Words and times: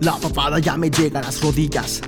La 0.00 0.16
papada 0.16 0.58
ya 0.58 0.78
me 0.78 0.90
llega 0.90 1.20
a 1.20 1.22
las 1.22 1.42
rodillas. 1.42 2.00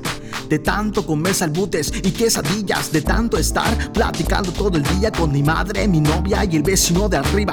De 0.49 0.58
tanto 0.58 1.04
comer 1.04 1.34
salbutes 1.34 1.92
y 2.02 2.11
quesadillas, 2.11 2.91
de 2.91 3.02
tanto 3.02 3.36
estar 3.36 3.92
platicando 3.92 4.50
todo 4.50 4.79
el 4.79 4.83
día 4.99 5.11
con 5.11 5.31
mi 5.31 5.42
madre, 5.42 5.86
mi 5.86 6.00
novia 6.00 6.42
y 6.44 6.57
el 6.57 6.63
vecino 6.63 7.07
de 7.08 7.18
arriba. 7.18 7.52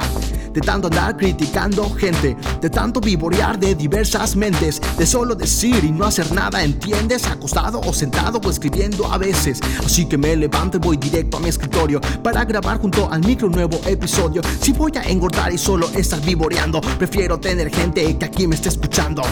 De 0.52 0.60
tanto 0.60 0.88
andar 0.88 1.16
criticando 1.16 1.88
gente, 1.90 2.36
de 2.60 2.70
tanto 2.70 3.00
vivorear 3.00 3.58
de 3.58 3.74
diversas 3.74 4.34
mentes, 4.34 4.80
de 4.98 5.06
solo 5.06 5.34
decir 5.34 5.84
y 5.84 5.92
no 5.92 6.04
hacer 6.04 6.32
nada, 6.32 6.62
¿entiendes? 6.62 7.26
Acostado 7.26 7.80
o 7.80 7.92
sentado 7.92 8.40
o 8.44 8.50
escribiendo 8.50 9.06
a 9.12 9.18
veces. 9.18 9.60
Así 9.84 10.06
que 10.06 10.18
me 10.18 10.34
levanto 10.34 10.78
y 10.78 10.80
voy 10.80 10.96
directo 10.96 11.36
a 11.36 11.40
mi 11.40 11.48
escritorio 11.48 12.00
para 12.22 12.44
grabar 12.44 12.80
junto 12.80 13.10
al 13.10 13.20
micro 13.20 13.46
un 13.46 13.54
nuevo 13.54 13.80
episodio. 13.86 14.42
Si 14.60 14.72
voy 14.72 14.92
a 14.96 15.02
engordar 15.02 15.52
y 15.52 15.58
solo 15.58 15.88
estar 15.90 16.20
vivoreando, 16.20 16.80
prefiero 16.98 17.38
tener 17.38 17.70
gente 17.74 18.16
que 18.16 18.24
aquí 18.24 18.46
me 18.46 18.56
esté 18.56 18.70
escuchando 18.70 19.22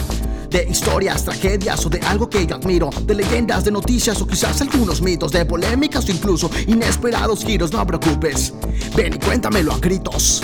de 0.49 0.67
historias, 0.69 1.23
tragedias 1.23 1.85
o 1.85 1.89
de 1.89 1.99
algo 1.99 2.29
que 2.29 2.45
yo 2.45 2.55
admiro, 2.55 2.89
de 3.03 3.13
leyendas, 3.13 3.63
de 3.63 3.71
noticias 3.71 4.21
o 4.21 4.27
quizás 4.27 4.61
algunos 4.61 5.01
mitos, 5.01 5.31
de 5.31 5.45
polémicas 5.45 6.07
o 6.07 6.11
incluso 6.11 6.49
inesperados 6.67 7.43
giros, 7.43 7.71
no 7.71 7.85
preocupes. 7.85 8.53
Ven 8.95 9.13
y 9.13 9.19
cuéntamelo 9.19 9.73
a 9.73 9.77
gritos. 9.77 10.41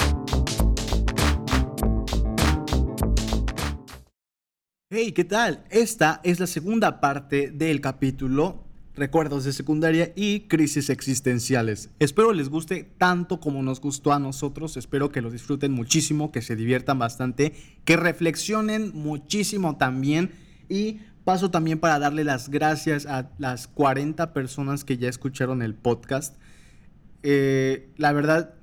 Hey, 4.92 5.14
¿qué 5.14 5.24
tal? 5.24 5.64
Esta 5.72 6.22
es 6.24 6.40
la 6.40 6.46
segunda 6.46 7.02
parte 7.02 7.50
del 7.50 7.82
capítulo 7.82 8.66
recuerdos 8.94 9.44
de 9.44 9.52
secundaria 9.52 10.14
y 10.16 10.42
crisis 10.42 10.92
existenciales. 10.92 11.90
Espero 11.98 12.34
les 12.34 12.50
guste 12.50 12.84
tanto 13.00 13.40
como 13.40 13.64
nos 13.64 13.82
gustó 13.82 14.14
a 14.14 14.20
nosotros, 14.20 14.78
espero 14.78 15.12
que 15.12 15.24
lo 15.24 15.32
disfruten 15.32 15.72
muchísimo, 15.72 16.32
que 16.32 16.44
se 16.44 16.56
diviertan 16.56 17.00
bastante, 17.00 17.54
que 17.84 17.98
reflexionen 17.98 18.92
muchísimo 18.94 19.76
también 19.76 20.34
y 20.70 20.99
paso 21.24 21.49
también 21.49 21.80
para 21.80 21.98
darle 21.98 22.24
las 22.24 22.49
gracias 22.49 23.08
a 23.08 23.32
las 23.40 23.68
40 23.68 24.34
personas 24.34 24.84
que 24.84 24.98
ya 24.99 25.10
escucharon 25.10 25.64
el 25.64 25.74
podcast. 25.74 26.36
Eh, 27.24 27.90
la 27.98 28.12
verdad, 28.12 28.54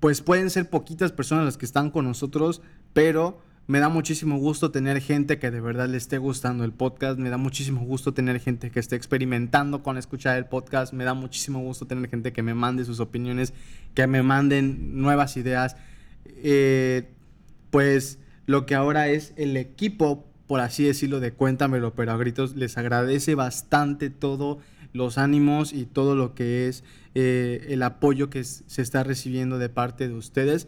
pues 0.00 0.22
pueden 0.22 0.48
ser 0.48 0.70
poquitas 0.70 1.12
personas 1.12 1.44
las 1.44 1.58
que 1.58 1.66
están 1.66 1.90
con 1.90 2.06
nosotros, 2.06 2.62
pero 2.94 3.51
me 3.66 3.78
da 3.78 3.88
muchísimo 3.88 4.38
gusto 4.38 4.70
tener 4.70 5.00
gente 5.00 5.38
que 5.38 5.50
de 5.50 5.60
verdad 5.60 5.88
le 5.88 5.96
esté 5.96 6.18
gustando 6.18 6.64
el 6.64 6.72
podcast. 6.72 7.18
Me 7.18 7.30
da 7.30 7.36
muchísimo 7.36 7.84
gusto 7.84 8.12
tener 8.12 8.40
gente 8.40 8.70
que 8.70 8.80
esté 8.80 8.96
experimentando 8.96 9.82
con 9.82 9.96
escuchar 9.98 10.36
el 10.36 10.46
podcast. 10.46 10.92
Me 10.92 11.04
da 11.04 11.14
muchísimo 11.14 11.60
gusto 11.60 11.86
tener 11.86 12.10
gente 12.10 12.32
que 12.32 12.42
me 12.42 12.54
mande 12.54 12.84
sus 12.84 12.98
opiniones, 12.98 13.54
que 13.94 14.06
me 14.06 14.22
manden 14.22 15.00
nuevas 15.00 15.36
ideas. 15.36 15.76
Eh, 16.26 17.08
pues 17.70 18.18
lo 18.46 18.66
que 18.66 18.74
ahora 18.74 19.08
es 19.08 19.32
el 19.36 19.56
equipo, 19.56 20.26
por 20.48 20.60
así 20.60 20.84
decirlo, 20.84 21.20
de 21.20 21.32
Cuéntamelo, 21.32 21.94
pero 21.94 22.12
a 22.12 22.16
gritos 22.16 22.56
les 22.56 22.76
agradece 22.76 23.36
bastante 23.36 24.10
todo 24.10 24.58
los 24.92 25.18
ánimos 25.18 25.72
y 25.72 25.86
todo 25.86 26.16
lo 26.16 26.34
que 26.34 26.68
es 26.68 26.84
eh, 27.14 27.66
el 27.68 27.82
apoyo 27.82 28.28
que 28.28 28.42
se 28.44 28.82
está 28.82 29.04
recibiendo 29.04 29.58
de 29.58 29.68
parte 29.68 30.08
de 30.08 30.14
ustedes 30.14 30.66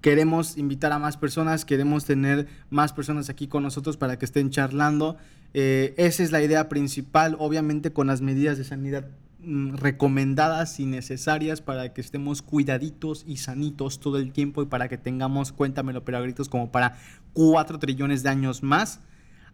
queremos 0.00 0.56
invitar 0.56 0.92
a 0.92 0.98
más 0.98 1.16
personas, 1.16 1.64
queremos 1.64 2.04
tener 2.04 2.46
más 2.70 2.92
personas 2.92 3.28
aquí 3.30 3.48
con 3.48 3.62
nosotros 3.62 3.96
para 3.96 4.18
que 4.18 4.24
estén 4.24 4.50
charlando. 4.50 5.16
Eh, 5.52 5.94
esa 5.96 6.22
es 6.22 6.32
la 6.32 6.42
idea 6.42 6.68
principal, 6.68 7.36
obviamente 7.38 7.92
con 7.92 8.06
las 8.06 8.20
medidas 8.20 8.58
de 8.58 8.64
sanidad 8.64 9.06
mm, 9.40 9.76
recomendadas 9.76 10.80
y 10.80 10.86
necesarias 10.86 11.60
para 11.60 11.92
que 11.92 12.00
estemos 12.00 12.42
cuidaditos 12.42 13.24
y 13.26 13.36
sanitos 13.36 14.00
todo 14.00 14.18
el 14.18 14.32
tiempo 14.32 14.62
y 14.62 14.66
para 14.66 14.88
que 14.88 14.98
tengamos, 14.98 15.52
cuéntamelo, 15.52 16.04
pero 16.04 16.18
a 16.18 16.20
gritos, 16.20 16.48
como 16.48 16.72
para 16.72 16.98
4 17.34 17.78
trillones 17.78 18.22
de 18.22 18.30
años 18.30 18.62
más. 18.62 19.00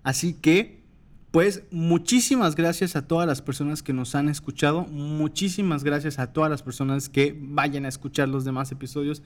Así 0.03 0.33
que, 0.33 0.81
pues, 1.31 1.65
muchísimas 1.71 2.57
gracias 2.57 2.97
a 2.97 3.07
todas 3.07 3.27
las 3.27 3.43
personas 3.43 3.83
que 3.83 3.93
nos 3.93 4.15
han 4.15 4.29
escuchado, 4.29 4.87
muchísimas 4.87 5.85
gracias 5.85 6.19
a 6.19 6.33
todas 6.33 6.51
las 6.51 6.63
personas 6.63 7.09
que 7.09 7.37
vayan 7.39 7.85
a 7.85 7.89
escuchar 7.89 8.29
los 8.29 8.45
demás 8.45 8.73
episodios. 8.73 9.23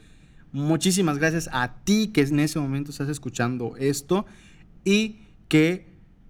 Muchísimas 0.55 1.19
gracias 1.19 1.51
a 1.53 1.83
ti 1.83 2.13
que 2.15 2.21
en 2.21 2.39
ese 2.39 2.61
momento 2.61 2.93
estás 2.93 3.09
escuchando 3.09 3.75
esto 3.77 4.25
y 4.85 5.17
que 5.49 5.89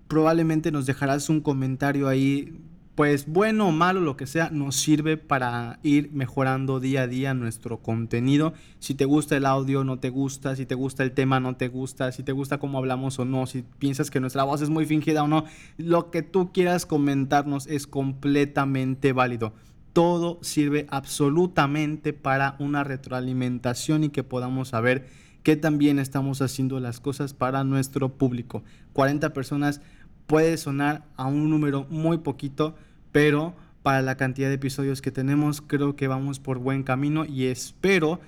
probablemente 0.09 0.73
nos 0.73 0.87
dejarás 0.87 1.29
un 1.29 1.43
comentario 1.43 2.09
ahí, 2.09 2.59
pues 2.95 3.27
bueno 3.27 3.69
o 3.69 3.71
malo, 3.71 4.01
lo 4.01 4.17
que 4.17 4.27
sea, 4.27 4.49
nos 4.49 4.77
sirve 4.77 5.19
para 5.19 5.79
ir 5.83 6.11
mejorando 6.11 6.81
día 6.81 7.03
a 7.03 7.07
día 7.07 7.35
nuestro 7.35 7.83
contenido. 7.83 8.55
Si 8.79 8.95
te 8.95 9.05
gusta 9.05 9.37
el 9.37 9.45
audio, 9.45 9.85
no 9.85 9.99
te 9.99 10.09
gusta, 10.09 10.57
si 10.57 10.65
te 10.65 10.75
gusta 10.75 11.03
el 11.03 11.13
tema, 11.13 11.39
no 11.39 11.57
te 11.57 11.69
gusta, 11.69 12.11
si 12.11 12.23
te 12.23 12.33
gusta 12.33 12.57
cómo 12.57 12.79
hablamos 12.79 13.19
o 13.19 13.27
no, 13.27 13.47
si 13.47 13.61
piensas 13.79 14.11
que 14.11 14.21
nuestra 14.21 14.45
voz 14.45 14.63
es 14.63 14.71
muy 14.71 14.87
fingida 14.87 15.23
o 15.23 15.29
no, 15.29 15.45
lo 15.77 16.11
que 16.11 16.23
tú 16.23 16.51
quieras 16.51 16.87
comentarnos 16.87 17.67
es 17.67 17.87
completamente 17.87 19.13
válido 19.13 19.53
todo 19.95 20.39
sirve 20.43 20.87
absolutamente 20.91 22.13
para 22.13 22.57
una 22.59 22.85
retroalimentación 22.85 24.05
y 24.05 24.11
que 24.11 24.25
podamos 24.25 24.69
saber 24.69 25.07
que 25.43 25.57
también 25.57 25.99
estamos 25.99 26.43
haciendo 26.43 26.81
las 26.81 27.01
cosas 27.01 27.33
para 27.33 27.65
nuestro 27.65 28.11
público. 28.11 28.65
40 28.93 29.33
personas 29.33 29.81
puede 30.27 30.57
sonar 30.57 31.05
a 31.17 31.27
un 31.27 31.49
número 31.49 31.87
muy 31.91 32.19
poquito, 32.19 32.75
pero 33.13 33.55
para 33.83 34.03
la 34.03 34.17
cantidad 34.17 34.49
de 34.49 34.55
episodios 34.55 35.01
que 35.01 35.13
tenemos 35.13 35.61
creo 35.61 35.95
que 35.95 36.09
vamos 36.09 36.41
por 36.41 36.59
buen 36.59 36.83
camino 36.83 37.25
y 37.25 37.45
espero 37.45 38.21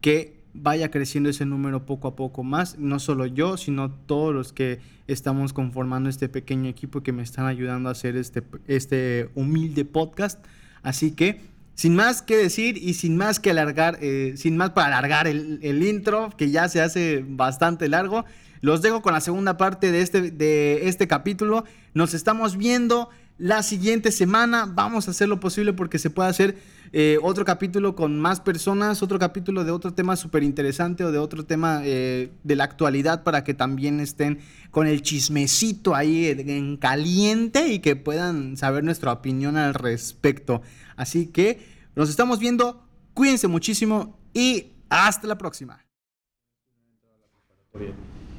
que 0.00 0.40
vaya 0.54 0.90
creciendo 0.90 1.28
ese 1.28 1.44
número 1.44 1.84
poco 1.84 2.08
a 2.08 2.16
poco 2.16 2.44
más, 2.44 2.78
no 2.78 2.98
solo 2.98 3.26
yo, 3.26 3.56
sino 3.56 3.90
todos 3.90 4.34
los 4.34 4.52
que 4.52 4.80
estamos 5.06 5.52
conformando 5.52 6.08
este 6.08 6.28
pequeño 6.28 6.68
equipo 6.68 7.02
que 7.02 7.12
me 7.12 7.22
están 7.22 7.46
ayudando 7.46 7.88
a 7.88 7.92
hacer 7.92 8.16
este, 8.16 8.42
este 8.66 9.28
humilde 9.34 9.84
podcast. 9.84 10.44
Así 10.82 11.12
que, 11.12 11.40
sin 11.74 11.94
más 11.94 12.22
que 12.22 12.36
decir 12.36 12.76
y 12.76 12.94
sin 12.94 13.16
más 13.16 13.40
que 13.40 13.50
alargar, 13.50 13.98
eh, 14.00 14.34
sin 14.36 14.56
más 14.56 14.70
para 14.70 14.88
alargar 14.88 15.26
el, 15.26 15.82
intro, 15.82 16.30
que 16.36 16.50
ya 16.50 16.68
se 16.68 16.80
hace 16.80 17.24
bastante 17.26 17.88
largo, 17.88 18.24
los 18.60 18.82
dejo 18.82 19.00
con 19.02 19.14
la 19.14 19.20
segunda 19.20 19.56
parte 19.56 19.90
de 19.90 20.02
este, 20.02 20.30
de 20.30 20.88
este 20.88 21.08
capítulo. 21.08 21.64
Nos 21.94 22.12
estamos 22.14 22.56
viendo 22.56 23.08
la 23.38 23.62
siguiente 23.62 24.12
semana. 24.12 24.66
Vamos 24.66 25.08
a 25.08 25.12
hacer 25.12 25.28
lo 25.28 25.40
posible 25.40 25.72
porque 25.72 25.98
se 25.98 26.10
pueda 26.10 26.28
hacer 26.28 26.56
eh, 26.92 27.18
otro 27.22 27.44
capítulo 27.44 27.94
con 27.94 28.18
más 28.18 28.40
personas, 28.40 29.00
otro 29.02 29.18
capítulo 29.18 29.62
de 29.64 29.70
otro 29.70 29.94
tema 29.94 30.16
súper 30.16 30.42
interesante 30.42 31.04
o 31.04 31.12
de 31.12 31.18
otro 31.18 31.44
tema 31.44 31.82
eh, 31.84 32.32
de 32.42 32.56
la 32.56 32.64
actualidad 32.64 33.22
para 33.22 33.44
que 33.44 33.54
también 33.54 34.00
estén 34.00 34.40
con 34.72 34.88
el 34.88 35.02
chismecito 35.02 35.94
ahí 35.94 36.26
en 36.26 36.76
caliente 36.76 37.68
y 37.68 37.78
que 37.78 37.94
puedan 37.94 38.56
saber 38.56 38.82
nuestra 38.82 39.12
opinión 39.12 39.56
al 39.56 39.74
respecto. 39.74 40.62
Así 40.96 41.26
que 41.26 41.60
nos 41.94 42.10
estamos 42.10 42.40
viendo, 42.40 42.84
cuídense 43.14 43.46
muchísimo 43.46 44.18
y 44.34 44.72
hasta 44.88 45.28
la 45.28 45.38
próxima. 45.38 45.84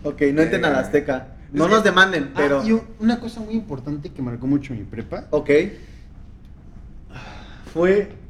Ok, 0.04 0.22
no 0.34 0.42
entren 0.42 0.66
a 0.66 0.72
la 0.72 0.80
Azteca. 0.80 1.38
No 1.54 1.68
nos 1.68 1.84
demanden, 1.84 2.32
ah, 2.34 2.38
pero. 2.38 2.68
y 2.68 2.80
una 3.00 3.20
cosa 3.20 3.40
muy 3.40 3.54
importante 3.54 4.10
que 4.10 4.22
marcó 4.22 4.48
mucho 4.48 4.74
mi 4.74 4.84
prepa. 4.84 5.28
Ok. 5.32 5.50
Fue 7.74 8.21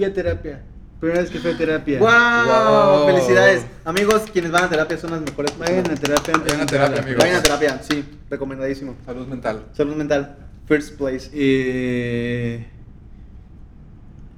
fui 0.00 0.06
a 0.06 0.14
terapia. 0.14 0.62
Primera 0.98 1.20
vez 1.20 1.30
que 1.30 1.38
fui 1.38 1.50
a 1.50 1.58
terapia. 1.58 1.98
¡Wow! 1.98 3.06
Felicidades. 3.06 3.66
Amigos, 3.84 4.22
quienes 4.32 4.50
van 4.50 4.64
a 4.64 4.68
terapia 4.70 4.96
son 4.96 5.10
las 5.10 5.20
mejores. 5.20 5.56
Vayan 5.58 5.90
a 5.90 5.94
terapia. 5.94 6.32
Vayan 6.38 6.60
a 6.62 6.66
terapia, 6.66 7.02
amigos. 7.02 7.18
Vayan 7.18 7.36
a 7.36 7.42
terapia, 7.42 7.82
sí. 7.82 8.04
Recomendadísimo. 8.30 8.96
Salud 9.04 9.26
mental. 9.26 9.66
Salud 9.74 9.94
mental. 9.96 10.38
First 10.66 10.96
place. 10.96 11.30
Eh, 11.34 12.66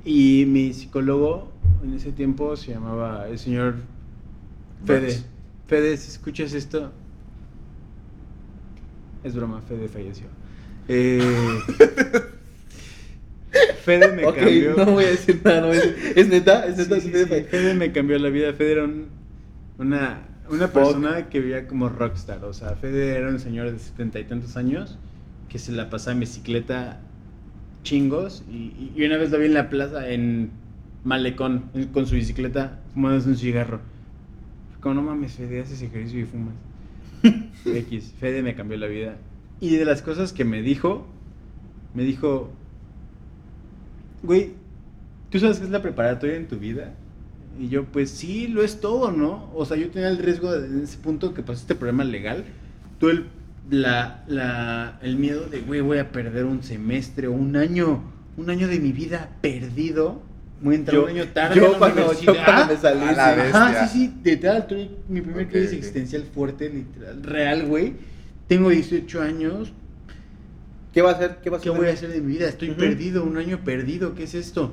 y 0.05 0.47
mi 0.49 0.73
psicólogo 0.73 1.53
en 1.85 1.95
ese 1.95 2.11
tiempo 2.11 2.57
se 2.57 2.73
llamaba 2.73 3.29
el 3.29 3.39
señor 3.39 3.77
Fede. 4.85 5.23
Fede, 5.69 5.97
si 5.97 6.11
escuchas 6.11 6.55
esto. 6.55 6.91
Es 9.23 9.37
broma, 9.37 9.61
Fede 9.63 9.89
falleció. 9.89 10.27
Eh. 10.89 11.61
Fede 13.85 14.13
me 14.13 14.23
cambió. 14.23 14.77
No 14.77 14.93
voy 14.93 15.05
a 15.05 15.11
decir 15.11 15.41
nada, 15.45 15.61
no 15.61 15.73
¿Es 15.73 16.29
neta? 16.29 16.67
¿Es 16.67 16.77
neta? 16.77 16.97
Fede 17.01 17.75
me 17.75 17.93
cambió 17.93 18.19
la 18.19 18.31
vida. 18.31 18.53
Fede 18.53 18.73
era 18.73 18.89
una, 19.79 20.27
una 20.49 20.69
persona 20.69 21.29
que 21.29 21.41
vivía 21.41 21.67
como 21.67 21.89
rockstar. 21.89 22.45
O 22.45 22.53
sea, 22.53 22.77
Fede 22.77 23.17
era 23.17 23.29
un 23.29 23.41
señor 23.41 23.71
de 23.71 23.79
setenta 23.79 24.21
y 24.21 24.25
tantos 24.25 24.57
años 24.57 24.99
que 25.49 25.59
se 25.59 25.73
la 25.73 25.91
pasaba 25.91 26.15
en 26.15 26.21
bicicleta 26.21 27.01
chingos. 27.83 28.45
Y, 28.51 28.93
y 28.95 29.05
una 29.05 29.17
vez 29.19 29.31
lo 29.31 29.39
vi 29.39 29.47
en 29.47 29.55
la 29.55 29.69
plaza, 29.69 30.09
en 30.09 30.51
Malecón, 31.05 31.71
con 31.93 32.07
su 32.07 32.15
bicicleta, 32.15 32.81
fumándose 32.95 33.29
un 33.29 33.37
cigarro. 33.37 33.81
Como 34.81 34.97
no 34.97 35.03
mames, 35.03 35.35
Fede, 35.35 35.61
haces 35.61 35.83
ejercicio 35.83 36.21
y 36.21 36.25
fumas. 36.25 36.55
X, 37.65 38.15
Fede 38.19 38.43
me 38.43 38.55
cambió 38.55 38.79
la 38.79 38.87
vida. 38.87 39.17
Y 39.61 39.77
de 39.77 39.85
las 39.85 40.03
cosas 40.03 40.33
que 40.33 40.45
me 40.45 40.63
dijo, 40.63 41.07
me 41.95 42.03
dijo, 42.03 42.51
güey, 44.23 44.53
¿tú 45.31 45.39
sabes 45.39 45.59
qué 45.59 45.65
es 45.65 45.71
la 45.71 45.83
preparatoria 45.83 46.37
en 46.37 46.47
tu 46.49 46.57
vida? 46.59 46.93
Y 47.61 47.69
yo, 47.69 47.85
pues 47.85 48.11
sí, 48.11 48.49
lo 48.49 48.63
es 48.63 48.81
todo, 48.81 49.11
¿no? 49.13 49.51
O 49.55 49.65
sea, 49.67 49.77
yo 49.77 49.91
tenía 49.91 50.09
el 50.09 50.19
riesgo 50.19 50.53
de, 50.53 50.67
en 50.67 50.83
ese 50.85 50.99
punto 50.99 51.35
que 51.35 51.43
pasó 51.43 51.61
este 51.61 51.75
problema 51.75 52.05
legal. 52.05 52.45
Tú 52.99 53.09
el 53.11 53.27
la, 53.71 54.25
la, 54.27 54.99
el 55.03 55.17
miedo 55.17 55.47
de, 55.49 55.61
güey, 55.61 55.81
voy 55.81 55.99
a 55.99 56.11
perder 56.11 56.45
un 56.47 56.63
semestre 56.63 57.29
o 57.29 57.33
un 57.33 57.57
año, 57.57 58.03
un 58.37 58.51
año 58.51 58.67
de 58.69 58.79
mi 58.81 58.91
vida 58.93 59.31
perdido. 59.41 60.21
Voy 60.63 60.75
a 60.75 60.79
entrar 60.79 60.95
Yo- 60.97 61.05
un 61.05 61.11
año 61.11 61.25
tarde 61.29 61.57
yo 61.57 61.67
a 61.69 61.73
la 61.73 61.79
cuando- 61.79 62.21
yo 62.21 62.35
cuando 62.45 62.75
me 62.75 62.81
salí, 62.81 63.01
A 63.03 63.13
la 63.13 63.31
sí. 63.35 63.41
vez. 63.41 63.55
Ajá, 63.55 63.67
bestia. 63.69 63.89
sí, 63.89 63.99
sí, 63.99 64.15
literal, 64.25 64.67
tuve 64.67 64.91
mi 65.09 65.21
primer 65.21 65.45
Ok, 65.47 65.51
crisis 65.53 65.69
ok. 65.73 65.79
existencial 65.79 66.23
fuerte, 66.35 66.71
literal, 66.71 67.23
real, 67.23 67.67
güey. 67.67 67.95
Tengo 68.49 68.71
18 68.71 69.21
años, 69.23 69.73
¿Qué 70.93 71.03
va 71.03 71.11
a 71.11 71.13
hacer? 71.15 71.39
¿Qué 71.43 71.51
va 71.51 71.57
a 71.59 71.61
¿qué 71.61 71.69
hacer? 71.71 71.81
voy 71.81 71.91
a 71.91 71.93
hacer 71.95 72.11
de 72.13 72.21
mi 72.21 72.35
vida? 72.35 72.49
Estoy 72.49 72.73
perdido, 72.73 73.25
un 73.25 73.37
año 73.37 73.61
perdido, 73.65 74.15
¿qué 74.15 74.25
es 74.25 74.35
esto? 74.35 74.73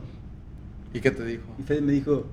¿Y 0.94 1.00
qué 1.00 1.12
te 1.12 1.24
dijo? 1.24 1.56
Y 1.58 1.64
Fede 1.64 1.82
me 1.82 1.92
dijo, 1.94 2.28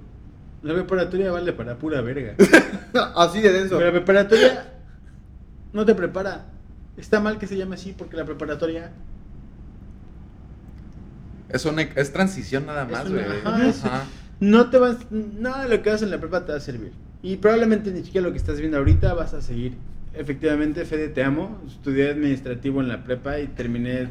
la 0.63 0.75
preparatoria 0.75 1.31
vale 1.31 1.53
para 1.53 1.77
pura 1.79 2.01
verga. 2.01 2.35
Así 3.17 3.41
de 3.41 3.53
denso. 3.53 3.77
Pero 3.77 3.87
la 3.87 3.93
preparatoria 3.93 4.73
no 5.73 5.85
te 5.85 5.95
prepara. 5.95 6.47
Está 6.97 7.21
mal 7.21 7.39
que 7.39 7.47
se 7.47 7.57
llame 7.57 7.75
así 7.75 7.95
porque 7.97 8.17
la 8.17 8.25
preparatoria 8.25 8.91
Es, 11.51 11.67
una, 11.67 11.83
es 11.83 12.11
transición 12.13 12.65
nada 12.65 12.87
más, 12.87 13.11
güey. 13.11 13.23
no 14.41 14.71
te 14.71 14.79
vas, 14.79 14.97
nada 15.11 15.65
de 15.65 15.77
lo 15.77 15.83
que 15.83 15.91
hagas 15.91 16.03
en 16.03 16.11
la 16.11 16.19
prepa 16.19 16.47
te 16.47 16.53
va 16.53 16.59
a 16.59 16.61
servir. 16.61 16.93
Y 17.23 17.37
probablemente 17.37 17.91
ni 17.93 18.03
siquiera 18.03 18.27
lo 18.27 18.33
que 18.33 18.39
estás 18.39 18.59
viendo 18.59 18.79
ahorita 18.79 19.13
vas 19.13 19.35
a 19.35 19.43
seguir. 19.43 19.75
Efectivamente, 20.17 20.85
Fede, 20.85 21.09
te 21.09 21.23
amo. 21.23 21.61
Estudié 21.67 22.11
administrativo 22.11 22.81
en 22.81 22.89
la 22.89 23.05
prepa 23.05 23.39
y 23.41 23.47
terminé. 23.49 24.09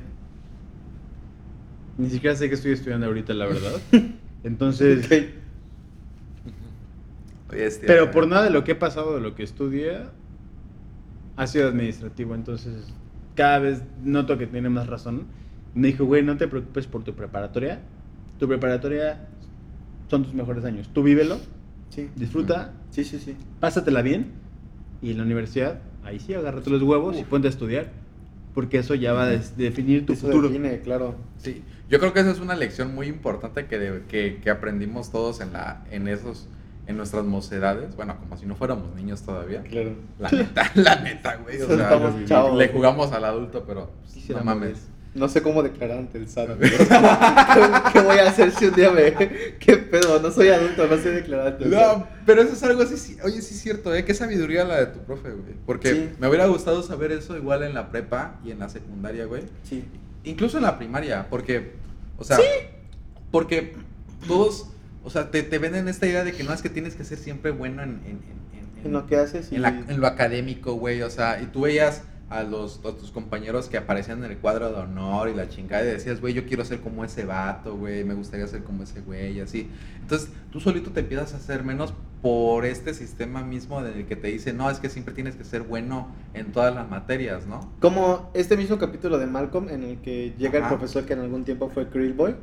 Ni 1.97 2.09
siquiera 2.09 2.35
sé 2.35 2.49
qué 2.49 2.55
estoy 2.55 2.73
estudiando 2.73 3.05
ahorita, 3.07 3.33
la 3.33 3.45
verdad. 3.45 3.73
Entonces, 4.43 5.05
Ok. 5.05 5.11
Oye, 7.51 7.65
este, 7.67 7.85
pero 7.87 8.11
por 8.11 8.27
nada 8.27 8.43
de 8.45 8.49
lo 8.49 8.63
que 8.63 8.71
he 8.73 8.75
pasado, 8.75 9.15
de 9.15 9.21
lo 9.21 9.35
que 9.35 9.43
estudié, 9.43 9.99
ha 11.37 11.47
sido 11.47 11.67
administrativo. 11.67 12.33
Entonces, 12.35 12.91
cada 13.35 13.59
vez 13.59 13.83
noto 14.03 14.37
que 14.37 14.47
tiene 14.47 14.69
más 14.69 14.87
razón. 14.87 15.27
Me 15.73 15.87
dijo, 15.87 16.05
güey, 16.05 16.23
no 16.23 16.37
te 16.37 16.47
preocupes 16.47 16.87
por 16.87 17.03
tu 17.03 17.13
preparatoria. 17.13 17.79
Tu 18.39 18.47
preparatoria 18.47 19.27
son 20.09 20.23
tus 20.23 20.33
mejores 20.33 20.63
años. 20.65 20.89
Tú 20.93 21.03
vívelo, 21.03 21.39
Sí. 21.89 22.09
disfruta, 22.15 22.73
Sí, 22.89 23.03
sí, 23.03 23.19
sí. 23.19 23.35
pásatela 23.59 24.01
bien. 24.01 24.31
Y 25.01 25.11
en 25.11 25.17
la 25.17 25.23
universidad, 25.23 25.79
ahí 26.05 26.19
sí, 26.19 26.33
agárrate 26.33 26.69
los 26.69 26.81
huevos 26.81 27.17
y 27.17 27.23
ponte 27.23 27.47
a 27.47 27.51
estudiar. 27.51 27.89
Porque 28.53 28.77
eso 28.77 28.95
ya 28.95 29.11
va 29.11 29.23
a 29.23 29.27
definir 29.27 30.05
tu 30.05 30.13
Eso 30.13 30.27
futuro. 30.27 30.47
define, 30.47 30.79
claro. 30.79 31.15
Sí, 31.37 31.61
yo 31.89 31.99
creo 31.99 32.13
que 32.13 32.21
esa 32.21 32.31
es 32.31 32.39
una 32.39 32.55
lección 32.55 32.95
muy 32.95 33.07
importante 33.07 33.65
que, 33.65 33.77
de- 33.77 34.03
que, 34.07 34.39
que 34.41 34.49
aprendimos 34.49 35.11
todos 35.11 35.41
en, 35.41 35.51
la, 35.51 35.83
en, 35.91 36.07
esos, 36.07 36.47
en 36.87 36.95
nuestras 36.95 37.25
mocedades. 37.25 37.97
Bueno, 37.97 38.15
como 38.17 38.37
si 38.37 38.45
no 38.45 38.55
fuéramos 38.55 38.95
niños 38.95 39.23
todavía. 39.23 39.61
Claro. 39.63 39.95
La 40.19 40.31
neta, 40.31 40.71
la 40.75 41.01
neta, 41.01 41.35
güey. 41.43 41.61
O 41.61 41.67
sea, 41.67 41.75
le- 41.99 42.25
chavos, 42.25 42.51
le 42.51 42.67
güey. 42.67 42.71
jugamos 42.71 43.11
al 43.11 43.25
adulto, 43.25 43.65
pero 43.67 43.87
pues, 44.01 44.07
no 44.07 44.13
Quisiéramos 44.21 44.45
mames. 44.45 44.87
No 45.15 45.29
sé 45.29 45.41
cómo 45.41 45.63
declarar 45.63 45.97
ante 45.99 46.17
el 46.17 46.27
SAT. 46.27 46.49
¿Qué, 47.93 47.99
voy 48.01 48.17
a 48.17 48.27
hacer 48.29 48.51
si 48.51 48.65
un 48.65 48.75
día 48.75 48.91
me... 48.91 49.13
¿Qué 49.59 49.77
pedo? 49.77 50.19
No 50.21 50.29
soy 50.29 50.49
adulto, 50.49 50.85
no 50.87 50.97
sé 50.97 51.11
declarar 51.11 51.47
ante 51.53 51.63
el 51.63 51.71
SAT. 51.71 51.97
No, 51.97 52.07
pero 52.25 52.41
eso 52.41 52.53
es 52.53 52.63
algo 52.63 52.81
así, 52.83 52.97
sí- 52.97 53.17
oye, 53.23 53.41
sí 53.41 53.53
es 53.55 53.61
cierto, 53.61 53.95
¿eh? 53.95 54.03
Qué 54.03 54.13
sabiduría 54.13 54.65
la 54.65 54.77
de 54.77 54.85
tu 54.87 54.99
profe, 54.99 55.29
güey. 55.31 55.53
Porque 55.65 55.91
Sí. 55.93 56.09
me 56.19 56.27
hubiera 56.27 56.45
gustado 56.47 56.83
saber 56.83 57.13
eso 57.13 57.37
igual 57.37 57.63
en 57.63 57.73
la 57.73 57.91
prepa 57.91 58.39
y 58.43 58.51
en 58.51 58.59
la 58.59 58.67
secundaria, 58.69 59.25
güey. 59.25 59.43
Sí. 59.63 59.85
Incluso 60.25 60.57
en 60.57 60.63
la 60.63 60.77
primaria, 60.77 61.27
porque, 61.29 61.71
o 62.17 62.23
sea, 62.25 62.37
porque 63.31 63.73
todos, 64.27 64.67
o 65.03 65.09
sea, 65.09 65.31
te, 65.31 65.43
te 65.43 65.59
venden 65.59 65.87
esta 65.87 66.07
idea 66.07 66.23
de 66.23 66.33
que 66.33 66.43
no 66.43 66.53
es 66.53 66.61
que 66.61 66.69
tienes 66.69 66.95
que 66.95 67.03
ser 67.03 67.17
siempre 67.17 67.51
bueno 67.51 67.83
en, 67.83 68.01
en, 68.05 68.05
en- 68.05 68.79
en- 68.79 68.85
En 68.87 68.91
lo 68.91 69.05
que 69.07 69.15
haces 69.17 69.51
y... 69.51 69.55
en 69.55 69.61
la- 69.61 69.69
en 69.69 69.99
lo 70.01 70.07
académico, 70.07 70.73
güey, 70.73 71.01
o 71.03 71.09
sea, 71.09 71.41
y 71.41 71.45
tú 71.45 71.61
veías 71.61 72.01
a 72.29 72.41
los 72.43 72.79
a 72.83 72.91
tus 72.97 73.11
compañeros 73.11 73.69
que 73.69 73.77
aparecían 73.77 74.23
en 74.23 74.31
el 74.31 74.37
cuadro 74.37 74.71
de 74.71 74.75
honor 74.79 75.29
y 75.29 75.35
la 75.35 75.47
chingada 75.47 75.83
y 75.83 75.87
decías, 75.87 76.21
güey, 76.21 76.33
yo 76.33 76.45
quiero 76.45 76.65
ser 76.65 76.79
como 76.81 77.05
ese 77.05 77.23
vato, 77.25 77.75
güey, 77.77 78.03
me 78.03 78.15
gustaría 78.15 78.47
ser 78.47 78.63
como 78.63 78.83
ese 78.83 79.01
güey, 79.01 79.37
y 79.37 79.41
así. 79.41 79.69
Entonces, 80.01 80.29
tú 80.51 80.59
solito 80.59 80.89
te 80.91 81.01
empiezas 81.01 81.33
a 81.33 81.37
hacer 81.37 81.63
menos 81.63 81.93
por 82.23 82.65
este 82.65 82.95
sistema 82.95 83.43
mismo 83.43 83.79
en 83.79 83.85
el 83.99 84.05
que 84.07 84.15
te 84.15 84.29
dice, 84.29 84.53
no, 84.53 84.71
es 84.71 84.79
que 84.79 84.89
siempre 84.89 85.13
tienes 85.13 85.35
que 85.35 85.43
ser 85.43 85.61
bueno 85.61 86.07
en 86.33 86.51
todas 86.51 86.73
las 86.73 86.89
materias, 86.89 87.45
¿no? 87.45 87.71
Como 87.79 88.31
este 88.33 88.57
mismo 88.57 88.79
capítulo 88.79 89.19
de 89.19 89.27
Malcolm 89.27 89.69
en 89.69 89.83
el 89.83 89.97
que 89.99 90.33
llega 90.37 90.59
Ajá. 90.59 90.69
el 90.69 90.77
profesor 90.77 91.05
que 91.05 91.13
en 91.13 91.19
algún 91.19 91.43
tiempo 91.45 91.69
fue 91.69 91.87
Krillboy 91.89 92.35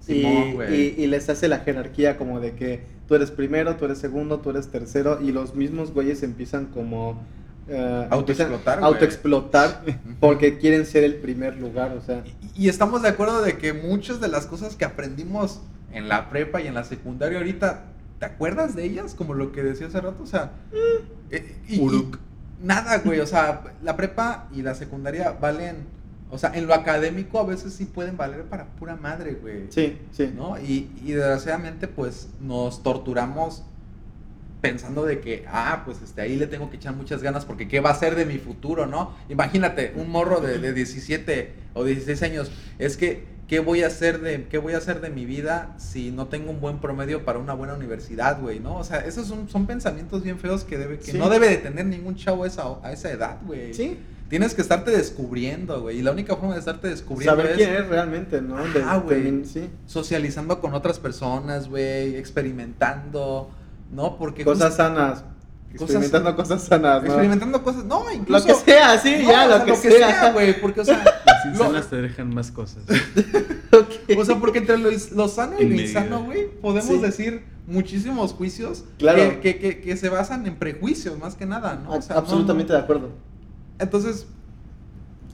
Simón, 0.00 0.32
y, 0.48 0.52
güey. 0.54 0.74
y- 0.98 1.02
y 1.02 1.06
les 1.08 1.28
hace 1.28 1.48
la 1.48 1.58
jerarquía 1.58 2.16
como 2.16 2.40
de 2.40 2.52
que 2.54 2.84
tú 3.06 3.14
eres 3.14 3.30
primero, 3.30 3.76
tú 3.76 3.84
eres 3.84 3.98
segundo, 3.98 4.38
tú 4.40 4.48
eres 4.50 4.68
tercero 4.68 5.18
y 5.20 5.32
los 5.32 5.54
mismos 5.54 5.92
güeyes 5.92 6.22
empiezan 6.22 6.66
como... 6.66 7.20
eh, 7.68 8.06
Autoexplotar, 8.10 8.82
autoexplotar 8.82 9.82
porque 10.20 10.58
quieren 10.58 10.86
ser 10.86 11.04
el 11.04 11.16
primer 11.16 11.56
lugar, 11.56 11.92
o 11.92 12.00
sea... 12.00 12.22
Y, 12.54 12.64
y 12.66 12.68
estamos 12.68 13.02
de 13.02 13.08
acuerdo 13.08 13.42
de 13.42 13.58
que 13.58 13.72
muchas 13.72 14.20
de 14.20 14.28
las 14.28 14.46
cosas 14.46 14.76
que 14.76 14.84
aprendimos 14.84 15.60
en 15.92 16.08
la 16.08 16.28
prepa 16.30 16.60
y 16.60 16.66
en 16.66 16.74
la 16.74 16.84
secundaria 16.84 17.38
ahorita, 17.38 17.84
¿te 18.18 18.26
acuerdas 18.26 18.74
de 18.76 18.84
ellas? 18.84 19.14
Como 19.14 19.34
lo 19.34 19.52
que 19.52 19.62
decía 19.62 19.86
hace 19.88 20.00
rato, 20.00 20.22
o 20.22 20.26
sea... 20.26 20.52
eh, 21.30 21.56
y- 21.68 21.76
y 21.76 21.80
Uruk. 21.80 22.18
nada, 22.62 22.98
güey, 22.98 23.20
o 23.20 23.26
sea, 23.26 23.62
la 23.82 23.96
prepa 23.96 24.48
y 24.54 24.62
la 24.62 24.74
secundaria 24.74 25.32
valen... 25.32 25.94
O 26.28 26.38
sea, 26.38 26.50
en 26.56 26.66
lo 26.66 26.74
académico 26.74 27.38
a 27.38 27.44
veces 27.44 27.72
sí 27.72 27.84
pueden 27.84 28.16
valer 28.16 28.42
para 28.46 28.64
pura 28.66 28.96
madre, 28.96 29.38
güey. 29.40 29.66
Sí, 29.70 29.96
sí. 30.10 30.32
¿no? 30.36 30.58
Y, 30.58 30.90
y 31.04 31.12
desgraciadamente, 31.12 31.86
pues, 31.86 32.28
nos 32.40 32.82
torturamos 32.82 33.62
pensando 34.70 35.04
de 35.04 35.20
que, 35.20 35.44
ah, 35.48 35.82
pues, 35.84 36.02
este, 36.02 36.20
ahí 36.20 36.36
le 36.36 36.46
tengo 36.46 36.70
que 36.70 36.76
echar 36.76 36.94
muchas 36.94 37.22
ganas 37.22 37.44
porque 37.44 37.68
qué 37.68 37.80
va 37.80 37.90
a 37.90 37.94
ser 37.94 38.14
de 38.14 38.24
mi 38.24 38.38
futuro, 38.38 38.86
¿no? 38.86 39.14
Imagínate, 39.28 39.92
un 39.96 40.10
morro 40.10 40.40
de, 40.40 40.58
de 40.58 40.72
17 40.72 41.52
o 41.74 41.84
16 41.84 42.22
años, 42.22 42.50
es 42.78 42.96
que, 42.96 43.24
¿qué 43.48 43.60
voy 43.60 43.82
a 43.82 43.86
hacer 43.86 44.20
de, 44.20 44.44
qué 44.48 44.58
voy 44.58 44.72
a 44.74 44.78
hacer 44.78 45.00
de 45.00 45.10
mi 45.10 45.24
vida 45.24 45.74
si 45.78 46.10
no 46.10 46.26
tengo 46.26 46.50
un 46.50 46.60
buen 46.60 46.78
promedio 46.78 47.24
para 47.24 47.38
una 47.38 47.54
buena 47.54 47.74
universidad, 47.74 48.40
güey, 48.40 48.60
¿no? 48.60 48.76
O 48.76 48.84
sea, 48.84 48.98
esos 49.00 49.26
son, 49.28 49.48
son 49.48 49.66
pensamientos 49.66 50.22
bien 50.22 50.38
feos 50.38 50.64
que, 50.64 50.78
debe, 50.78 50.98
que 50.98 51.12
Sí. 51.12 51.18
no 51.18 51.28
debe 51.28 51.48
de 51.48 51.56
tener 51.58 51.86
ningún 51.86 52.16
chavo 52.16 52.44
a 52.44 52.46
esa, 52.46 52.64
a 52.82 52.92
esa 52.92 53.10
edad, 53.10 53.38
güey. 53.46 53.72
Sí. 53.74 53.98
Tienes 54.28 54.54
que 54.54 54.60
estarte 54.62 54.90
descubriendo, 54.90 55.82
güey, 55.82 55.98
y 56.00 56.02
la 56.02 56.10
única 56.10 56.34
forma 56.34 56.54
de 56.54 56.58
estarte 56.58 56.88
descubriendo 56.88 57.36
Saber 57.36 57.52
es 57.52 57.56
quién 57.58 57.74
es 57.76 57.86
realmente, 57.86 58.42
¿no? 58.42 58.58
Ajá, 58.58 58.96
güey. 58.98 59.44
sí. 59.44 59.70
socializando 59.86 60.60
con 60.60 60.74
otras 60.74 60.98
personas, 60.98 61.68
güey, 61.68 62.16
experimentando, 62.16 63.50
¿no? 63.90 64.16
Porque 64.18 64.44
Cosas 64.44 64.68
justo- 64.68 64.82
sanas. 64.84 65.24
Cosas- 65.76 65.96
Experimentando 65.96 66.36
cosas 66.36 66.62
sanas, 66.62 67.02
¿no? 67.02 67.06
experimentando 67.08 67.62
cosas, 67.62 67.84
no, 67.84 68.04
Lo 68.04 68.12
incluso 68.12 68.46
que 68.46 68.54
sea, 68.54 68.98
sí, 68.98 69.16
no, 69.22 69.30
ya, 69.30 69.44
o 69.44 69.48
lo, 69.48 69.54
sea, 69.76 69.90
que 69.90 69.90
sea. 69.98 70.32
güey, 70.32 70.58
porque 70.58 70.80
o 70.80 70.84
sea, 70.86 71.04
Las 71.26 71.44
lo- 71.44 71.50
insanas 71.50 71.90
te 71.90 71.96
dejan 72.00 72.34
más 72.34 72.50
cosas. 72.50 72.82
O 74.18 74.24
sea, 74.24 74.36
porque 74.38 74.58
entre 74.60 74.78
lo, 74.78 74.88
lo 75.14 75.28
sano 75.28 75.56
y 75.58 75.62
En 75.64 75.70
lo 75.70 75.76
medida. 75.76 75.82
insano, 75.88 76.24
güey, 76.24 76.46
podemos 76.62 76.86
Sí. 76.88 76.98
decir 76.98 77.44
muchísimos 77.66 78.32
juicios 78.32 78.84
Claro. 78.96 79.18
que, 79.18 79.40
que, 79.40 79.58
que, 79.58 79.80
que 79.82 79.96
se 79.98 80.08
basan 80.08 80.46
en 80.46 80.56
prejuicios 80.56 81.18
más 81.18 81.34
que 81.34 81.44
nada, 81.44 81.78
¿no? 81.84 81.90
O 81.92 82.00
sea, 82.00 82.14
no- 82.16 82.22
Absolutamente 82.22 82.72
de 82.72 82.78
acuerdo. 82.78 83.10
Entonces, 83.78 84.26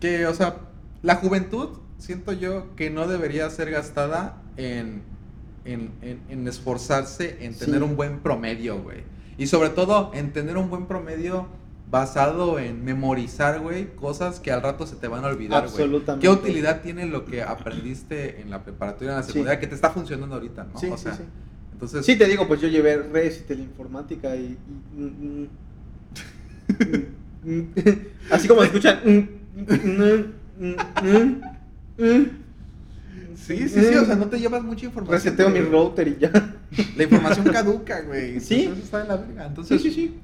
que, 0.00 0.26
o 0.26 0.34
sea, 0.34 0.56
la 1.02 1.16
juventud, 1.16 1.68
siento 1.98 2.32
yo 2.32 2.74
que 2.74 2.90
no 2.90 3.06
debería 3.06 3.48
ser 3.50 3.70
gastada 3.70 4.38
en, 4.56 5.02
en, 5.64 5.90
en- 6.02 6.20
en 6.28 6.48
esforzarse 6.48 7.38
en 7.44 7.54
tener 7.54 7.78
Sí. 7.80 7.84
un 7.84 7.96
buen 7.96 8.18
promedio, 8.20 8.80
güey. 8.82 8.98
Y 9.38 9.46
sobre 9.46 9.70
todo, 9.70 10.10
en 10.14 10.32
tener 10.32 10.56
un 10.56 10.68
buen 10.70 10.86
promedio 10.86 11.46
basado 11.90 12.58
en 12.58 12.84
memorizar, 12.84 13.60
güey, 13.60 13.94
cosas 13.96 14.40
que 14.40 14.50
al 14.50 14.62
rato 14.62 14.86
se 14.86 14.96
te 14.96 15.08
van 15.08 15.24
a 15.24 15.28
olvidar, 15.28 15.62
güey. 15.62 15.70
Absolutamente. 15.72 16.26
¿Qué 16.26 16.32
utilidad 16.32 16.80
tiene 16.80 17.06
lo 17.06 17.24
que 17.26 17.42
aprendiste 17.42 18.40
en 18.40 18.48
la 18.50 18.62
preparatoria, 18.62 19.10
en 19.12 19.16
la 19.18 19.22
Sí. 19.22 19.32
secundaria, 19.32 19.60
que 19.60 19.66
te 19.66 19.74
está 19.74 19.90
funcionando 19.90 20.34
ahorita, 20.36 20.64
no? 20.72 20.78
Sí, 20.78 20.86
o 20.88 20.96
sí, 20.96 21.02
sea, 21.04 21.14
sí. 21.14 21.22
entonces... 21.72 22.06
Sí, 22.06 22.16
te 22.16 22.26
digo, 22.26 22.48
pues 22.48 22.60
yo 22.62 22.68
llevé 22.68 22.96
redes 22.96 23.40
y 23.40 23.42
teleinformática 23.46 24.34
y... 24.36 24.56
y- 24.96 25.00
mm, 25.00 25.48
mm, 27.44 27.50
mm, 27.50 27.72
así 28.30 28.48
como 28.48 28.62
escuchan... 28.62 29.00
mm, 29.04 29.18
mm, 29.56 30.24
mm, 30.58 30.74
mm, 31.02 31.42
mm, 31.98 33.31
Sí, 33.44 33.68
sí, 33.68 33.80
sí, 33.80 33.94
o 33.96 34.04
sea, 34.04 34.14
no 34.14 34.26
te 34.26 34.38
llevas 34.38 34.62
mucha 34.62 34.86
información. 34.86 35.20
Reseteo 35.22 35.50
mi 35.50 35.60
router 35.60 36.08
y 36.08 36.16
ya. 36.20 36.30
La 36.96 37.02
información 37.02 37.46
caduca, 37.46 38.00
güey. 38.02 38.38
Sí. 38.40 38.60
Entonces 38.62 38.84
está 38.84 39.02
de 39.02 39.08
la 39.08 39.16
verga. 39.16 39.46
Entonces, 39.46 39.82
Sí, 39.82 39.90
sí, 39.90 39.94
sí. 39.94 40.20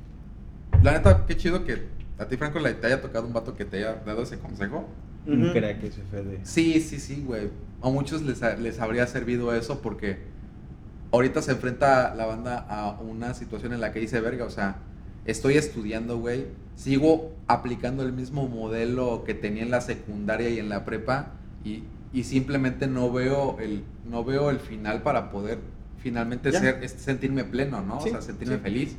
La 0.83 0.93
neta, 0.93 1.27
qué 1.27 1.37
chido 1.37 1.65
que 1.65 1.83
a 2.19 2.27
ti, 2.27 2.37
Franco, 2.37 2.59
le- 2.61 2.75
te 2.75 2.87
haya 2.87 3.01
tocado 3.03 3.27
un 3.27 3.33
vato 3.33 3.55
que 3.57 3.65
te 3.65 3.79
haya 3.79 3.95
dado 4.07 4.23
ese 4.23 4.39
consejo. 4.39 4.89
Un 5.27 5.51
crack 5.53 5.83
ese 5.83 6.03
Fede. 6.11 6.41
Sí, 6.45 6.81
sí, 6.81 6.99
sí, 7.01 7.23
güey. 7.27 7.51
A 7.83 7.91
muchos 7.91 8.23
les, 8.23 8.41
les 8.61 8.79
habría 8.81 9.07
servido 9.07 9.55
eso 9.55 9.81
porque 9.83 10.19
ahorita 11.13 11.43
se 11.43 11.53
enfrenta 11.53 12.15
la 12.15 12.27
banda 12.27 12.59
a 12.69 12.99
una 13.01 13.35
situación 13.35 13.73
en 13.73 13.81
la 13.81 13.93
que 13.93 14.01
dice, 14.01 14.21
verga, 14.21 14.45
o 14.45 14.51
sea, 14.51 14.77
estoy 15.27 15.55
estudiando, 15.57 16.19
güey. 16.19 16.47
Sigo 16.77 17.33
aplicando 17.49 18.05
el 18.05 18.13
mismo 18.13 18.49
modelo 18.49 19.25
que 19.25 19.35
tenía 19.35 19.63
en 19.65 19.71
la 19.71 19.81
secundaria 19.81 20.49
y 20.49 20.59
en 20.61 20.69
la 20.69 20.85
prepa 20.85 21.33
y, 21.65 21.83
y 22.13 22.25
simplemente 22.25 22.87
no 22.87 23.13
veo 23.13 23.59
el 23.61 23.85
no 24.09 24.25
veo 24.25 24.51
el 24.51 24.59
final 24.61 25.03
para 25.03 25.31
poder 25.31 25.59
finalmente 25.99 26.51
Ya. 26.53 26.61
ser 26.61 26.89
sentirme 26.89 27.45
pleno, 27.45 27.83
¿no? 27.83 28.01
Sí, 28.01 28.09
o 28.09 28.13
sea, 28.13 28.23
sentirme 28.23 28.57
sí. 28.57 28.61
feliz. 28.63 28.97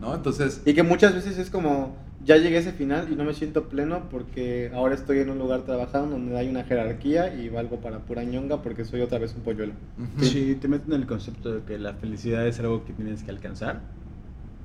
¿No? 0.00 0.14
Entonces, 0.14 0.60
Y 0.66 0.74
que 0.74 0.82
muchas 0.82 1.14
veces 1.14 1.38
es 1.38 1.50
como, 1.50 1.94
ya 2.24 2.36
llegué 2.36 2.56
a 2.56 2.60
ese 2.60 2.72
final 2.72 3.06
y 3.12 3.14
no 3.14 3.22
me 3.24 3.32
siento 3.32 3.68
pleno 3.68 4.08
porque 4.10 4.72
ahora 4.74 4.94
estoy 4.96 5.18
en 5.18 5.30
un 5.30 5.38
lugar 5.38 5.62
trabajando 5.62 6.10
donde 6.10 6.36
hay 6.36 6.48
una 6.48 6.64
jerarquía 6.64 7.32
y 7.32 7.48
valgo 7.48 7.76
para 7.80 8.00
pura 8.00 8.24
ñonga 8.24 8.60
porque 8.60 8.84
soy 8.84 9.02
otra 9.02 9.18
vez 9.18 9.34
un 9.36 9.42
polluelo. 9.42 9.72
Sí, 10.20 10.56
te 10.60 10.66
meten 10.66 10.92
en 10.94 11.02
el 11.02 11.06
concepto 11.06 11.52
de 11.54 11.62
que 11.62 11.78
la 11.78 11.94
felicidad 11.94 12.44
es 12.46 12.58
algo 12.58 12.84
que 12.84 12.92
tienes 12.92 13.22
que 13.22 13.30
alcanzar 13.30 13.82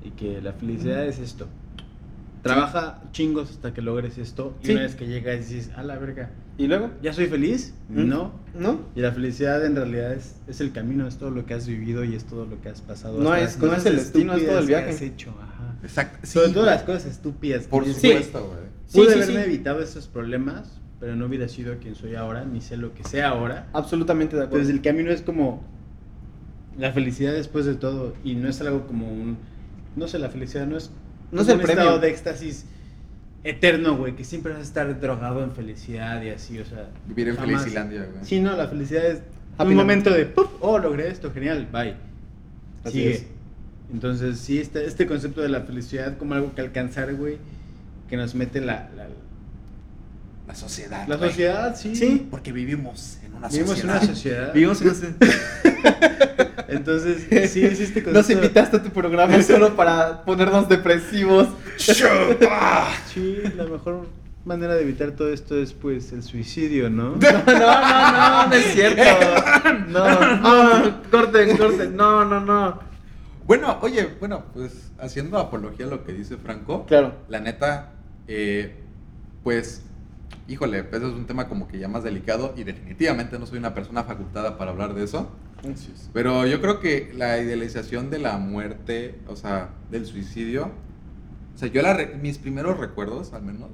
y 0.04 0.10
que 0.10 0.40
la 0.42 0.52
felicidad 0.52 1.06
es 1.06 1.20
esto. 1.20 1.46
Trabaja 2.42 3.02
chingos 3.12 3.50
hasta 3.50 3.74
que 3.74 3.82
logres 3.82 4.16
esto 4.18 4.56
y 4.62 4.66
Sí. 4.66 4.72
una 4.72 4.82
vez 4.82 4.94
que 4.94 5.06
llegas 5.06 5.48
dices, 5.48 5.70
a 5.76 5.82
la 5.82 5.98
verga, 5.98 6.30
¿Y 6.56 6.66
luego? 6.66 6.90
¿ya 7.02 7.12
soy 7.12 7.26
feliz? 7.26 7.74
¿Mm? 7.88 8.08
No. 8.08 8.32
¿No? 8.58 8.80
Y 8.94 9.00
la 9.00 9.12
felicidad 9.12 9.64
en 9.64 9.76
realidad 9.76 10.12
es, 10.14 10.36
es 10.46 10.60
el 10.60 10.72
camino, 10.72 11.06
es 11.06 11.16
todo 11.16 11.30
lo 11.30 11.46
que 11.46 11.54
has 11.54 11.66
vivido 11.66 12.04
y 12.04 12.14
es 12.14 12.24
todo 12.24 12.44
lo 12.46 12.60
que 12.60 12.68
has 12.68 12.80
pasado. 12.82 13.18
No 13.18 13.34
es- 13.34 13.58
no 13.58 13.74
es 13.74 13.86
el 13.86 13.96
destino, 13.96 14.34
es 14.34 14.40
todo 14.46 14.58
el 14.58 14.64
estúpidas 14.64 14.64
que 14.64 14.66
viaje. 14.68 14.90
has 14.90 15.02
hecho, 15.02 15.30
ajá. 15.40 15.74
Exacto. 15.82 16.18
Sí, 16.22 16.32
Sobre 16.32 16.48
todo 16.48 16.62
güey. 16.64 16.74
las 16.74 16.82
cosas 16.82 17.06
estúpidas. 17.06 17.62
que 17.64 17.68
Por 17.68 17.86
supuesto, 17.86 18.46
güey. 18.46 18.60
Sí, 18.86 18.98
Pude 18.98 19.06
sí, 19.08 19.14
haberme 19.22 19.34
sí. 19.44 19.48
evitado 19.50 19.80
esos 19.80 20.06
problemas, 20.08 20.78
pero 20.98 21.16
no 21.16 21.26
hubiera 21.26 21.48
sido 21.48 21.78
quien 21.78 21.94
soy 21.94 22.14
ahora, 22.14 22.44
ni 22.44 22.60
sé 22.60 22.76
lo 22.76 22.92
que 22.92 23.04
sé 23.04 23.22
ahora. 23.22 23.68
Absolutamente 23.72 24.36
de 24.36 24.42
acuerdo. 24.42 24.58
Entonces 24.62 24.74
el 24.76 24.82
camino 24.82 25.10
es 25.10 25.22
como 25.22 25.62
la 26.78 26.92
felicidad 26.92 27.32
después 27.32 27.64
de 27.66 27.74
todo 27.74 28.14
y 28.24 28.34
no 28.34 28.48
es 28.48 28.60
algo 28.60 28.86
como 28.86 29.10
un 29.10 29.38
no 29.96 30.06
sé, 30.08 30.18
la 30.18 30.28
felicidad 30.30 30.66
no 30.66 30.76
es 30.76 30.90
No 31.32 31.42
es 31.42 31.48
el 31.48 31.56
un 31.56 31.62
premio. 31.62 31.82
estado 31.82 31.98
de 32.00 32.08
éxtasis 32.10 32.64
eterno, 33.44 33.96
güey, 33.96 34.14
que 34.16 34.24
siempre 34.24 34.52
vas 34.52 34.60
a 34.60 34.64
estar 34.64 35.00
drogado 35.00 35.42
en 35.42 35.52
felicidad 35.52 36.20
y 36.22 36.30
así, 36.30 36.58
o 36.58 36.64
sea, 36.64 36.88
Vivir 37.06 37.28
en 37.28 37.36
jamás. 37.36 37.60
Felicilandia, 37.62 38.04
güey. 38.12 38.24
Sí, 38.24 38.40
no, 38.40 38.56
la 38.56 38.68
felicidad 38.68 39.04
es 39.06 39.18
Happy 39.56 39.70
un 39.70 39.76
land. 39.76 39.88
momento 39.88 40.10
de 40.10 40.26
¡puf! 40.26 40.48
oh, 40.60 40.78
logré 40.78 41.08
esto, 41.08 41.32
genial, 41.32 41.66
bye. 41.72 41.94
Así 42.84 42.92
Sigue. 42.98 43.10
es. 43.12 43.26
Entonces, 43.92 44.38
sí, 44.38 44.58
este, 44.58 44.84
este 44.86 45.06
concepto 45.06 45.40
de 45.40 45.48
la 45.48 45.62
felicidad 45.62 46.16
como 46.18 46.34
algo 46.34 46.54
que 46.54 46.60
alcanzar, 46.60 47.14
güey, 47.14 47.38
que 48.08 48.16
nos 48.16 48.34
mete 48.34 48.60
la, 48.60 48.88
la, 48.96 49.06
La 50.46 50.54
sociedad. 50.54 51.06
la 51.08 51.16
güey. 51.16 51.30
sociedad, 51.30 51.76
sí. 51.76 51.96
Sí. 51.96 52.26
Porque 52.30 52.52
vivimos 52.52 53.18
en 53.24 53.34
una 53.34 53.48
Vivimos 53.48 53.70
en 53.70 53.76
sociedad. 53.88 54.02
una 54.02 54.06
sociedad. 54.14 54.52
Vivimos 54.54 54.82
en 54.82 54.88
ese- 54.90 55.14
Entonces, 56.70 57.26
sí, 57.50 57.64
este 57.64 58.02
concepto. 58.02 58.12
Nos 58.12 58.30
invitaste 58.30 58.76
a 58.78 58.82
tu 58.82 58.90
programa 58.90 59.42
solo 59.42 59.74
para 59.76 60.22
ponernos 60.24 60.68
depresivos. 60.68 61.48
Sí, 63.12 63.38
la 63.56 63.64
mejor 63.64 64.06
manera 64.44 64.74
de 64.74 64.82
evitar 64.82 65.12
todo 65.12 65.32
esto 65.32 65.56
es 65.56 65.72
pues 65.72 66.12
el 66.12 66.22
suicidio, 66.22 66.88
¿no? 66.90 67.16
No, 67.16 67.32
no, 67.32 67.44
no, 67.46 68.12
no, 68.12 68.46
no 68.48 68.54
es 68.54 68.64
cierto. 68.72 69.02
No, 69.88 70.36
no, 70.36 71.02
corten, 71.10 71.56
corten. 71.56 71.96
No, 71.96 72.24
no, 72.24 72.40
no. 72.40 72.80
Bueno, 73.46 73.78
oye, 73.82 74.08
bueno, 74.20 74.44
pues 74.52 74.92
haciendo 75.00 75.38
apología 75.38 75.86
a 75.86 75.88
lo 75.88 76.04
que 76.04 76.12
dice 76.12 76.36
Franco, 76.36 76.86
Claro. 76.86 77.14
la 77.28 77.40
neta, 77.40 77.92
eh, 78.28 78.76
pues, 79.42 79.82
híjole, 80.46 80.84
pues 80.84 81.02
es 81.02 81.08
un 81.08 81.26
tema 81.26 81.48
como 81.48 81.66
que 81.66 81.78
ya 81.78 81.88
más 81.88 82.04
delicado 82.04 82.54
y 82.56 82.62
definitivamente 82.64 83.38
no 83.38 83.46
soy 83.46 83.58
una 83.58 83.74
persona 83.74 84.04
facultada 84.04 84.56
para 84.56 84.70
hablar 84.70 84.94
de 84.94 85.02
eso. 85.04 85.30
Pero 86.12 86.46
yo 86.46 86.60
creo 86.60 86.80
que 86.80 87.12
la 87.16 87.38
idealización 87.38 88.10
de 88.10 88.18
la 88.18 88.38
muerte, 88.38 89.18
o 89.28 89.36
sea, 89.36 89.70
del 89.90 90.06
suicidio, 90.06 90.70
o 91.54 91.58
sea, 91.58 91.68
yo 91.68 91.82
la 91.82 91.94
re- 91.94 92.14
mis 92.20 92.38
primeros 92.38 92.78
recuerdos, 92.78 93.32
al 93.32 93.42
menos, 93.42 93.68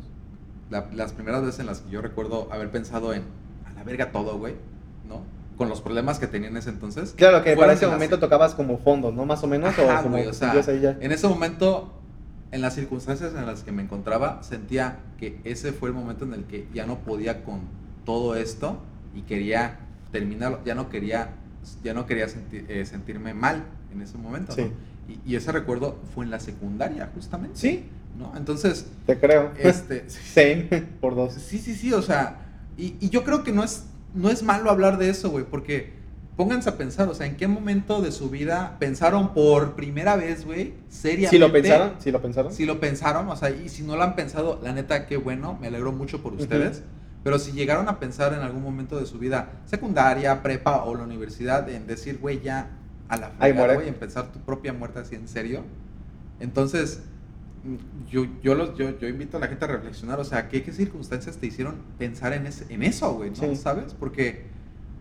la- 0.71 0.89
las 0.93 1.13
primeras 1.13 1.43
veces 1.43 1.61
en 1.61 1.67
las 1.67 1.81
que 1.81 1.91
yo 1.91 2.03
recuerdo 2.03 2.49
haber 2.53 2.71
pensado 2.71 3.13
en, 3.15 3.23
a 3.65 3.73
la 3.73 3.85
verga 3.85 4.11
todo, 4.11 4.39
güey, 4.39 4.55
¿no? 5.09 5.23
Con 5.57 5.69
los 5.69 5.81
problemas 5.81 6.19
que 6.19 6.27
tenía 6.27 6.49
en 6.49 6.57
ese 6.57 6.71
entonces. 6.71 7.15
Claro 7.17 7.43
que 7.45 7.57
para 7.57 7.73
ese 7.73 7.85
en 7.85 7.91
las- 7.91 7.99
momento 7.99 8.19
tocabas 8.19 8.55
como 8.55 8.79
fondo, 8.79 9.13
¿no? 9.13 9.25
Más 9.25 9.43
o 9.45 9.47
menos. 9.47 9.71
Ajá, 9.79 10.01
o 10.01 10.03
como 10.03 10.17
güey, 10.17 10.27
o 10.29 10.33
sea, 10.33 10.49
sentías 10.53 10.69
ahí 10.69 10.81
ya. 10.81 10.97
en 11.01 11.13
ese 11.13 11.29
momento, 11.29 11.93
en 12.51 12.61
las 12.63 12.75
circunstancias 12.75 13.33
en 13.37 13.47
las 13.47 13.63
que 13.63 13.73
me 13.73 13.83
encontraba, 13.83 14.43
sentía 14.43 14.99
que 15.19 15.41
ese 15.45 15.73
fue 15.73 15.89
el 15.91 15.95
momento 15.95 16.25
en 16.25 16.35
el 16.35 16.45
que 16.45 16.67
ya 16.75 16.85
no 16.87 16.99
podía 16.99 17.45
con 17.45 17.61
todo 18.05 18.35
esto 18.37 18.79
y 19.15 19.23
quería 19.23 19.79
terminarlo, 20.13 20.61
ya 20.65 20.75
no 20.75 20.89
quería, 20.89 21.31
ya 21.83 21.95
no 21.95 22.07
quería 22.07 22.27
senti- 22.29 22.65
eh, 22.69 22.85
sentirme 22.87 23.35
mal 23.35 23.65
en 23.93 24.03
ese 24.03 24.19
momento. 24.19 24.55
¿no? 24.57 24.65
Sí. 24.65 24.73
Y, 25.25 25.33
y 25.33 25.37
ese 25.37 25.53
recuerdo 25.53 25.99
fue 26.15 26.25
en 26.25 26.31
la 26.31 26.41
secundaria, 26.41 27.11
justamente. 27.15 27.57
Sí, 27.59 27.85
¿no? 28.19 28.33
Entonces, 28.37 28.87
te 29.07 29.19
creo. 29.19 29.53
este, 29.59 30.05
Same, 30.11 30.83
por 31.01 31.15
dos. 31.15 31.35
Sí, 31.35 31.59
sí, 31.59 31.75
sí, 31.75 31.93
o 31.93 32.03
sea, 32.03 32.41
y, 32.77 32.97
y 33.01 33.09
yo 33.11 33.23
creo 33.25 33.43
que 33.45 33.53
no 33.53 33.63
es, 33.63 33.85
no 34.15 34.31
es 34.31 34.43
malo 34.43 34.71
hablar 34.71 34.99
de 34.99 35.09
eso, 35.11 35.31
güey, 35.31 35.45
porque 35.45 35.95
pónganse 36.37 36.69
a 36.69 36.77
pensar, 36.77 37.09
o 37.09 37.15
sea, 37.15 37.27
¿en 37.27 37.37
qué 37.37 37.47
momento 37.49 38.03
de 38.03 38.13
su 38.13 38.29
vida 38.29 38.77
pensaron 38.79 39.33
por 39.33 39.75
primera 39.75 40.17
vez, 40.17 40.45
güey, 40.45 40.75
seriamente? 40.91 41.31
Si 41.31 41.39
lo 41.39 41.53
pensaron, 41.53 41.93
si 41.99 42.11
lo 42.11 42.21
pensaron. 42.21 42.53
Si 42.53 42.67
lo 42.67 42.81
pensaron, 42.81 43.29
o 43.29 43.37
sea, 43.37 43.51
y 43.51 43.69
si 43.69 43.83
no 43.85 43.97
lo 43.97 44.03
han 44.03 44.15
pensado, 44.17 44.61
la 44.63 44.73
neta, 44.73 45.07
qué 45.07 45.17
bueno, 45.17 45.57
me 45.61 45.69
alegro 45.69 45.93
mucho 45.93 46.23
por 46.23 46.35
ustedes. 46.35 46.83
Pero 47.27 47.41
si 47.41 47.51
llegaron 47.51 47.89
a 47.89 47.99
pensar 47.99 48.35
en 48.35 48.39
algún 48.39 48.63
momento 48.63 49.01
de 49.01 49.05
su 49.05 49.19
vida, 49.19 49.51
secundaria, 49.65 50.45
prepa 50.45 50.85
o 50.85 50.95
la 50.95 51.03
universidad, 51.03 51.69
en 51.69 51.89
decir, 51.89 52.21
güey, 52.21 52.41
ya 52.41 52.71
a 53.09 53.17
la 53.17 53.31
fregada, 53.31 53.75
güey, 53.75 53.89
en 53.89 53.95
pensar 53.95 54.31
tu 54.31 54.39
propia 54.39 54.73
muerte 54.73 55.01
así 55.01 55.17
en 55.17 55.27
serio, 55.27 55.65
entonces 56.39 57.03
mm, 57.65 58.09
yo, 58.09 58.27
yo, 58.45 58.55
los, 58.55 58.79
yo, 58.79 58.97
yo 59.01 59.09
invito 59.09 59.39
a 59.39 59.41
la 59.41 59.49
gente 59.49 59.65
a 59.65 59.67
reflexionar, 59.67 60.21
o 60.21 60.25
sea, 60.25 60.49
¿qué, 60.49 60.63
qué 60.63 60.71
circunstancias 60.71 61.37
te 61.39 61.49
hicieron 61.49 61.75
pensar 61.99 62.33
en, 62.33 62.47
ese, 62.47 62.73
en 62.73 62.85
eso, 62.85 63.13
güey? 63.15 63.31
¿no? 63.31 63.35
Sí. 63.35 63.57
¿Sabes? 63.57 63.93
Porque... 63.99 64.45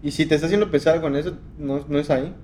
Y 0.02 0.10
si 0.10 0.26
te 0.26 0.34
está 0.34 0.48
haciendo 0.48 0.72
pensar 0.72 1.00
con 1.02 1.16
eso, 1.16 1.38
no, 1.60 1.86
no 1.88 2.00
es 2.00 2.10
ahí. 2.10 2.36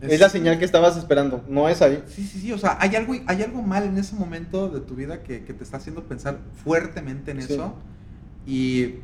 Es, 0.00 0.20
la 0.20 0.28
señal 0.28 0.60
que 0.60 0.64
estabas 0.64 0.96
esperando, 0.96 1.44
no 1.48 1.68
es 1.68 1.82
ahí. 1.82 2.04
Sí, 2.06 2.24
sí, 2.24 2.38
sí, 2.38 2.52
o 2.52 2.58
sea, 2.58 2.76
hay 2.80 2.94
algo, 2.94 3.16
hay 3.26 3.42
algo 3.42 3.62
mal 3.62 3.82
en 3.82 3.98
ese 3.98 4.14
momento 4.14 4.68
de 4.68 4.78
tu 4.78 4.94
vida 4.94 5.24
que, 5.24 5.42
que 5.42 5.54
te 5.54 5.64
está 5.64 5.78
haciendo 5.78 6.04
pensar 6.04 6.38
fuertemente 6.62 7.32
en 7.32 7.42
Sí. 7.42 7.54
eso. 7.54 7.74
Y 8.48 8.94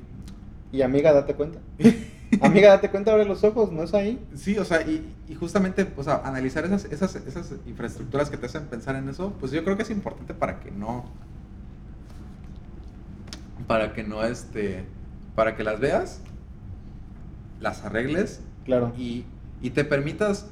Y 0.73 0.83
amiga, 0.83 1.13
date 1.13 1.35
cuenta. 1.35 1.59
amiga, 2.41 2.71
date 2.71 2.91
cuenta, 2.91 3.13
abre 3.13 3.27
los 3.27 3.45
ojos, 3.45 3.71
no 3.71 3.83
es 3.85 3.95
ahí. 3.95 4.19
sí, 4.35 4.59
o 4.59 4.65
sea, 4.65 4.83
y, 4.83 5.07
y 5.29 5.35
justamente, 5.35 5.87
o 5.97 6.03
sea, 6.03 6.23
analizar 6.25 6.65
esas, 6.65 6.87
esas, 6.87 7.15
esas 7.17 7.53
infraestructuras 7.67 8.31
que 8.31 8.37
te 8.39 8.47
hacen 8.47 8.65
pensar 8.67 8.97
en 8.97 9.09
eso, 9.09 9.35
pues 9.39 9.53
yo 9.53 9.63
creo 9.65 9.77
que 9.77 9.85
es 9.85 9.91
importante 9.91 10.35
para 10.35 10.59
que 10.61 10.71
no, 10.73 11.05
para 13.67 13.93
que 13.93 14.03
no, 14.03 14.23
este, 14.25 14.85
para 15.35 15.57
que 15.57 15.65
las 15.65 15.81
veas, 15.81 16.21
las 17.61 17.85
arregles 17.85 18.41
Claro. 18.65 18.93
y, 18.97 19.25
y 19.61 19.71
te 19.71 19.85
permitas 19.85 20.47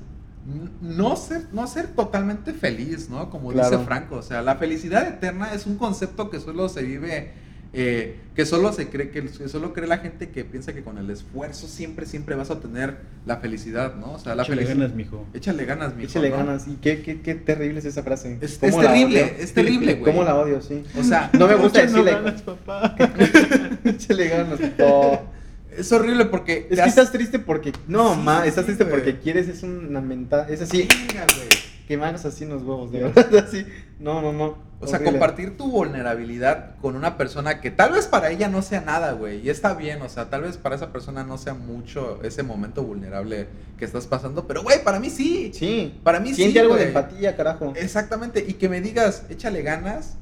no 0.80 1.16
ser, 1.16 1.46
no 1.52 1.66
ser 1.66 1.88
totalmente 1.94 2.52
feliz, 2.52 3.08
¿no? 3.10 3.30
Como 3.30 3.50
Claro. 3.50 3.70
dice 3.70 3.84
Franco, 3.84 4.16
o 4.16 4.22
sea, 4.22 4.42
la 4.42 4.56
felicidad 4.56 5.06
eterna 5.06 5.52
es 5.54 5.66
un 5.66 5.76
concepto 5.76 6.30
que 6.30 6.40
solo 6.40 6.68
se 6.68 6.82
vive, 6.82 7.32
eh, 7.74 8.18
que 8.34 8.44
solo 8.44 8.72
se 8.72 8.88
cree, 8.88 9.10
que, 9.10 9.22
que 9.26 9.48
solo 9.48 9.72
cree 9.72 9.86
la 9.86 9.98
gente 9.98 10.28
que 10.30 10.44
piensa 10.44 10.72
que 10.74 10.82
con 10.82 10.98
el 10.98 11.08
esfuerzo 11.10 11.66
siempre, 11.68 12.04
siempre 12.06 12.34
vas 12.34 12.50
a 12.50 12.54
obtener 12.54 12.98
la 13.24 13.38
felicidad, 13.38 13.94
¿no? 13.96 14.12
O 14.12 14.18
sea, 14.18 14.34
la 14.34 14.42
Échale 14.42 14.62
felicidad. 14.62 14.78
ganas, 14.88 14.96
mijo. 14.96 15.26
Échale 15.32 15.64
ganas, 15.64 15.94
mijo, 15.96 16.08
Échale 16.10 16.30
¿no? 16.30 16.36
ganas. 16.36 16.68
Y 16.68 16.74
qué, 16.76 17.00
qué, 17.02 17.20
qué 17.22 17.34
terrible 17.34 17.78
es 17.78 17.84
esa 17.86 18.02
frase. 18.02 18.38
Es- 18.40 18.58
¿Cómo 18.58 18.80
es 18.80 18.84
la 18.86 18.92
terrible, 18.92 19.22
odio? 19.22 19.32
es 19.38 19.54
terrible, 19.54 19.94
güey. 19.94 20.12
¿Cómo 20.12 20.24
la 20.24 20.34
odio, 20.36 20.60
sí? 20.60 20.82
O 20.98 21.02
sea, 21.02 21.30
No 21.38 21.46
me 21.48 21.54
gusta 21.54 21.82
Échale 21.82 22.04
decirle. 22.04 22.12
ganas, 22.12 22.42
papá. 22.42 22.96
Échale 23.84 24.28
ganas. 24.28 24.60
No. 24.78 25.20
es 25.76 25.90
horrible 25.92 26.26
porque... 26.26 26.66
Es 26.70 26.76
que 26.76 26.82
has- 26.82 26.88
estás 26.88 27.10
triste 27.12 27.38
porque. 27.38 27.72
No, 27.88 28.14
Sí, 28.14 28.20
ma, 28.22 28.46
estás 28.46 28.64
sí, 28.66 28.72
triste 28.74 28.84
porque 28.86 29.18
quieres, 29.18 29.48
es 29.48 29.62
una 29.62 30.00
mentada. 30.00 30.46
Es 30.48 30.60
así. 30.62 30.86
Venga, 31.08 31.24
güey. 31.34 31.48
Que 31.86 31.96
me 31.96 32.06
hagas 32.06 32.24
así 32.24 32.44
los 32.44 32.62
huevos, 32.62 32.92
de 32.92 33.02
verdad. 33.02 33.34
Así. 33.44 33.66
No, 33.98 34.22
no, 34.22 34.32
no. 34.32 34.56
O 34.80 34.86
sea, 34.86 34.96
Horrible. 34.96 35.12
compartir 35.12 35.56
tu 35.56 35.70
vulnerabilidad 35.70 36.76
con 36.80 36.96
una 36.96 37.16
persona 37.16 37.60
que 37.60 37.70
tal 37.70 37.92
vez 37.92 38.06
para 38.06 38.30
ella 38.30 38.48
no 38.48 38.62
sea 38.62 38.80
nada, 38.80 39.12
güey. 39.12 39.40
Y 39.40 39.50
está 39.50 39.74
bien, 39.74 40.02
o 40.02 40.08
sea, 40.08 40.28
tal 40.28 40.42
vez 40.42 40.56
para 40.56 40.74
esa 40.74 40.92
persona 40.92 41.22
no 41.22 41.38
sea 41.38 41.54
mucho 41.54 42.20
ese 42.24 42.42
momento 42.42 42.82
vulnerable 42.82 43.46
que 43.78 43.84
estás 43.84 44.06
pasando. 44.06 44.46
Pero, 44.46 44.62
güey, 44.62 44.82
para 44.82 44.98
mí 44.98 45.08
sí. 45.10 45.52
Sí. 45.54 46.00
Para 46.02 46.18
mí 46.18 46.34
Siente 46.34 46.54
sí, 46.54 46.58
algo 46.58 46.76
de 46.76 46.88
empatía, 46.88 47.36
carajo. 47.36 47.72
Exactamente. 47.76 48.44
Y 48.46 48.54
que 48.54 48.68
me 48.68 48.80
digas, 48.80 49.24
échale 49.28 49.62
ganas. 49.62 50.16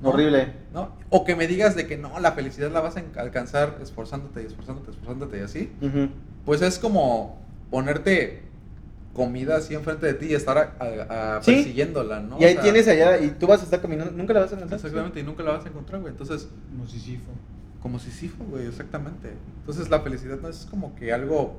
¿no? 0.00 0.10
Horrible. 0.10 0.52
¿No? 0.72 0.92
O 1.10 1.24
que 1.24 1.34
me 1.34 1.48
digas 1.48 1.74
de 1.74 1.88
que 1.88 1.96
no, 1.96 2.20
la 2.20 2.32
felicidad 2.32 2.70
la 2.70 2.80
vas 2.80 2.96
a 2.96 3.02
alcanzar 3.20 3.78
esforzándote 3.82 4.42
y 4.42 4.46
esforzándote, 4.46 4.92
esforzándote 4.92 5.38
y 5.38 5.40
así. 5.40 5.72
Pues 6.44 6.62
es 6.62 6.78
como 6.78 7.40
ponerte 7.70 8.42
comida 9.14 9.56
así 9.56 9.74
enfrente 9.74 10.06
de 10.06 10.14
ti 10.14 10.26
y 10.26 10.34
estar 10.34 10.56
a- 10.58 10.74
a- 10.78 11.36
a 11.38 11.42
Sí. 11.42 11.52
persiguiéndola, 11.54 12.20
¿no? 12.20 12.38
Y 12.40 12.44
ahí 12.44 12.52
O 12.52 12.54
sea, 12.54 12.62
tienes 12.62 12.88
allá 12.88 13.18
y 13.18 13.30
tú 13.30 13.46
vas 13.46 13.60
a 13.60 13.64
estar 13.64 13.80
caminando. 13.80 14.12
Nunca 14.12 14.32
la 14.32 14.40
vas 14.40 14.52
a 14.52 14.54
alcanzar. 14.54 14.78
Exactamente, 14.78 15.20
y 15.20 15.22
nunca 15.24 15.42
la 15.42 15.52
vas 15.52 15.64
a 15.64 15.68
encontrar, 15.68 16.00
güey. 16.00 16.12
Entonces, 16.12 16.48
Como 16.70 16.86
Sísifo. 16.86 17.30
como 17.82 17.98
Sísifo, 17.98 18.44
güey, 18.44 18.66
exactamente. 18.66 19.32
Entonces 19.60 19.90
la 19.90 20.00
felicidad 20.00 20.38
no 20.40 20.48
es 20.48 20.66
como 20.70 20.94
que 20.94 21.12
algo, 21.12 21.56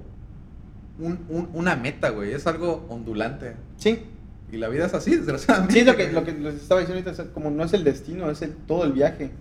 un- 1.00 1.20
un- 1.30 1.50
una 1.54 1.76
meta, 1.76 2.10
güey, 2.10 2.34
es 2.34 2.46
algo 2.48 2.86
ondulante. 2.90 3.54
Sí. 3.78 4.00
Y 4.52 4.58
la 4.58 4.68
vida 4.68 4.88
es 4.88 4.94
así, 4.96 5.12
desgraciadamente. 5.16 5.74
Sí, 5.74 5.80
es 5.82 5.86
lo 5.86 5.96
que, 5.96 6.12
lo 6.12 6.24
que 6.24 6.32
les 6.32 6.56
estaba 6.56 6.82
diciendo 6.82 7.00
ahorita. 7.08 7.14
sea, 7.24 7.32
Como 7.34 7.52
no 7.52 7.64
es 7.64 7.74
el 7.74 7.84
destino, 7.84 8.30
es 8.32 8.42
el, 8.42 8.54
todo 8.56 8.84
el 8.84 8.94
viaje. 8.94 9.32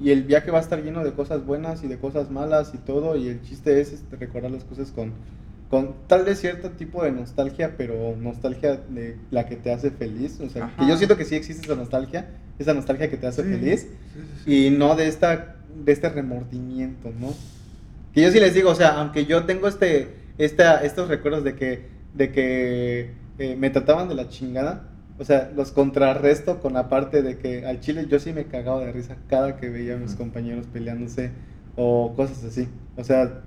Y 0.00 0.10
el 0.10 0.24
viaje 0.24 0.50
va 0.50 0.58
a 0.58 0.60
estar 0.60 0.82
lleno 0.82 1.02
de 1.04 1.12
cosas 1.12 1.44
buenas 1.46 1.82
y 1.84 1.88
de 1.88 1.98
cosas 1.98 2.30
malas 2.30 2.72
y 2.74 2.78
todo. 2.78 3.16
Y 3.16 3.28
el 3.28 3.40
chiste 3.42 3.80
es 3.80 3.92
este, 3.92 4.16
recordar 4.16 4.50
las 4.50 4.64
cosas 4.64 4.90
con, 4.90 5.12
con 5.70 5.94
tal 6.06 6.24
vez 6.24 6.40
cierto 6.40 6.70
tipo 6.70 7.02
de 7.04 7.12
nostalgia, 7.12 7.74
pero 7.76 8.16
nostalgia 8.16 8.76
de 8.88 9.16
la 9.30 9.46
que 9.46 9.56
te 9.56 9.70
hace 9.72 9.90
feliz. 9.90 10.40
O 10.40 10.48
sea, 10.48 10.72
que 10.78 10.86
yo 10.88 10.96
siento 10.96 11.16
que 11.16 11.24
sí 11.26 11.34
existe 11.34 11.66
esa 11.66 11.74
nostalgia, 11.76 12.26
esa 12.58 12.72
nostalgia 12.74 13.10
que 13.10 13.16
te 13.18 13.26
hace 13.26 13.42
Sí. 13.42 13.48
feliz 13.50 13.80
Sí, 13.82 13.88
sí, 14.14 14.42
sí. 14.44 14.66
y 14.66 14.70
no 14.70 14.96
de 14.96 15.08
esta 15.08 15.56
de 15.84 15.92
este 15.92 16.08
remordimiento, 16.08 17.12
¿no? 17.20 17.34
Que 18.14 18.22
yo 18.22 18.30
sí 18.30 18.40
les 18.40 18.54
digo, 18.54 18.70
o 18.70 18.74
sea, 18.74 18.98
aunque 19.00 19.26
yo 19.26 19.44
tengo 19.44 19.68
este 19.68 20.08
esta, 20.38 20.82
estos 20.84 21.08
recuerdos 21.08 21.44
de 21.44 21.54
que 21.54 21.82
de 22.14 22.32
que 22.32 23.10
eh, 23.38 23.54
me 23.56 23.70
trataban 23.70 24.08
de 24.08 24.14
la 24.14 24.28
chingada, 24.28 24.88
o 25.18 25.24
sea, 25.24 25.52
los 25.54 25.70
contrarresto 25.72 26.60
con 26.60 26.72
la 26.72 26.88
parte 26.88 27.22
de 27.22 27.38
que 27.38 27.66
al 27.66 27.80
chile 27.80 28.06
yo 28.08 28.18
sí 28.18 28.32
me 28.32 28.44
cagaba 28.46 28.80
de 28.84 28.90
risa 28.92 29.16
cada 29.28 29.56
que 29.56 29.68
veía 29.68 29.94
a 29.94 29.98
mis 29.98 30.14
compañeros 30.14 30.66
peleándose 30.72 31.30
o 31.76 32.14
cosas 32.16 32.42
así. 32.44 32.68
O 32.96 33.04
sea, 33.04 33.42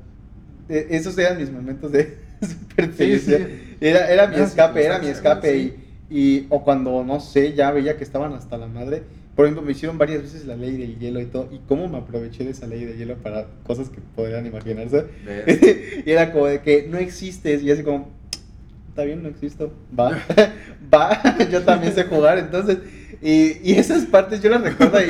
esos 0.90 1.18
eran 1.18 1.38
mis 1.38 1.52
momentos 1.52 1.92
de 1.92 2.18
super 2.42 2.86
Sí, 2.88 2.92
felicidad. 2.94 3.40
sí. 3.40 3.78
Era, 3.82 4.10
era 4.12 4.28
mi 4.28 4.36
escape, 4.38 4.84
era 4.86 5.00
mi 5.00 5.08
escape. 5.08 5.58
Y, 5.58 5.76
y- 6.10 6.48
o 6.50 6.64
cuando, 6.64 7.04
no 7.04 7.20
sé, 7.20 7.54
ya 7.54 7.72
veía 7.72 7.98
que 7.98 8.04
estaban 8.04 8.34
hasta 8.34 8.58
la 8.58 8.68
madre. 8.68 9.04
Por 9.36 9.46
ejemplo, 9.46 9.64
me 9.64 9.72
hicieron 9.72 9.98
varias 9.98 10.22
veces 10.24 10.46
la 10.46 10.56
ley 10.58 10.76
del 10.78 11.00
hielo 11.00 11.20
y 11.22 11.26
todo. 11.26 11.48
Y 11.52 11.60
cómo 11.68 11.88
me 11.88 11.98
aproveché 11.98 12.44
de 12.44 12.52
esa 12.52 12.68
ley 12.68 12.84
del 12.84 12.98
hielo 12.98 13.16
para 13.16 13.48
cosas 13.66 13.90
que 13.90 14.00
podrían 14.16 14.46
imaginarse. 14.46 15.06
Y 16.06 16.12
era 16.12 16.32
como 16.32 16.48
de 16.48 16.60
que 16.62 16.86
no 16.90 16.98
existes. 16.98 17.64
Y 17.64 17.72
así 17.72 17.82
como, 17.84 18.10
está 18.90 19.04
bien, 19.04 19.24
no 19.24 19.30
existo. 19.30 19.74
Va, 19.98 20.12
va, 20.94 21.38
yo 21.50 21.62
también 21.64 21.94
sé 21.94 22.04
jugar. 22.04 22.38
Entonces, 22.40 22.80
y, 23.22 23.58
y 23.64 23.74
esas 23.74 24.06
partes 24.06 24.42
yo 24.42 24.50
las 24.50 24.62
recuerdo 24.62 24.98
ahí. 24.98 25.08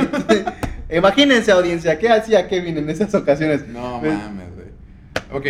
Imagínense, 0.95 1.51
audiencia, 1.51 1.97
¿qué 1.97 2.09
hacía 2.09 2.47
Kevin 2.47 2.77
en 2.77 2.89
esas 2.89 3.13
ocasiones? 3.15 3.67
No 3.67 4.01
¿Ves? 4.01 4.13
mames. 4.13 4.45
Ok, 5.31 5.45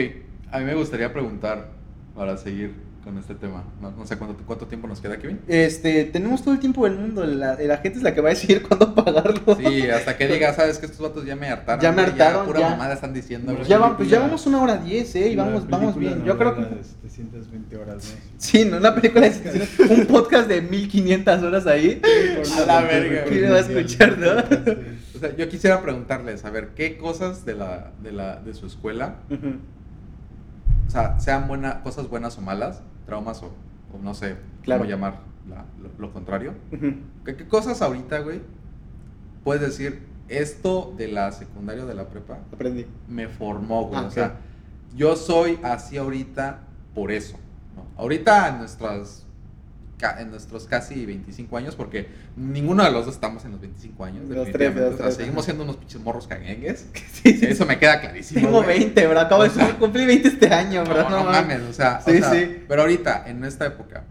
a 0.52 0.60
mí 0.60 0.66
me 0.66 0.76
gustaría 0.76 1.12
preguntar 1.12 1.70
para 2.16 2.38
seguir 2.38 2.74
con 3.04 3.18
este 3.18 3.34
tema. 3.34 3.64
No, 3.82 3.90
no 3.92 4.06
sé 4.06 4.16
cuánto, 4.16 4.38
cuánto 4.46 4.68
tiempo 4.68 4.88
nos 4.88 5.02
queda, 5.02 5.18
Kevin. 5.18 5.40
Este, 5.48 6.04
tenemos 6.06 6.44
todo 6.44 6.54
el 6.54 6.60
tiempo 6.60 6.84
del 6.86 7.00
mundo. 7.00 7.26
La, 7.26 7.56
la 7.60 7.78
gente 7.78 7.98
es 7.98 8.04
la 8.04 8.14
que 8.14 8.22
va 8.22 8.30
a 8.30 8.34
decidir 8.34 8.62
cuándo 8.68 8.94
pagarlo. 8.94 9.56
Sí, 9.58 9.90
hasta 9.90 10.16
que 10.18 10.28
diga, 10.28 10.54
sabes 10.54 10.78
que 10.78 10.86
estos 10.86 11.00
vatos 11.02 11.26
ya 11.26 11.36
me 11.36 11.48
hartaron. 11.48 11.82
Ya 11.82 11.92
me 11.92 12.04
hartaron, 12.04 12.46
pura 12.46 12.60
ya. 12.60 12.70
mamada 12.70 12.94
están 12.94 13.12
diciendo. 13.14 13.58
Ya, 13.68 13.80
va- 13.80 13.98
pues 13.98 14.08
ya 14.08 14.20
vamos 14.20 14.46
una 14.46 14.62
hora 14.62 14.78
diez, 14.78 15.16
¿eh? 15.16 15.30
Y 15.32 15.36
vamos, 15.36 15.68
vamos 15.68 15.98
bien. 15.98 16.24
Yo 16.26 16.38
creo 16.38 16.56
que. 16.56 16.62
de 16.62 16.84
720 17.10 17.76
horas, 17.78 17.96
¿no? 18.04 18.22
Sí, 18.38 18.66
¿no? 18.66 18.78
Una 18.78 18.94
película 18.94 19.28
de 19.28 19.68
un 19.90 20.06
podcast 20.06 20.48
de 20.48 20.62
1500 20.62 21.42
horas 21.42 21.66
ahí. 21.66 22.00
A 22.62 22.66
la 22.68 22.82
verga, 22.82 23.24
¿Quién 23.28 23.52
va 23.52 23.56
a 23.56 23.60
escuchar, 23.62 24.18
no? 24.20 24.32
Sea, 25.22 25.36
yo 25.36 25.48
quisiera 25.50 25.82
preguntarles, 25.82 26.44
a 26.46 26.50
ver, 26.50 26.70
¿qué 26.74 26.98
cosas 26.98 27.46
de 27.46 27.56
la, 27.56 27.92
de 28.02 28.12
la, 28.12 28.38
de 28.38 28.54
su 28.54 28.66
escuela, 28.66 29.16
o 30.88 30.90
sea, 30.90 31.20
sean 31.20 31.48
buenas, 31.48 31.76
cosas 31.76 32.10
buenas 32.10 32.38
o 32.38 32.42
malas, 32.42 32.82
traumas 33.06 33.42
o, 33.44 33.48
o 33.94 34.00
no 34.02 34.14
sé 34.14 34.36
Claro. 34.64 34.82
cómo 34.82 34.90
llamar 34.90 35.20
la- 35.50 35.66
lo, 35.82 35.90
lo 35.98 36.12
contrario? 36.14 36.54
¿Qué, 37.26 37.36
qué 37.36 37.48
cosas 37.48 37.82
ahorita, 37.82 38.20
güey, 38.20 38.42
puedes 39.44 39.62
decir, 39.62 40.08
esto 40.28 40.94
de 40.98 41.08
la 41.10 41.32
secundaria 41.32 41.84
o 41.84 41.88
de 41.88 41.94
la 41.96 42.08
prepa 42.08 42.40
Aprendí. 42.54 42.86
me 43.08 43.28
formó, 43.28 43.86
güey? 43.88 44.00
Ah, 44.02 44.08
o 44.08 44.12
sea, 44.12 44.36
yo 44.96 45.16
soy 45.16 45.60
así 45.64 45.98
ahorita 45.98 46.60
por 46.96 47.12
eso. 47.12 47.38
¿no? 47.76 47.86
Ahorita 48.02 48.50
en 48.50 48.60
nuestras 48.60 49.26
en 50.10 50.32
nuestros 50.32 50.66
casi 50.66 51.06
25 51.06 51.56
años, 51.58 51.76
porque 51.76 52.08
ninguno 52.36 52.84
de 52.84 52.92
los 52.92 53.06
dos 53.06 53.16
estamos 53.16 53.46
en 53.46 53.52
los 53.52 53.62
25 53.62 54.04
años. 54.06 54.28
Los 54.28 54.52
tres, 54.52 54.76
los 54.76 54.94
O 54.94 54.98
sea, 54.98 55.06
tres, 55.06 55.16
seguimos 55.16 55.46
siendo 55.46 55.64
unos 55.64 55.78
pinches 55.78 56.02
morros 56.02 56.28
caguengues. 56.28 56.88
Sí, 57.22 57.38
sí, 57.38 57.46
Eso 57.46 57.66
me 57.68 57.78
queda 57.78 58.02
clarísimo. 58.02 58.42
Tengo 58.42 58.64
güey. 58.64 58.80
20, 58.80 59.08
bro. 59.08 59.20
Acabo 59.20 59.44
de 59.44 59.50
O 59.50 59.54
sea, 59.54 59.76
cumplir 59.80 60.08
20 60.08 60.28
este 60.28 60.52
año, 60.54 60.84
bro. 60.84 61.04
No, 61.10 61.24
no 61.24 61.32
mames, 61.32 61.62
o 61.62 61.74
sea, 61.74 62.00
o 62.06 62.10
Sí, 62.10 62.18
sea, 62.18 62.32
sí. 62.32 62.64
pero 62.68 62.82
ahorita, 62.82 63.26
en 63.28 63.46
esta 63.46 63.68
época, 63.68 64.06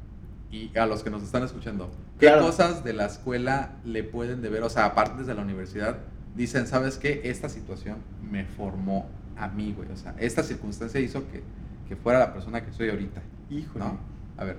y 0.53 0.77
a 0.79 0.87
los 0.87 1.03
que 1.03 1.11
nos 1.11 1.23
están 1.25 1.43
escuchando, 1.43 1.91
¿qué 2.21 2.27
Claro. 2.27 2.43
cosas 2.43 2.85
de 2.85 2.93
la 2.93 3.07
escuela 3.07 3.73
le 3.85 4.05
pueden 4.05 4.43
deber? 4.43 4.63
O 4.63 4.71
sea, 4.71 4.85
aparte 4.87 5.19
desde 5.21 5.35
la 5.35 5.43
universidad, 5.43 5.97
dicen, 6.37 6.67
¿sabes 6.69 6.99
qué? 6.99 7.23
Esta 7.25 7.49
situación 7.49 7.97
me 8.31 8.45
formó 8.45 9.09
a 9.37 9.49
mí, 9.49 9.73
güey. 9.77 9.91
O 9.91 9.97
sea, 9.97 10.15
esta 10.19 10.43
circunstancia 10.45 11.01
hizo 11.01 11.27
que, 11.31 11.43
que 11.89 11.97
fuera 11.97 12.19
la 12.21 12.33
persona 12.33 12.65
que 12.65 12.73
soy 12.73 12.91
ahorita, 12.91 13.23
Híjole. 13.51 13.85
¿no? 13.85 13.99
A 14.37 14.45
ver, 14.45 14.57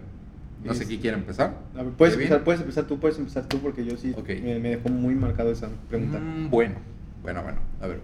no 0.63 0.73
sé 0.73 0.85
quién 0.85 1.01
quiere 1.01 1.17
empezar. 1.17 1.57
A 1.75 1.83
ver, 1.83 1.93
puedes 1.93 2.13
empezar, 2.15 2.43
puedes 2.43 2.61
empezar 2.61 2.85
tú, 2.85 2.99
puedes 2.99 3.17
empezar 3.17 3.45
tú, 3.47 3.59
porque 3.59 3.83
yo 3.85 3.97
sí 3.97 4.13
Ok. 4.17 4.29
me, 4.43 4.59
me 4.59 4.69
dejó 4.69 4.89
muy 4.89 5.15
marcado 5.15 5.51
esa 5.51 5.69
pregunta. 5.89 6.19
Mm, 6.19 6.49
bueno, 6.49 6.75
bueno, 7.23 7.43
bueno, 7.43 7.59
a 7.81 7.87
ver. 7.87 7.99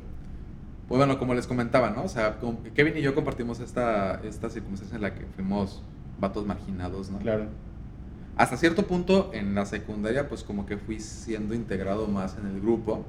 Pues 0.88 0.98
bueno, 0.98 1.20
como 1.20 1.34
les 1.34 1.48
comentaba, 1.48 1.90
¿no? 1.90 2.04
O 2.04 2.08
sea, 2.08 2.38
Kevin 2.74 2.98
y 2.98 3.02
yo 3.02 3.14
compartimos 3.14 3.60
esta, 3.60 4.22
esta 4.24 4.50
circunstancia 4.50 4.96
en 4.96 5.02
la 5.02 5.14
que 5.14 5.26
fuimos 5.36 5.84
vatos 6.20 6.46
marginados, 6.46 7.10
¿no? 7.12 7.20
Claro. 7.20 7.46
Hasta 8.38 8.56
cierto 8.56 8.88
punto 8.88 9.32
en 9.34 9.54
la 9.56 9.66
secundaria, 9.66 10.30
pues 10.30 10.44
como 10.44 10.66
que 10.66 10.78
fui 10.78 11.00
siendo 11.00 11.54
integrado 11.56 12.08
más 12.08 12.38
en 12.38 12.46
el 12.48 12.62
grupo, 12.62 13.04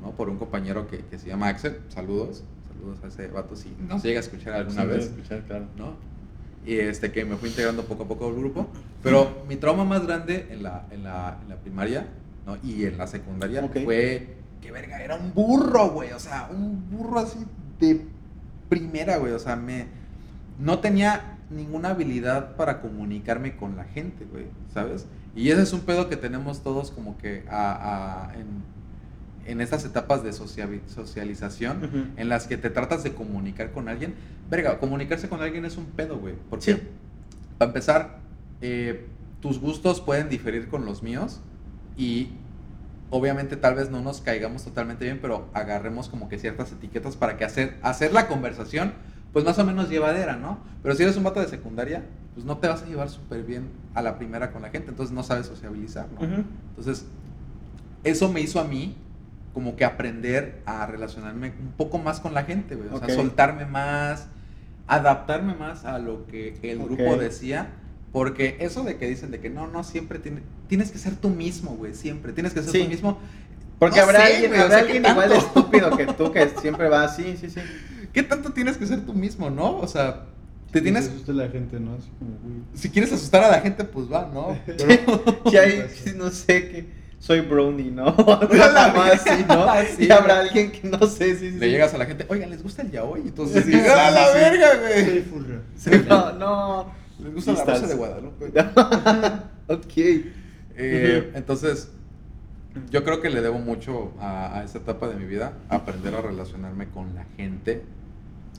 ¿no? 0.00 0.12
Por 0.12 0.28
un 0.30 0.38
compañero 0.38 0.86
que, 0.88 0.98
que 0.98 1.18
se 1.18 1.28
llama 1.28 1.48
Axel. 1.48 1.78
Saludos, 1.88 2.44
saludos 2.68 2.98
a 3.04 3.08
ese 3.08 3.26
vato 3.28 3.56
si 3.56 3.74
nos 3.88 4.02
llega 4.02 4.20
a 4.20 4.22
escuchar 4.22 4.54
alguna 4.54 4.82
Sí, 4.82 4.88
vez, 4.88 5.04
escuchar, 5.06 5.40
claro. 5.42 5.66
¿no? 5.76 5.94
Y 6.66 6.78
este, 6.78 7.12
que 7.12 7.24
me 7.24 7.36
fui 7.36 7.48
integrando 7.50 7.84
poco 7.84 8.02
a 8.02 8.08
poco 8.08 8.26
al 8.28 8.34
grupo. 8.34 8.66
Pero 9.02 9.44
mi 9.48 9.56
trauma 9.56 9.84
más 9.84 10.04
grande 10.06 10.48
en 10.50 10.62
la, 10.64 10.86
en 10.90 11.04
la, 11.04 11.38
en 11.42 11.48
la 11.48 11.56
primaria, 11.56 12.08
¿no? 12.44 12.56
Y 12.64 12.84
en 12.84 12.98
la 12.98 13.06
secundaria 13.06 13.62
fue 13.84 14.36
que, 14.60 14.72
verga, 14.72 15.00
era 15.02 15.14
un 15.14 15.32
burro, 15.32 15.90
güey. 15.90 16.10
O 16.12 16.18
sea, 16.18 16.48
un 16.50 16.90
burro 16.90 17.20
así 17.20 17.38
de 17.78 18.04
primera, 18.68 19.16
güey. 19.18 19.32
O 19.32 19.38
sea, 19.38 19.54
me... 19.56 19.86
No 20.58 20.80
tenía 20.80 21.38
ninguna 21.50 21.90
habilidad 21.90 22.56
para 22.56 22.80
comunicarme 22.80 23.56
con 23.56 23.76
la 23.76 23.84
gente, 23.84 24.24
güey, 24.24 24.46
¿sabes? 24.74 25.06
Y 25.36 25.50
ese 25.50 25.62
es 25.62 25.72
un 25.72 25.80
pedo 25.82 26.08
que 26.08 26.16
tenemos 26.16 26.62
todos 26.64 26.90
como 26.90 27.16
que 27.18 27.44
a- 27.48 28.30
a- 28.30 28.34
en, 28.34 28.46
en 29.46 29.60
estas 29.60 29.84
etapas 29.84 30.22
de 30.24 30.32
socialización 30.32 31.84
Ujú. 31.84 32.04
en 32.16 32.28
las 32.28 32.46
que 32.46 32.56
te 32.56 32.70
tratas 32.70 33.02
de 33.04 33.14
comunicar 33.14 33.72
con 33.72 33.88
alguien. 33.88 34.14
Verga, 34.50 34.78
comunicarse 34.78 35.28
con 35.28 35.40
alguien 35.42 35.64
es 35.64 35.76
un 35.76 35.86
pedo, 35.86 36.18
güey. 36.18 36.34
Porque, 36.50 36.74
Sí. 36.74 36.82
para 37.58 37.70
empezar, 37.70 38.18
eh, 38.60 39.06
tus 39.40 39.60
gustos 39.60 40.00
pueden 40.00 40.28
diferir 40.28 40.68
con 40.68 40.84
los 40.84 41.02
míos 41.02 41.40
y 41.96 42.28
obviamente 43.10 43.56
tal 43.56 43.74
vez 43.76 43.90
no 43.90 44.00
nos 44.02 44.20
caigamos 44.20 44.64
totalmente 44.64 45.04
bien, 45.04 45.18
pero 45.22 45.48
agarremos 45.54 46.08
como 46.08 46.28
que 46.28 46.38
ciertas 46.38 46.72
etiquetas 46.72 47.16
para 47.16 47.36
que 47.36 47.44
hacer, 47.44 47.76
hacer 47.82 48.12
la 48.12 48.26
conversación, 48.28 48.92
pues 49.32 49.44
más 49.44 49.58
o 49.58 49.64
menos 49.64 49.88
llevadera, 49.88 50.36
¿no? 50.36 50.58
Pero 50.82 50.94
si 50.94 51.02
eres 51.04 51.16
un 51.16 51.22
vato 51.24 51.40
de 51.40 51.46
secundaria, 51.48 52.04
pues 52.34 52.44
no 52.44 52.58
te 52.58 52.68
vas 52.68 52.82
a 52.82 52.86
llevar 52.86 53.08
súper 53.08 53.42
bien 53.44 53.68
a 53.94 54.02
la 54.02 54.18
primera 54.18 54.50
con 54.50 54.62
la 54.62 54.70
gente, 54.70 54.90
entonces 54.90 55.14
no 55.14 55.22
sabes 55.22 55.46
sociabilizar, 55.46 56.08
¿no? 56.12 56.26
Ujú. 56.26 56.42
Entonces, 56.70 57.06
eso 58.04 58.30
me 58.32 58.40
hizo 58.40 58.60
a 58.60 58.64
mí 58.64 58.96
como 59.56 59.74
que 59.74 59.86
aprender 59.86 60.60
a 60.66 60.84
relacionarme 60.84 61.54
un 61.58 61.72
poco 61.78 61.96
más 61.96 62.20
con 62.20 62.34
la 62.34 62.44
gente, 62.44 62.74
güey. 62.74 62.90
O 62.92 62.98
sea, 62.98 63.08
soltarme 63.08 63.64
más, 63.64 64.26
adaptarme 64.86 65.54
más 65.54 65.86
a 65.86 65.98
lo 65.98 66.26
que 66.26 66.58
el 66.60 66.78
grupo 66.78 67.16
decía. 67.16 67.68
Porque 68.12 68.58
eso 68.60 68.84
de 68.84 68.98
que 68.98 69.08
dicen 69.08 69.30
de 69.30 69.40
que 69.40 69.48
no, 69.48 69.66
no, 69.66 69.82
siempre 69.82 70.18
tiene- 70.18 70.42
tienes 70.68 70.90
que 70.90 70.98
ser 70.98 71.16
tú 71.16 71.30
mismo, 71.30 71.70
güey, 71.70 71.94
siempre. 71.94 72.34
Tienes 72.34 72.52
que 72.52 72.60
ser 72.60 72.70
Sí. 72.70 72.82
tú 72.82 72.90
mismo. 72.90 73.18
Porque 73.78 73.96
No 73.96 74.02
habrá 74.02 74.26
sé, 74.26 74.34
alguien, 74.34 74.50
güey, 74.50 74.60
o 74.60 74.64
habrá 74.64 74.76
sea, 74.78 74.86
¿qué 74.86 74.92
alguien 74.92 75.10
igual 75.12 75.28
de 75.30 75.36
estúpido 75.38 75.96
que 75.96 76.06
tú 76.08 76.32
que 76.32 76.48
siempre 76.60 76.90
va 76.90 77.04
así, 77.04 77.34
sí, 77.40 77.48
sí. 77.48 77.60
¿Qué 78.12 78.22
tanto 78.24 78.50
tienes 78.52 78.76
que 78.76 78.86
ser 78.86 79.06
tú 79.06 79.14
mismo, 79.14 79.48
no? 79.48 79.78
O 79.78 79.88
sea, 79.88 80.26
te 80.70 80.80
Sí, 80.80 80.82
tienes... 80.84 81.08
asusta 81.08 81.32
la 81.32 81.48
gente, 81.48 81.80
¿no? 81.80 81.94
Así 81.94 82.10
como, 82.18 82.32
güey. 82.42 82.56
Si 82.74 82.90
quieres 82.90 83.10
asustar 83.10 83.42
a 83.42 83.50
la 83.50 83.60
gente, 83.60 83.84
pues 83.84 84.12
va, 84.12 84.30
¿no? 84.34 84.58
Pero... 84.66 85.42
Que 85.50 85.58
hay, 85.58 85.82
no 86.16 86.28
sé, 86.28 86.68
que 86.68 87.05
soy 87.26 87.40
brownie, 87.40 87.90
¿no? 87.90 88.14
Nada 88.52 88.92
más 88.92 89.26
así, 89.26 89.44
¿no? 89.48 89.66
Sí, 89.96 90.06
y 90.06 90.10
habrá 90.10 90.40
alguien 90.40 90.70
que 90.70 90.88
no 90.88 91.06
sé, 91.06 91.34
sí, 91.36 91.50
sí. 91.50 91.58
Le 91.58 91.66
sí. 91.66 91.72
llegas 91.72 91.92
a 91.94 91.98
la 91.98 92.06
gente, 92.06 92.24
oigan, 92.28 92.50
¿les 92.50 92.62
gusta 92.62 92.82
el 92.82 92.90
yaoi? 92.92 93.22
Entonces, 93.22 93.64
Sí, 93.66 93.72
sí, 93.72 93.78
¡a 93.78 94.10
la 94.10 94.26
sí. 94.26 94.34
verga, 94.34 94.68
Soy 94.72 95.04
güey! 95.04 95.22
furra. 95.22 95.60
Sí, 95.76 95.90
no, 96.08 96.32
no. 96.32 96.92
¿Les 97.22 97.34
gusta 97.34 97.52
la 97.54 97.64
rosa 97.64 97.86
de 97.86 97.94
Guadalupe? 97.94 98.52
ok. 99.68 99.96
Eh, 100.78 101.32
entonces, 101.34 101.90
yo 102.90 103.02
creo 103.04 103.20
que 103.22 103.30
le 103.30 103.40
debo 103.40 103.58
mucho 103.58 104.12
a, 104.20 104.58
a 104.58 104.64
esa 104.64 104.78
etapa 104.78 105.08
de 105.08 105.16
mi 105.16 105.24
vida, 105.24 105.54
aprender 105.68 106.14
a 106.14 106.20
relacionarme 106.20 106.86
con 106.88 107.14
la 107.14 107.24
gente, 107.36 107.82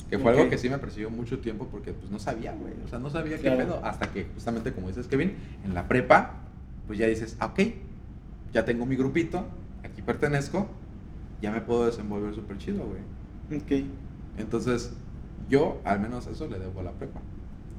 que 0.09 0.17
fue 0.17 0.31
Ok. 0.31 0.37
algo 0.39 0.49
que 0.49 0.57
sí 0.57 0.69
me 0.69 0.77
persiguió 0.79 1.09
mucho 1.09 1.39
tiempo 1.39 1.67
porque 1.71 1.93
pues 1.93 2.09
no 2.11 2.17
sabía, 2.17 2.53
güey, 2.53 2.73
o 2.83 2.87
sea, 2.87 2.97
no 2.99 3.09
sabía 3.11 3.37
Claro. 3.37 3.57
qué 3.57 3.63
pedo, 3.65 3.79
hasta 3.83 4.07
que 4.11 4.25
justamente 4.33 4.73
como 4.73 4.87
dices 4.87 5.07
Kevin, 5.07 5.35
en 5.63 5.73
la 5.75 5.87
prepa, 5.87 6.31
pues 6.87 6.97
ya 6.97 7.05
dices, 7.07 7.35
ah, 7.39 7.47
ok, 7.47 7.59
ya 8.53 8.65
tengo 8.65 8.85
mi 8.85 8.95
grupito, 8.95 9.45
aquí 9.83 10.01
pertenezco, 10.01 10.67
ya 11.41 11.51
me 11.51 11.61
puedo 11.61 11.85
desenvolver 11.85 12.33
súper 12.33 12.57
chido, 12.57 12.85
güey. 12.85 13.61
Ok. 13.61 13.85
Entonces, 14.37 14.93
yo 15.49 15.81
al 15.83 15.99
menos 15.99 16.27
eso 16.27 16.47
le 16.47 16.59
debo 16.59 16.79
a 16.81 16.83
la 16.83 16.91
prepa. 16.91 17.21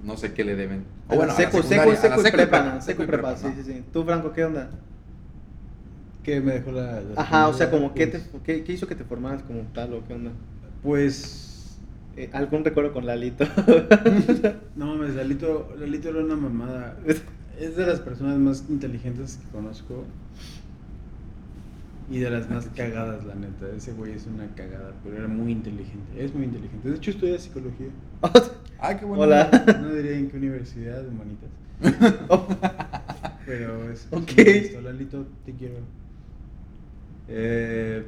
No 0.05 0.17
sé 0.17 0.33
qué 0.33 0.45
le 0.45 0.57
deben. 0.57 0.85
O 1.09 1.17
bueno, 1.17 1.35
seco, 1.35 1.63
seco, 1.63 1.83
a 1.83 1.87
la 1.87 1.97
seco, 1.97 2.21
y 2.21 2.25
secu 2.25 2.37
prepa, 2.37 2.63
¿no? 2.63 2.81
seco 2.81 3.03
y 3.03 3.07
prepa, 3.07 3.31
¿no? 3.33 3.37
sí, 3.37 3.49
sí, 3.57 3.63
sí. 3.65 3.85
Tú, 3.93 4.05
Franco, 4.05 4.33
¿qué 4.33 4.45
onda? 4.45 4.71
¿Qué 6.23 6.41
me 6.41 6.53
dejó 6.53 6.73
la, 6.73 7.01
la 7.01 7.21
Ajá, 7.21 7.49
o 7.49 7.55
sea, 7.55 7.71
como, 7.71 7.95
¿qué, 7.95 8.07
te, 8.07 8.19
Pues, 8.19 8.43
qué, 8.43 8.63
qué 8.63 8.73
hizo 8.73 8.87
que 8.87 8.95
te 8.95 9.05
formaras 9.05 9.43
como 9.43 9.63
tal 9.75 9.95
o 9.95 10.07
qué 10.07 10.15
onda? 10.15 10.31
Pues. 10.83 11.79
Eh, 12.17 12.31
¿Algún 12.33 12.65
recuerdo 12.65 12.93
con 12.93 13.07
Lalito? 13.07 13.45
No 14.77 14.87
mames, 14.95 15.15
Lalito, 15.15 15.75
Lalito 15.79 16.09
era 16.11 16.21
una 16.21 16.37
mamada. 16.37 16.97
Es 17.59 17.77
de 17.77 17.87
las 17.87 18.01
personas 18.01 18.39
más 18.39 18.65
inteligentes 18.69 19.39
que 19.43 19.51
conozco. 19.51 20.05
Y 22.11 22.21
de 22.21 22.31
las 22.31 22.49
más 22.49 22.67
cagadas, 22.75 23.25
la 23.25 23.35
neta. 23.35 23.69
Ese 23.77 23.93
güey 23.93 24.13
es 24.13 24.27
una 24.27 24.47
cagada, 24.55 24.93
pero 25.05 25.19
era 25.19 25.29
muy 25.29 25.53
inteligente. 25.53 26.25
Es 26.25 26.35
muy 26.35 26.45
inteligente. 26.45 26.89
De 26.89 26.97
hecho, 26.97 27.11
estudia 27.11 27.39
psicología. 27.39 27.89
Ay, 28.79 28.97
qué 29.01 29.05
bueno. 29.05 29.25
Hola. 29.25 29.51
No 29.83 29.93
diría 29.93 30.17
en 30.17 30.31
qué 30.31 30.37
universidad, 30.39 31.07
humanitas. 31.07 31.51
Pero 33.47 33.91
es. 33.91 34.07
es 34.07 34.13
Ok. 34.13 34.33
gusto. 34.63 34.81
Lalito, 34.83 35.27
te 35.45 35.53
quiero. 35.55 35.77
Eh, 37.29 38.05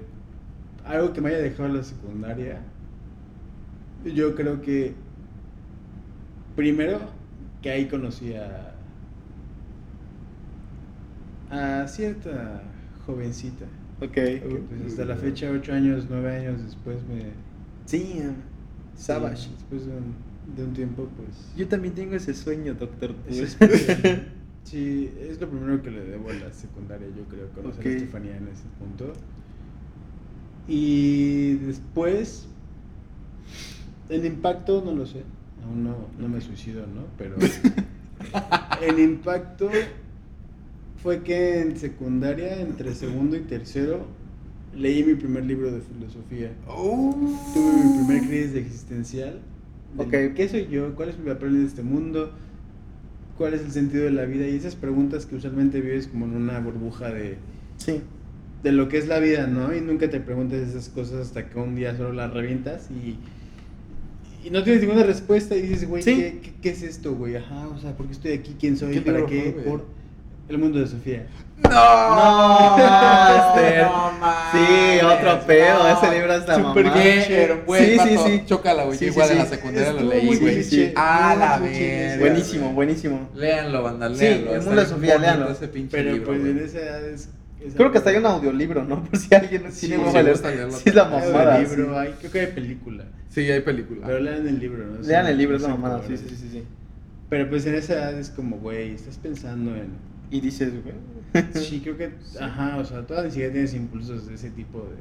algo 0.84 1.12
que 1.12 1.20
me 1.20 1.28
haya 1.30 1.38
dejado 1.38 1.68
la 1.68 1.82
secundaria. 1.82 2.60
Yo 4.04 4.34
creo 4.34 4.60
que. 4.62 4.94
Primero, 6.56 7.00
que 7.62 7.70
ahí 7.70 7.86
conocí 7.86 8.34
a. 8.34 8.69
a 11.50 11.86
cierta 11.88 12.62
jovencita. 13.06 13.66
Ok. 14.00 14.12
Que, 14.12 14.62
pues, 14.68 14.92
hasta 14.92 15.04
la 15.04 15.16
fecha, 15.16 15.50
ocho 15.50 15.72
años, 15.72 16.06
nueve 16.08 16.36
años 16.36 16.62
después 16.64 16.96
me. 17.08 17.32
Sí, 17.86 18.20
Savage. 18.96 19.36
sí, 19.44 19.50
después 19.54 19.86
de 19.86 19.92
un, 19.92 20.14
de 20.56 20.64
un 20.64 20.72
tiempo, 20.72 21.08
pues. 21.16 21.52
Yo 21.56 21.66
también 21.68 21.94
tengo 21.94 22.14
ese 22.14 22.34
sueño, 22.34 22.74
doctor. 22.74 23.14
Es. 23.28 23.56
Sí, 24.62 25.10
es 25.18 25.40
lo 25.40 25.48
primero 25.48 25.82
que 25.82 25.90
le 25.90 26.04
debo 26.04 26.28
a 26.30 26.34
la 26.34 26.52
secundaria, 26.52 27.08
yo 27.16 27.24
creo, 27.24 27.48
conocer 27.50 27.80
Ok. 27.80 27.86
a 27.86 27.88
Estefanía 27.88 28.36
en 28.36 28.46
ese 28.48 28.64
punto. 28.78 29.12
Y 30.68 31.54
después, 31.54 32.46
el 34.10 34.26
impacto, 34.26 34.82
no 34.84 34.92
lo 34.92 35.06
sé, 35.06 35.22
aún 35.64 35.82
no, 35.84 35.96
no 36.18 36.28
me 36.28 36.40
suicido, 36.40 36.86
¿no? 36.86 37.04
Pero 37.18 37.36
el 38.82 38.98
impacto 39.00 39.70
fue 41.02 41.22
que 41.22 41.60
en 41.60 41.76
secundaria, 41.76 42.60
entre 42.60 42.94
segundo 42.94 43.36
y 43.36 43.40
tercero, 43.40 44.06
leí 44.76 45.02
mi 45.04 45.14
primer 45.14 45.44
libro 45.46 45.70
de 45.72 45.80
filosofía. 45.80 46.52
Tuve 47.54 47.84
mi 47.84 48.04
primer 48.04 48.28
crisis 48.28 48.54
existencial. 48.56 49.40
del 49.96 50.06
Ok. 50.06 50.34
¿Qué 50.36 50.48
soy 50.48 50.66
yo? 50.68 50.94
¿Cuál 50.94 51.08
es 51.10 51.18
mi 51.18 51.26
papel 51.26 51.56
en 51.56 51.66
este 51.66 51.82
mundo? 51.82 52.32
¿Cuál 53.38 53.54
es 53.54 53.62
el 53.62 53.70
sentido 53.72 54.04
de 54.04 54.10
la 54.10 54.24
vida? 54.26 54.46
Y 54.46 54.54
esas 54.56 54.76
preguntas 54.76 55.26
que 55.26 55.36
usualmente 55.36 55.80
vives 55.80 56.06
como 56.06 56.26
en 56.26 56.36
una 56.36 56.60
burbuja 56.60 57.08
de, 57.10 57.38
Sí. 57.78 58.00
de 58.62 58.72
lo 58.72 58.88
que 58.88 58.98
es 58.98 59.08
la 59.08 59.18
vida, 59.18 59.46
¿no? 59.46 59.74
Y 59.74 59.80
nunca 59.80 60.10
te 60.10 60.20
preguntas 60.20 60.60
esas 60.60 60.90
cosas 60.90 61.26
hasta 61.28 61.48
que 61.48 61.58
un 61.58 61.74
día 61.74 61.96
solo 61.96 62.12
las 62.12 62.32
revientas 62.32 62.90
y, 62.90 63.16
y 64.46 64.50
no 64.50 64.62
tienes 64.62 64.82
ninguna 64.82 65.04
respuesta 65.04 65.56
y 65.56 65.62
dices, 65.62 65.88
güey, 65.88 66.02
Sí. 66.02 66.14
¿qué, 66.16 66.38
qué, 66.42 66.52
qué 66.60 66.68
es 66.70 66.82
esto, 66.82 67.14
güey? 67.14 67.36
Ajá, 67.36 67.68
o 67.68 67.78
sea, 67.78 67.96
¿por 67.96 68.06
qué 68.06 68.12
estoy 68.12 68.32
aquí? 68.32 68.54
¿Quién 68.60 68.76
soy? 68.76 68.92
¿Qué 68.92 69.00
¿Para 69.00 69.24
qué? 69.24 69.52
fue? 69.54 69.62
Por 69.62 69.84
el 70.50 70.58
mundo 70.58 70.78
de 70.80 70.86
Sofía. 70.86 71.26
No, 71.62 71.68
No, 71.70 72.76
Master. 72.78 73.86
mames. 73.86 74.50
Sí, 74.52 75.04
otro 75.04 75.46
pedo, 75.46 75.78
No. 75.78 75.88
ese 75.98 76.14
libro 76.14 76.34
es 76.34 76.46
la 76.48 76.54
Súper 76.56 76.84
mamá. 76.84 77.00
güey, 77.66 77.84
Sí, 77.86 77.98
sí, 78.08 78.16
sí. 78.24 78.42
Chócala, 78.46 78.84
güey. 78.84 78.98
Sí, 78.98 79.04
sí, 79.06 79.10
igual 79.10 79.28
en 79.30 79.32
sí. 79.36 79.38
la 79.42 79.46
secundaria 79.48 79.92
lo 79.92 80.00
leí, 80.02 80.26
güey. 80.26 80.38
cliché, 80.38 80.92
A 80.96 81.30
muy 81.30 81.38
la 81.38 81.58
verga. 81.58 82.18
Buenísimo, 82.20 82.72
buenísimo. 82.72 83.30
Léanlo, 83.34 83.82
banda, 83.82 84.08
Sí, 84.14 84.20
léanlo. 84.24 84.50
el 84.50 84.56
está 84.56 84.66
mundo 84.68 84.82
de 84.82 84.88
Sofía, 84.88 85.18
léanlo. 85.18 85.50
ese 85.50 85.68
pinche 85.68 85.96
Pero 85.96 86.12
libro, 86.12 86.26
pues 86.26 86.40
güey. 86.40 86.50
en 86.52 86.58
esa 86.58 86.78
edad 86.78 87.04
es... 87.08 87.28
Creo 87.76 87.92
que 87.92 87.98
hasta 87.98 88.08
hay 88.10 88.16
un 88.16 88.26
audiolibro, 88.26 88.84
¿no? 88.84 89.04
Por 89.10 89.18
si 89.18 89.34
alguien 89.34 89.64
no 89.64 89.70
Sí, 89.70 89.88
tiene 89.88 90.06
sí, 90.08 90.12
leer. 90.14 90.30
gusta 90.30 90.48
leerlo 90.50 90.72
Sí, 90.72 90.82
es 90.86 90.94
la 90.94 91.02
Hay 91.04 91.10
mamada. 91.30 91.56
sí. 91.58 91.76
libro, 91.76 91.98
hay, 91.98 92.14
creo 92.18 92.32
que 92.32 92.40
hay 92.40 92.46
película. 92.48 93.04
Sí, 93.28 93.40
hay 93.50 93.60
película. 93.60 94.06
Pero 94.06 94.18
lean 94.20 94.48
el 94.48 94.58
libro, 94.58 94.84
¿no? 94.86 94.98
Lean 95.06 95.26
Sí, 95.26 95.30
el 95.32 95.38
libro, 95.38 95.56
es 95.56 95.62
no 95.62 95.68
la 95.68 95.74
mamada. 95.76 96.00
Sí, 96.08 96.16
sí, 96.16 96.24
sí, 96.30 96.48
sí. 96.50 96.64
Pero 97.28 97.48
pues 97.50 97.64
en 97.66 97.74
esa 97.76 97.92
edad 97.94 98.14
es 98.18 98.30
como, 98.30 98.56
güey, 98.56 98.94
estás 98.94 99.18
pensando 99.18 99.70
en... 99.76 99.90
Y 100.30 100.40
dices, 100.40 100.72
güey. 100.82 100.94
Sí, 101.54 101.80
creo 101.80 101.96
que, 101.96 102.10
ajá, 102.40 102.78
o 102.78 102.84
sea, 102.84 103.06
toda 103.06 103.24
ni 103.24 103.30
siquiera 103.30 103.52
tienes 103.52 103.74
impulsos 103.74 104.26
de 104.26 104.34
ese 104.34 104.50
tipo 104.50 104.78
de 104.80 104.96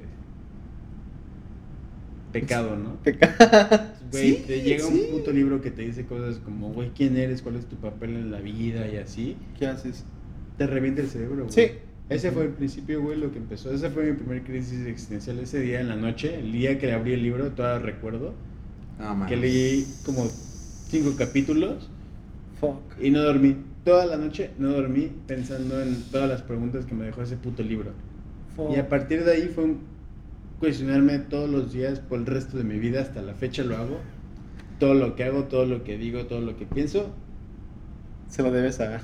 pecado, 2.32 2.76
¿no? 2.76 2.98
Peca- 3.04 3.94
Güey, 4.12 4.38
Sí, 4.38 4.44
te 4.48 4.62
llega 4.62 4.86
sí. 4.86 5.06
un 5.12 5.18
puto 5.18 5.32
libro 5.32 5.62
que 5.62 5.72
te 5.72 5.84
dice 5.84 6.06
cosas 6.06 6.38
como, 6.40 6.72
güey, 6.74 6.90
¿quién 6.96 7.16
eres? 7.18 7.42
¿Cuál 7.42 7.56
es 7.58 7.66
tu 7.66 7.76
papel 7.76 8.12
en 8.16 8.32
la 8.32 8.40
vida? 8.40 8.88
Y 8.88 8.98
así, 8.98 9.38
¿Qué 9.58 9.68
haces? 9.68 10.04
te 10.58 10.68
revienta 10.68 11.02
el 11.02 11.08
cerebro, 11.10 11.46
güey. 11.46 11.52
Sí. 11.52 11.72
Ese 12.10 12.32
fue 12.32 12.46
el 12.46 12.50
principio, 12.50 13.02
güey, 13.04 13.20
lo 13.20 13.32
que 13.32 13.38
empezó. 13.38 13.72
Esa 13.72 13.92
fue 13.92 14.06
mi 14.12 14.14
primer 14.18 14.44
crisis 14.44 14.86
existencial 14.88 15.38
ese 15.40 15.60
día 15.60 15.80
en 15.80 15.90
la 15.90 15.96
noche, 15.96 16.40
el 16.40 16.52
día 16.52 16.80
que 16.80 16.88
le 16.88 16.94
abrí 16.94 17.14
el 17.14 17.22
libro, 17.22 17.52
todavía 17.52 17.86
recuerdo, 17.86 18.34
mames. 19.00 19.30
que 19.30 19.38
leí 19.38 19.86
como 20.06 20.26
cinco 20.88 21.14
capítulos 21.16 21.88
Fuck. 22.60 22.82
y 23.00 23.12
no 23.12 23.22
dormí. 23.22 23.56
Toda 23.84 24.06
la 24.06 24.18
noche 24.18 24.52
no 24.58 24.70
dormí 24.70 25.12
pensando 25.28 25.82
en 25.82 26.02
todas 26.12 26.30
las 26.30 26.42
preguntas 26.42 26.86
que 26.86 26.94
me 26.94 27.06
dejó 27.06 27.22
ese 27.22 27.38
puto 27.38 27.64
libro. 27.64 27.92
Y 28.72 28.76
a 28.76 28.90
partir 28.90 29.24
de 29.24 29.32
ahí 29.32 29.48
fue 29.48 29.64
un 29.64 29.80
cuestionarme 30.60 31.20
todos 31.20 31.50
los 31.50 31.72
días 31.72 32.00
por 32.00 32.20
el 32.20 32.26
resto 32.26 32.58
de 32.58 32.66
mi 32.66 32.78
vida, 32.78 33.02
hasta 33.02 33.22
la 33.22 33.34
fecha 33.34 33.64
lo 33.64 33.78
hago. 33.78 34.00
Todo 34.80 34.94
lo 34.94 35.16
que 35.16 35.24
hago, 35.24 35.46
todo 35.46 35.66
lo 35.66 35.84
que 35.84 35.98
digo, 35.98 36.26
todo 36.26 36.42
lo 36.42 36.58
que 36.58 36.66
pienso, 36.66 37.14
Se 38.30 38.44
lo 38.44 38.52
debes 38.52 38.80
a. 38.80 39.02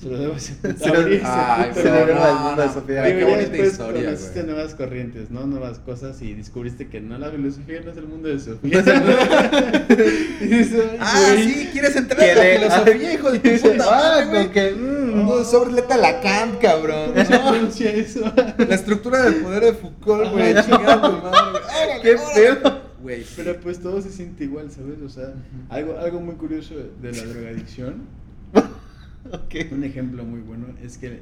se 0.00 0.08
lo 0.08 0.18
debo 0.18 0.34
hacer. 0.34 0.56
Se 0.78 0.86
lo- 0.88 1.00
Ay, 1.24 1.68
puto 1.70 1.82
se 1.82 1.88
lo 1.88 1.94
libro. 1.96 2.06
debo 2.06 2.22
al 2.24 2.38
mundo 2.44 2.62
de 2.62 2.68
Sofía. 2.68 3.02
Ay, 3.02 3.12
qué 3.18 3.24
bonita 3.24 3.56
historia, 3.58 4.04
conociste 4.04 4.42
güey. 4.42 4.54
nuevas 4.54 4.74
corrientes, 4.76 5.30
¿no? 5.30 5.46
Nuevas 5.46 5.78
cosas 5.80 6.22
y 6.22 6.34
descubriste 6.34 6.86
que 6.88 7.00
no, 7.00 7.18
la 7.18 7.28
filosofía 7.30 7.80
no 7.84 7.90
es 7.90 7.96
el 7.96 8.06
mundo 8.06 8.28
de 8.28 8.38
Sofía. 8.38 8.84
Y 10.40 10.46
dices, 10.46 10.82
"Ay, 10.92 10.98
Ah, 11.00 11.30
güey". 11.32 11.42
sí, 11.52 11.68
¿quieres 11.72 11.96
entrar 11.96 12.22
en 12.22 12.60
la 12.60 12.70
filosofía, 12.70 13.14
hijo 13.14 13.32
de 13.32 13.38
tu 13.40 13.62
puta 13.68 13.84
ah, 13.88 14.24
güey? 14.24 14.44
con 14.44 14.52
que. 14.52 14.70
mm, 14.72 15.26
No, 15.26 15.44
sobre 15.44 15.72
letra 15.72 15.96
Lacan, 15.96 16.56
cabrón. 16.58 17.10
¿Cómo 17.12 17.24
se 17.24 17.38
pronuncia 17.38 17.90
eso? 17.90 18.32
La 18.58 18.74
estructura 18.74 19.22
del 19.22 19.34
poder 19.42 19.64
de 19.64 19.72
Foucault, 19.72 20.30
güey. 20.32 20.52
Ajá. 20.52 20.62
Chingada 20.62 21.00
tu 21.02 21.16
madre, 21.26 21.60
güey. 21.74 22.02
¿Qué 22.02 22.16
pedo? 22.34 22.82
Güey. 23.02 23.24
Pero 23.36 23.60
pues 23.60 23.80
todo 23.80 24.00
se 24.00 24.10
siente 24.10 24.44
igual, 24.44 24.70
¿sabes? 24.70 25.00
O 25.04 25.08
sea, 25.08 25.32
algo, 25.68 25.98
algo 25.98 26.20
muy 26.20 26.36
curioso 26.36 26.74
de 27.00 27.12
la 27.12 27.24
drogadicción 27.24 28.02
Un 29.72 29.84
ejemplo 29.84 30.24
muy 30.24 30.40
bueno 30.40 30.66
es 30.82 30.98
que 30.98 31.20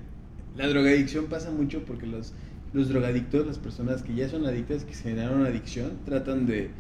la 0.57 0.69
drogadicción 0.69 1.27
pasa 1.27 1.51
mucho 1.51 1.85
porque 1.85 2.07
los, 2.07 2.33
los 2.73 2.88
drogadictos, 2.88 3.47
las 3.47 3.59
personas 3.59 4.03
que 4.03 4.14
ya 4.14 4.29
son 4.29 4.47
adictas, 4.47 4.85
que 4.85 4.95
se 4.95 5.11
generaron 5.11 5.45
adicción, 5.45 5.92
tratan 6.05 6.47
de, 6.47 6.71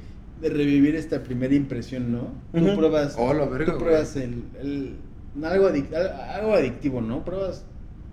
de 0.40 0.48
revivir 0.50 0.94
esta 0.96 1.22
primera 1.22 1.54
impresión, 1.54 2.12
¿no? 2.12 2.32
Tú 2.52 2.76
pruebas, 2.76 3.16
Oh, 3.18 3.32
la 3.34 3.44
verga, 3.46 3.72
tú 3.74 3.78
pruebas 3.78 4.16
el, 4.16 4.44
el- 4.60 4.96
algo, 5.44 5.68
adic- 5.68 5.92
algo 5.94 6.54
adictivo, 6.54 7.00
¿no? 7.02 7.24
Pruebas 7.24 7.64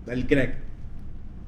el 0.06 0.26
crack. 0.26 0.56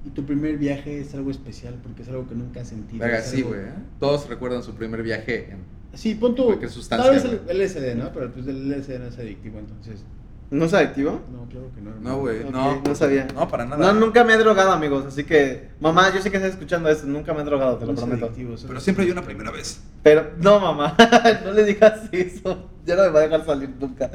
Y 0.06 0.10
tu 0.10 0.24
primer 0.24 0.56
viaje 0.56 1.00
es 1.00 1.14
algo 1.14 1.30
especial 1.32 1.74
porque 1.82 2.02
es 2.02 2.08
algo 2.08 2.28
que 2.28 2.34
nunca 2.34 2.60
has 2.60 2.68
sentido. 2.68 3.00
Verga, 3.04 3.20
sí, 3.22 3.38
algo- 3.38 3.48
güey. 3.50 3.60
¿eh? 3.60 3.72
Todos 4.00 4.28
recuerdan 4.28 4.62
su 4.62 4.72
primer 4.74 5.02
viaje. 5.02 5.50
en- 5.50 5.76
Sí, 5.94 6.14
pon 6.14 6.34
tu... 6.34 6.48
Tal 6.88 7.10
vez 7.14 7.24
güey. 7.24 7.40
el 7.48 7.60
LSD, 7.62 7.94
¿no? 7.96 8.12
Pero 8.12 8.30
pues 8.32 8.46
el 8.46 8.70
LSD 8.70 8.98
no 8.98 9.06
es 9.06 9.18
adictivo, 9.18 9.58
entonces... 9.58 10.04
¿No 10.48 10.64
es 10.66 10.74
adictivo? 10.74 11.20
No, 11.32 11.44
claro 11.48 11.70
que 11.74 11.80
no. 11.80 11.90
No, 12.00 12.18
güey, 12.20 12.44
no. 12.50 12.80
no 12.80 12.94
sabía. 12.94 13.26
No, 13.34 13.48
para 13.48 13.64
nada. 13.64 13.92
No, 13.92 13.98
nunca 13.98 14.22
me 14.22 14.34
he 14.34 14.36
drogado, 14.38 14.70
amigos. 14.70 15.04
Así 15.06 15.24
que, 15.24 15.70
mamá, 15.80 16.14
yo 16.14 16.22
sé 16.22 16.30
que 16.30 16.36
estás 16.36 16.52
escuchando 16.52 16.88
esto. 16.88 17.04
Nunca 17.06 17.34
me 17.34 17.40
he 17.42 17.44
drogado, 17.44 17.78
te 17.78 17.84
lo 17.86 17.92
No 17.94 17.98
prometo. 17.98 18.26
adictivo, 18.26 18.54
Pero 18.64 18.78
es- 18.78 18.84
siempre 18.84 19.04
hay 19.04 19.10
una 19.10 19.22
primera 19.22 19.50
vez. 19.50 19.80
Pero, 20.04 20.30
no, 20.40 20.60
mamá, 20.60 20.96
no 21.44 21.50
le 21.52 21.64
digas 21.64 22.02
eso. 22.12 22.70
Ya 22.84 22.94
no 22.94 23.02
me 23.02 23.08
va 23.08 23.18
a 23.18 23.22
dejar 23.22 23.44
salir 23.44 23.70
nunca. 23.80 24.08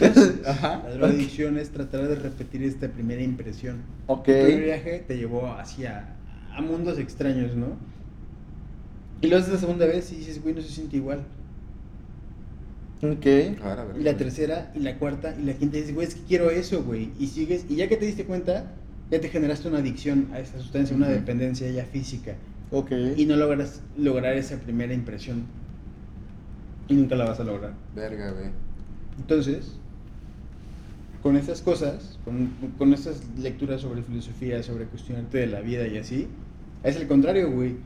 Ajá. 0.46 0.82
La 0.84 0.90
drogadicción 0.94 1.56
es 1.56 1.70
tratar 1.70 2.06
de 2.06 2.16
repetir 2.16 2.62
esta 2.64 2.88
primera 2.88 3.22
impresión. 3.22 3.78
Ok. 4.08 4.28
El 4.28 4.44
primer 4.46 4.64
viaje 4.64 5.04
te 5.08 5.16
llevó 5.16 5.54
hacia 5.54 6.14
a 6.54 6.60
mundos 6.60 6.98
extraños, 6.98 7.54
¿no? 7.56 7.68
Y 9.22 9.28
lo 9.28 9.38
haces 9.38 9.52
la 9.54 9.58
segunda 9.58 9.86
vez 9.86 10.12
y 10.12 10.16
dices, 10.16 10.42
güey, 10.42 10.54
no 10.54 10.60
se 10.60 10.68
siente 10.68 10.96
igual. 10.96 11.22
Ok. 13.02 13.26
A 13.62 13.68
ver, 13.68 13.78
a 13.78 13.84
ver. 13.84 14.00
Y 14.00 14.02
la 14.02 14.16
tercera, 14.16 14.72
y 14.74 14.80
la 14.80 14.98
cuarta, 14.98 15.34
y 15.38 15.44
la 15.44 15.52
quinta 15.54 15.76
dices, 15.76 15.94
güey, 15.94 16.06
es 16.06 16.14
que 16.14 16.22
quiero 16.22 16.50
eso, 16.50 16.82
güey. 16.82 17.10
Y 17.18 17.28
sigues, 17.28 17.66
y 17.68 17.76
ya 17.76 17.88
que 17.88 17.96
te 17.96 18.06
diste 18.06 18.24
cuenta, 18.24 18.72
ya 19.10 19.20
te 19.20 19.28
generaste 19.28 19.68
una 19.68 19.78
adicción 19.78 20.28
a 20.32 20.40
esta 20.40 20.58
sustancia, 20.58 20.96
una 20.96 21.08
dependencia 21.08 21.70
ya 21.70 21.84
física. 21.84 22.34
Ok. 22.70 22.92
Y 23.16 23.24
no 23.26 23.36
logras 23.36 23.82
lograr 23.96 24.36
esa 24.36 24.56
primera 24.56 24.92
impresión. 24.92 25.44
Y 26.88 26.94
nunca 26.94 27.14
la 27.16 27.24
vas 27.24 27.38
a 27.40 27.44
lograr. 27.44 27.74
Verga, 27.94 28.32
güey. 28.32 28.50
Entonces, 29.18 29.76
con 31.22 31.36
estas 31.36 31.60
cosas, 31.62 32.18
con, 32.24 32.50
con 32.78 32.92
estas 32.92 33.22
lecturas 33.38 33.80
sobre 33.82 34.02
filosofía, 34.02 34.62
sobre 34.62 34.86
cuestionarte 34.86 35.38
de 35.38 35.46
la 35.46 35.60
vida 35.60 35.86
y 35.86 35.98
así, 35.98 36.28
es 36.82 36.96
el 36.96 37.06
contrario, 37.06 37.50
güey. 37.50 37.76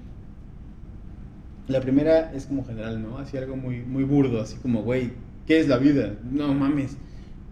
La 1.68 1.80
primera 1.80 2.32
es 2.34 2.46
como 2.46 2.64
general, 2.64 3.02
¿no? 3.02 3.18
Así 3.18 3.36
algo 3.36 3.56
muy, 3.56 3.80
muy 3.80 4.04
burdo, 4.04 4.40
así 4.40 4.56
como, 4.56 4.82
güey, 4.82 5.12
¿qué 5.46 5.60
es 5.60 5.68
la 5.68 5.78
vida? 5.78 6.14
No 6.30 6.52
mames, 6.54 6.96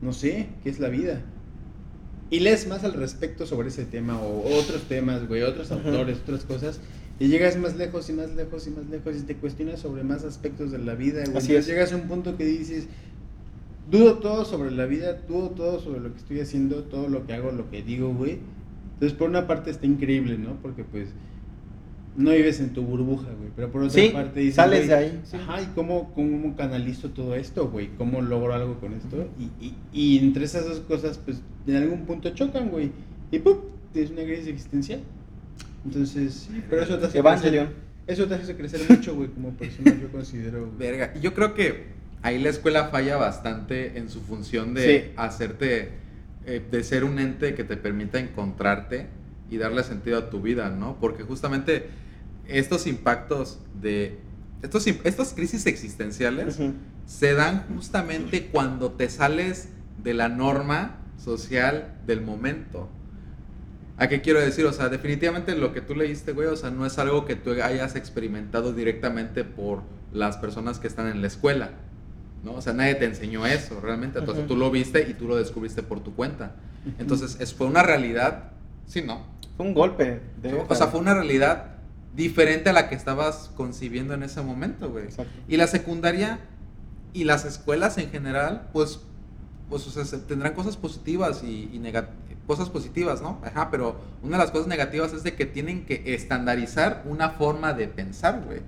no 0.02 0.12
sé, 0.12 0.48
¿qué 0.62 0.70
es 0.70 0.80
la 0.80 0.88
vida? 0.88 1.22
Y 2.30 2.40
lees 2.40 2.66
más 2.68 2.84
al 2.84 2.92
respecto 2.94 3.46
sobre 3.46 3.68
ese 3.68 3.84
tema 3.84 4.20
o 4.20 4.44
otros 4.56 4.82
temas, 4.82 5.26
güey, 5.26 5.42
otros 5.42 5.70
Ajá. 5.72 5.82
autores, 5.84 6.18
otras 6.22 6.44
cosas. 6.44 6.80
Y 7.18 7.28
llegas 7.28 7.56
más 7.58 7.76
lejos 7.76 8.08
y 8.08 8.12
más 8.14 8.34
lejos 8.34 8.66
y 8.66 8.70
más 8.70 8.86
lejos 8.86 9.16
y 9.16 9.22
te 9.22 9.36
cuestionas 9.36 9.80
sobre 9.80 10.04
más 10.04 10.24
aspectos 10.24 10.70
de 10.72 10.78
la 10.78 10.94
vida, 10.94 11.22
güey. 11.24 11.36
Así 11.36 11.54
es. 11.54 11.66
llegas 11.66 11.92
a 11.92 11.96
un 11.96 12.02
punto 12.02 12.36
que 12.36 12.44
dices, 12.44 12.86
dudo 13.90 14.18
todo 14.18 14.44
sobre 14.44 14.70
la 14.70 14.86
vida, 14.86 15.20
dudo 15.28 15.50
todo 15.50 15.80
sobre 15.80 16.00
lo 16.00 16.12
que 16.12 16.18
estoy 16.18 16.40
haciendo, 16.40 16.84
todo 16.84 17.08
lo 17.08 17.26
que 17.26 17.34
hago, 17.34 17.52
lo 17.52 17.70
que 17.70 17.82
digo, 17.82 18.14
güey. 18.14 18.38
Entonces, 18.94 19.18
por 19.18 19.28
una 19.28 19.46
parte 19.46 19.70
está 19.70 19.86
increíble, 19.86 20.38
¿no? 20.38 20.54
Porque 20.62 20.84
pues 20.84 21.08
no 22.16 22.30
vives 22.30 22.60
en 22.60 22.72
tu 22.72 22.82
burbuja, 22.82 23.28
güey. 23.38 23.50
Pero 23.56 23.70
por 23.70 23.82
otra 23.82 23.94
Sí, 24.02 24.10
parte 24.10 24.40
dices, 24.40 24.56
sales 24.56 24.86
güey, 24.86 24.88
de 24.88 24.94
ahí, 24.94 25.20
sí. 25.24 25.36
Ajá, 25.36 25.62
¿y 25.62 25.66
cómo, 25.74 26.12
cómo 26.14 26.56
canalizo 26.56 27.10
todo 27.10 27.34
esto, 27.34 27.68
güey? 27.68 27.88
¿Cómo 27.96 28.20
logro 28.20 28.52
algo 28.54 28.78
con 28.80 28.92
esto? 28.94 29.28
y, 29.38 29.44
y, 29.66 29.74
y 29.92 30.18
entre 30.18 30.44
esas 30.44 30.66
dos 30.66 30.80
cosas, 30.80 31.18
pues, 31.18 31.40
en 31.66 31.76
algún 31.76 32.04
punto 32.06 32.30
chocan, 32.30 32.68
güey. 32.70 32.90
Y 33.30 33.38
¡pum! 33.38 33.58
Tienes 33.92 34.10
una 34.10 34.22
crisis 34.24 34.48
existencial. 34.48 35.00
Entonces, 35.84 36.48
sí, 36.50 36.62
pero 36.68 36.82
eso 36.82 36.98
te 36.98 37.06
hace 37.06 37.18
Evangelion. 37.18 37.66
crecer. 37.66 37.90
Eso 38.06 38.26
te 38.26 38.34
hace 38.34 38.56
crecer 38.56 38.80
mucho, 38.88 39.14
güey, 39.14 39.28
como 39.28 39.50
persona, 39.52 39.96
yo 40.00 40.10
considero. 40.10 40.66
güey. 40.66 40.78
Verga. 40.78 41.12
Y 41.16 41.20
yo 41.20 41.32
creo 41.32 41.54
que 41.54 41.84
ahí 42.22 42.42
la 42.42 42.48
escuela 42.50 42.88
falla 42.88 43.16
bastante 43.16 43.98
en 43.98 44.08
su 44.10 44.20
función 44.20 44.74
de 44.74 45.04
Sí. 45.06 45.12
hacerte, 45.16 45.90
eh, 46.46 46.60
de 46.70 46.82
ser 46.84 47.04
un 47.04 47.18
ente 47.18 47.54
que 47.54 47.64
te 47.64 47.76
permita 47.76 48.18
encontrarte 48.18 49.06
y 49.50 49.56
darle 49.58 49.82
sentido 49.84 50.18
a 50.18 50.30
tu 50.30 50.40
vida, 50.42 50.70
¿no? 50.70 50.96
Porque 51.00 51.22
justamente 51.22 51.86
estos 52.50 52.86
impactos 52.86 53.58
de, 53.80 54.18
estos, 54.62 54.86
estas 54.86 55.32
crisis 55.32 55.66
existenciales 55.66 56.58
se 57.06 57.34
dan 57.34 57.64
justamente 57.74 58.46
cuando 58.46 58.92
te 58.92 59.08
sales 59.08 59.68
de 60.02 60.14
la 60.14 60.28
norma 60.28 60.98
social 61.18 61.94
del 62.06 62.20
momento. 62.20 62.88
¿A 63.96 64.08
qué 64.08 64.22
quiero 64.22 64.40
decir? 64.40 64.64
O 64.64 64.72
sea, 64.72 64.88
definitivamente 64.88 65.54
lo 65.54 65.72
que 65.74 65.80
tú 65.82 65.94
leíste, 65.94 66.32
güey, 66.32 66.48
o 66.48 66.56
sea, 66.56 66.70
no 66.70 66.86
es 66.86 66.98
algo 66.98 67.26
que 67.26 67.36
tú 67.36 67.50
hayas 67.50 67.96
experimentado 67.96 68.72
directamente 68.72 69.44
por 69.44 69.82
las 70.12 70.38
personas 70.38 70.78
que 70.78 70.86
están 70.86 71.06
en 71.08 71.20
la 71.20 71.26
escuela, 71.26 71.72
¿no? 72.42 72.54
O 72.54 72.62
sea, 72.62 72.72
nadie 72.72 72.94
te 72.94 73.04
enseñó 73.04 73.46
eso, 73.46 73.80
realmente. 73.80 74.18
Entonces 74.18 74.46
tú 74.46 74.56
lo 74.56 74.70
viste 74.70 75.06
y 75.08 75.14
tú 75.14 75.28
lo 75.28 75.36
descubriste 75.36 75.82
por 75.82 76.00
tu 76.00 76.14
cuenta. 76.14 76.56
Entonces, 76.98 77.36
es, 77.40 77.52
fue 77.52 77.66
una 77.66 77.82
realidad, 77.82 78.52
sí, 78.86 79.02
¿no? 79.02 79.26
Fue 79.56 79.66
un 79.66 79.74
golpe. 79.74 80.22
De 80.40 80.54
O 80.54 80.74
sea, 80.74 80.86
fue 80.86 81.00
una 81.00 81.12
realidad 81.12 81.79
diferente 82.14 82.70
a 82.70 82.72
la 82.72 82.88
que 82.88 82.94
estabas 82.94 83.50
concibiendo 83.56 84.14
en 84.14 84.22
ese 84.22 84.42
momento, 84.42 84.90
güey. 84.90 85.06
Y 85.48 85.56
la 85.56 85.66
secundaria 85.66 86.40
y 87.12 87.24
las 87.24 87.44
escuelas 87.44 87.98
en 87.98 88.10
general, 88.10 88.68
pues, 88.72 89.00
pues 89.68 89.86
o 89.86 89.90
sea, 89.90 90.04
se- 90.04 90.18
tendrán 90.18 90.54
cosas 90.54 90.76
positivas 90.76 91.42
y, 91.44 91.70
y 91.72 91.82
cosas 92.46 92.68
positivas, 92.68 93.22
¿no? 93.22 93.40
Ajá, 93.44 93.70
pero 93.70 93.96
una 94.22 94.36
de 94.36 94.42
las 94.42 94.50
cosas 94.50 94.66
negativas 94.66 95.12
es 95.12 95.22
de 95.22 95.34
que 95.34 95.46
tienen 95.46 95.86
que 95.86 96.14
estandarizar 96.14 97.02
una 97.06 97.30
forma 97.30 97.72
de 97.74 97.86
pensar, 97.88 98.42
güey. 98.44 98.60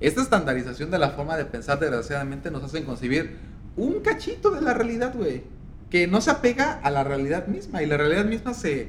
Esta 0.00 0.20
estandarización 0.22 0.90
de 0.90 0.98
la 0.98 1.10
forma 1.10 1.36
de 1.36 1.44
pensar, 1.44 1.78
desgraciadamente, 1.78 2.50
nos 2.50 2.64
hacen 2.64 2.84
concebir 2.84 3.36
un 3.76 4.00
cachito 4.00 4.50
de 4.50 4.60
la 4.60 4.74
realidad, 4.74 5.14
güey. 5.14 5.42
Que 5.90 6.08
no 6.08 6.20
se 6.20 6.30
apega 6.30 6.72
a 6.82 6.90
la 6.90 7.04
realidad 7.04 7.46
misma. 7.46 7.82
Y 7.82 7.86
la 7.86 7.96
realidad 7.96 8.24
misma 8.24 8.52
se. 8.54 8.88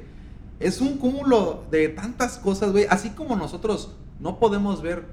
Es 0.59 0.81
un 0.81 0.97
cúmulo 0.97 1.63
de 1.71 1.89
tantas 1.89 2.37
cosas, 2.37 2.71
güey. 2.71 2.85
Así 2.89 3.09
como 3.09 3.35
nosotros 3.35 3.91
no 4.19 4.39
podemos 4.39 4.81
ver 4.81 5.03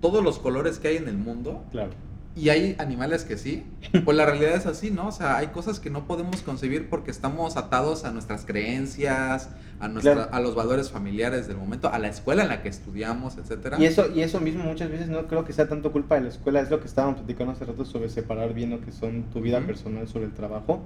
todos 0.00 0.22
los 0.22 0.38
colores 0.38 0.78
que 0.78 0.88
hay 0.88 0.96
en 0.96 1.08
el 1.08 1.16
mundo. 1.16 1.64
Claro. 1.70 1.90
Y 2.34 2.48
hay 2.48 2.76
animales 2.78 3.24
que 3.24 3.36
sí. 3.36 3.64
Pues 4.04 4.16
la 4.16 4.24
realidad 4.24 4.54
es 4.54 4.66
así, 4.66 4.90
¿no? 4.90 5.08
O 5.08 5.12
sea, 5.12 5.36
hay 5.36 5.48
cosas 5.48 5.80
que 5.80 5.90
no 5.90 6.06
podemos 6.06 6.42
concebir 6.42 6.88
porque 6.88 7.10
estamos 7.10 7.56
atados 7.56 8.04
a 8.04 8.10
nuestras 8.10 8.46
creencias, 8.46 9.50
a, 9.80 9.88
nuestra, 9.88 10.14
Claro. 10.14 10.30
a 10.32 10.40
los 10.40 10.54
valores 10.54 10.90
familiares 10.90 11.46
del 11.46 11.58
momento, 11.58 11.92
a 11.92 11.98
la 11.98 12.08
escuela 12.08 12.42
en 12.42 12.48
la 12.48 12.62
que 12.62 12.68
estudiamos, 12.70 13.36
etcétera. 13.36 13.78
Y 13.78 13.84
eso, 13.84 14.10
y 14.14 14.22
eso 14.22 14.40
mismo 14.40 14.64
muchas 14.64 14.90
veces 14.90 15.08
no 15.08 15.26
creo 15.26 15.44
que 15.44 15.52
sea 15.52 15.68
tanto 15.68 15.92
culpa 15.92 16.14
de 16.14 16.22
la 16.22 16.28
escuela, 16.30 16.60
es 16.60 16.70
lo 16.70 16.80
que 16.80 16.86
estábamos 16.86 17.16
platicando 17.18 17.52
hace 17.52 17.64
rato 17.66 17.84
sobre 17.84 18.08
separar 18.08 18.54
bien 18.54 18.70
lo 18.70 18.80
que 18.80 18.92
son 18.92 19.24
tu 19.24 19.40
vida 19.40 19.60
personal 19.60 20.08
sobre 20.08 20.24
el 20.26 20.32
trabajo. 20.32 20.80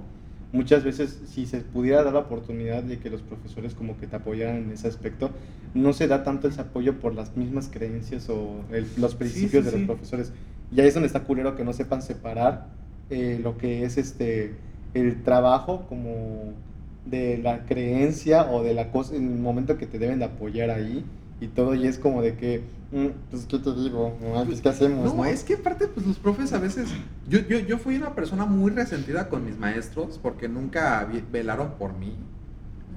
Muchas 0.53 0.83
veces, 0.83 1.19
si 1.27 1.45
se 1.45 1.59
pudiera 1.59 2.03
dar 2.03 2.13
la 2.13 2.19
oportunidad 2.21 2.81
de 2.83 2.99
que 2.99 3.09
los 3.09 3.21
profesores 3.21 3.75
como 3.75 3.97
que 3.97 4.07
te 4.07 4.15
apoyaran 4.15 4.57
en 4.57 4.71
ese 4.71 4.87
aspecto, 4.87 5.31
no 5.73 5.91
se 5.93 6.07
da 6.07 6.23
tanto 6.23 6.47
ese 6.47 6.61
apoyo 6.61 6.99
por 6.99 7.13
las 7.13 7.35
mismas 7.35 7.69
creencias 7.71 8.29
o 8.29 8.63
el- 8.71 8.87
los 8.97 9.15
principios 9.15 9.65
sí, 9.65 9.71
de 9.71 9.71
sí. 9.71 9.77
los 9.79 9.85
profesores. 9.85 10.31
Y 10.71 10.79
ahí 10.81 10.87
es 10.87 10.93
donde 10.93 11.07
está 11.07 11.23
culero 11.23 11.55
que 11.55 11.63
no 11.65 11.73
sepan 11.73 12.01
separar 12.01 12.67
eh, 13.09 13.39
lo 13.41 13.57
que 13.57 13.83
es 13.85 13.97
este 13.97 14.55
el 14.93 15.23
trabajo 15.23 15.85
como 15.87 16.53
de 17.05 17.37
la 17.37 17.65
creencia 17.65 18.49
o 18.51 18.63
de 18.63 18.73
la 18.73 18.91
cosa 18.91 19.15
en 19.15 19.31
el 19.31 19.39
momento 19.39 19.77
que 19.77 19.85
te 19.87 19.99
deben 19.99 20.19
de 20.19 20.25
apoyar 20.25 20.69
ahí 20.71 21.05
y 21.39 21.47
todo 21.47 21.75
y 21.75 21.85
es 21.85 21.99
como 21.99 22.21
de 22.21 22.35
que 22.35 22.63
mm, 22.91 23.07
pues 23.29 23.45
qué 23.45 23.59
te 23.59 23.73
digo 23.73 24.17
pues 24.45 24.61
qué 24.61 24.69
hacemos 24.69 25.13
No, 25.13 25.23
no, 25.23 25.25
es 25.25 25.43
que 25.43 25.55
aparte, 25.55 25.87
pues 25.87 26.05
los 26.05 26.17
profes 26.17 26.53
a 26.53 26.59
veces. 26.59 26.89
Yo, 27.27 27.39
yo, 27.39 27.59
yo 27.59 27.77
fui 27.77 27.95
una 27.97 28.15
persona 28.15 28.45
muy 28.45 28.71
resentida 28.71 29.29
con 29.29 29.45
mis 29.45 29.57
maestros 29.57 30.19
porque 30.21 30.47
nunca 30.47 31.07
velaron 31.31 31.71
por 31.77 31.93
mí. 31.93 32.15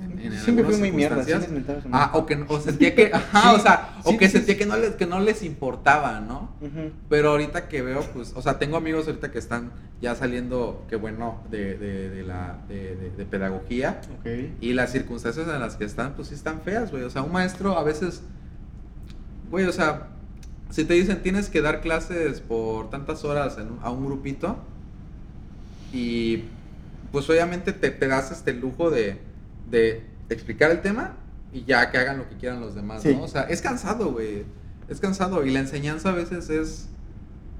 En- 0.01 0.19
en 0.21 0.33
siempre 0.39 0.65
fui 0.65 0.77
muy 0.77 0.93
mierda 0.93 1.23
sí 1.25 1.31
circunstancias. 1.31 1.41
les 1.43 1.51
mentaba 1.51 1.83
su 1.83 1.89
Ah, 1.93 2.11
o 2.15 2.27
que 2.27 2.45
o 2.49 2.61
sentía 2.61 2.95
que, 2.95 3.11
ajá, 3.15 3.51
Sí, 3.51 3.57
o 3.57 3.59
sea, 3.61 3.95
o 4.05 4.17
que 4.17 4.27
sí, 4.29 4.33
sentía 4.39 4.57
que 4.59 4.67
no 4.67 4.77
les 4.77 4.95
que 4.95 5.07
no 5.07 5.21
les 5.21 5.43
importaba, 5.43 6.21
¿no? 6.21 6.51
Pero 7.09 7.31
ahorita 7.31 7.69
que 7.69 7.83
veo, 7.83 8.01
pues, 8.15 8.33
o 8.35 8.43
sea, 8.43 8.59
tengo 8.59 8.77
amigos 8.77 9.07
ahorita 9.07 9.31
que 9.31 9.39
están 9.39 9.71
ya 10.01 10.15
saliendo, 10.15 10.85
qué 10.89 10.97
bueno, 10.97 11.43
de, 11.51 11.77
de, 11.77 12.09
de 12.11 12.23
la 12.23 12.59
de, 12.69 13.27
pedagogía 13.31 14.01
y 14.61 14.73
las 14.73 14.91
circunstancias 14.93 15.47
en 15.47 15.61
las 15.61 15.77
que 15.77 15.85
están, 15.85 16.15
pues 16.15 16.29
sí 16.29 16.35
están 16.35 16.61
feas, 16.63 16.91
güey. 16.91 17.03
O 17.05 17.11
sea, 17.11 17.23
un 17.23 17.33
maestro 17.33 17.77
a 17.79 17.85
veces, 17.85 18.23
güey, 19.51 19.67
o 19.67 19.73
sea, 19.73 20.09
si 20.71 20.85
te 20.85 20.95
dicen 20.95 21.23
tienes 21.23 21.49
que 21.51 21.61
dar 21.63 21.81
clases 21.81 22.41
por 22.41 22.91
tantas 22.91 23.25
horas 23.25 23.59
en 23.59 23.69
a 23.83 23.91
un 23.91 24.07
grupito 24.07 24.57
y 25.93 26.45
pues 27.13 27.29
obviamente 27.29 27.73
te, 27.73 27.91
te 27.91 28.07
das 28.07 28.31
este 28.31 28.53
lujo 28.53 28.91
de, 28.91 29.19
de 29.71 30.05
explicar 30.29 30.71
el 30.71 30.81
tema 30.83 31.17
y 31.53 31.65
ya 31.65 31.91
que 31.91 31.99
hagan 31.99 32.19
lo 32.19 32.29
que 32.29 32.37
quieran 32.37 32.61
los 32.61 32.75
demás, 32.75 33.03
Sí. 33.03 33.15
¿no? 33.15 33.23
O 33.25 33.29
sea, 33.29 33.43
es 33.43 33.61
cansado, 33.63 34.13
güey. 34.13 34.45
Es 34.89 35.01
cansado 35.01 35.45
y 35.45 35.51
la 35.51 35.61
enseñanza 35.61 36.11
a 36.11 36.13
veces 36.13 36.51
es 36.51 36.89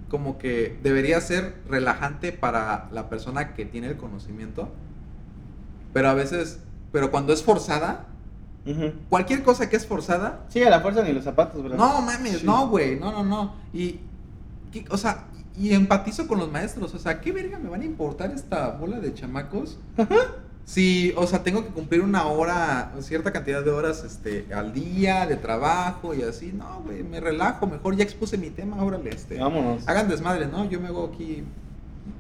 como 0.09 0.39
que 0.39 0.79
debería 0.83 1.21
ser 1.21 1.55
relajante 1.69 2.33
para 2.33 2.89
la 2.93 3.09
persona 3.09 3.55
que 3.55 3.65
tiene 3.65 3.87
el 3.89 3.97
conocimiento, 3.97 4.69
pero 5.93 6.09
a 6.09 6.15
veces, 6.15 6.59
pero 6.93 7.11
cuando 7.13 7.33
es 7.33 7.43
forzada, 7.45 8.07
cualquier 9.09 9.43
cosa 9.43 9.69
que 9.69 9.77
es 9.77 9.87
forzada, 9.87 10.45
sí 10.49 10.63
a 10.63 10.71
la 10.71 10.81
fuerza 10.81 11.03
ni 11.03 11.13
los 11.13 11.25
zapatos 11.25 11.63
verdad 11.63 11.79
no 11.79 12.03
mames, 12.03 12.39
Sí. 12.39 12.47
no, 12.47 12.69
güey, 12.69 12.99
no, 12.99 13.11
no, 13.13 13.25
no. 13.25 13.55
Y, 13.73 14.01
¿qué- 14.73 14.85
o 14.91 14.97
sea, 14.97 15.25
y 15.57 15.73
empatizo 15.75 16.27
con 16.29 16.39
los 16.39 16.51
maestros, 16.51 16.93
o 16.95 16.99
sea, 16.99 17.21
¿qué 17.21 17.33
verga 17.33 17.59
me 17.59 17.69
van 17.69 17.83
a 17.83 17.85
importar 17.85 18.31
esta 18.33 18.71
bola 18.73 18.99
de 19.01 19.15
chamacos? 19.15 19.79
Si, 20.65 21.13
o 21.17 21.27
sea, 21.27 21.43
tengo 21.43 21.65
que 21.65 21.71
cumplir 21.71 22.01
una 22.01 22.27
hora, 22.27 22.93
cierta 23.01 23.33
cantidad 23.33 23.65
de 23.65 23.71
horas 23.71 24.05
este, 24.05 24.47
al 24.55 24.73
día 24.73 25.27
de 25.27 25.37
trabajo 25.37 26.15
y 26.15 26.23
así, 26.23 26.53
no, 26.53 26.83
güey, 26.85 27.03
me 27.03 27.19
relajo, 27.19 27.67
mejor 27.67 27.97
ya 27.97 28.05
expuse 28.05 28.39
mi 28.39 28.51
tema, 28.51 28.83
órale, 28.83 29.11
este. 29.11 29.39
vámonos 29.39 29.89
Hagan 29.89 30.09
desmadre, 30.09 30.47
¿no? 30.47 30.69
Yo 30.71 30.81
me 30.81 30.89
hago 30.89 31.11
aquí 31.13 31.43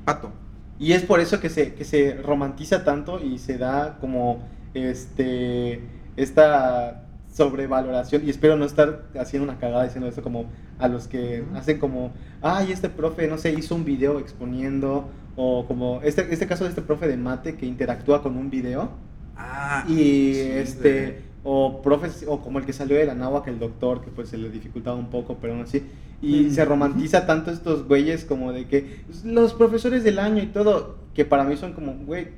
pato. 0.04 0.32
Y 0.80 0.92
es 0.94 1.02
por 1.02 1.20
eso 1.20 1.40
que 1.40 1.50
se, 1.50 1.74
que 1.74 1.84
se 1.84 2.14
romantiza 2.14 2.84
tanto 2.84 3.22
y 3.22 3.38
se 3.38 3.58
da 3.58 3.98
como 4.00 4.42
este 4.74 5.80
esta 6.16 7.04
sobrevaloración. 7.32 8.26
Y 8.26 8.30
espero 8.30 8.56
no 8.56 8.64
estar 8.64 9.04
haciendo 9.18 9.48
una 9.48 9.58
cagada 9.58 9.84
diciendo 9.84 10.08
eso 10.08 10.22
como 10.22 10.46
a 10.78 10.88
los 10.88 11.06
que 11.06 11.44
hacen 11.54 11.78
como, 11.78 12.12
ay, 12.42 12.72
este 12.72 12.88
profe, 12.88 13.28
no 13.28 13.38
sé, 13.38 13.52
hizo 13.52 13.74
un 13.74 13.84
video 13.84 14.18
exponiendo. 14.18 15.08
O 15.36 15.64
como 15.66 16.00
este, 16.02 16.32
este 16.32 16.46
caso 16.46 16.64
de 16.64 16.70
este 16.70 16.82
profe 16.82 17.06
de 17.08 17.16
mate 17.16 17.54
que 17.56 17.66
interactúa 17.66 18.22
con 18.22 18.36
un 18.36 18.50
video. 18.50 18.90
Ah, 19.36 19.84
Y 19.88 19.94
sí, 20.34 20.40
este, 20.40 21.02
güey. 21.02 21.14
o 21.44 21.80
profes, 21.82 22.24
o 22.28 22.40
como 22.42 22.58
el 22.58 22.66
que 22.66 22.72
salió 22.72 22.96
de 22.96 23.06
la 23.06 23.14
náhuatl, 23.14 23.48
el 23.50 23.58
doctor, 23.58 24.02
que 24.02 24.10
pues 24.10 24.28
se 24.28 24.36
le 24.38 24.50
dificultaba 24.50 24.96
un 24.96 25.08
poco, 25.10 25.38
pero 25.40 25.54
aún 25.54 25.62
así. 25.62 25.82
Y 26.20 26.42
Mm. 26.42 26.50
se 26.50 26.64
romantiza 26.66 27.26
tanto 27.26 27.50
estos 27.50 27.86
güeyes 27.88 28.24
como 28.26 28.52
de 28.52 28.66
que 28.66 29.02
pues, 29.06 29.24
los 29.24 29.54
profesores 29.54 30.04
del 30.04 30.18
año 30.18 30.42
y 30.42 30.46
todo, 30.48 30.96
que 31.14 31.24
para 31.24 31.44
mí 31.44 31.56
son 31.56 31.72
como, 31.72 31.94
güey, 32.04 32.28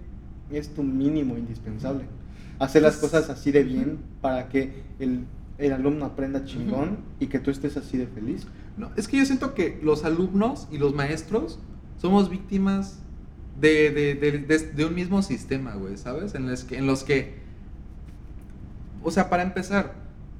es 0.52 0.68
tu 0.74 0.82
mínimo 0.84 1.36
indispensable. 1.36 2.04
Hacer 2.60 2.82
las 2.82 2.98
Pues- 2.98 3.10
cosas 3.10 3.30
así 3.30 3.50
de 3.50 3.64
bien 3.64 3.98
para 4.20 4.48
que 4.48 4.84
el, 5.00 5.24
el 5.58 5.72
alumno 5.72 6.04
aprenda 6.04 6.44
chingón 6.44 6.98
y 7.18 7.26
que 7.26 7.40
tú 7.40 7.50
estés 7.50 7.76
así 7.76 7.96
de 7.98 8.06
feliz. 8.06 8.46
No, 8.76 8.90
es 8.96 9.08
que 9.08 9.16
yo 9.16 9.24
siento 9.26 9.54
que 9.54 9.80
los 9.82 10.04
alumnos 10.04 10.68
y 10.70 10.78
los 10.78 10.94
maestros 10.94 11.58
somos 12.02 12.28
víctimas 12.28 12.98
de, 13.60 13.92
de, 13.92 14.14
de- 14.16 14.58
de- 14.72 14.84
un 14.84 14.94
mismo 14.94 15.22
sistema, 15.22 15.74
güey, 15.74 15.96
¿sabes? 15.96 16.34
En 16.34 16.50
los, 16.50 16.64
que, 16.64 16.76
en 16.76 16.88
los 16.88 17.04
que, 17.04 17.38
o 19.04 19.10
sea, 19.12 19.30
para 19.30 19.44
empezar, 19.44 19.94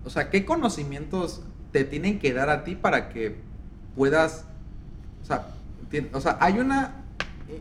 o 0.05 0.11
sea, 0.11 0.29
¿qué 0.29 0.45
conocimientos 0.45 1.43
te 1.71 1.85
tienen 1.85 2.19
que 2.19 2.33
dar 2.33 2.51
a 2.51 2.65
ti 2.65 2.75
para 2.75 3.11
que 3.11 3.37
puedas, 3.95 4.45
o 5.23 5.25
sea, 5.25 5.47
o 6.13 6.21
sea 6.21 6.37
hay 6.41 6.59
una, 6.59 6.97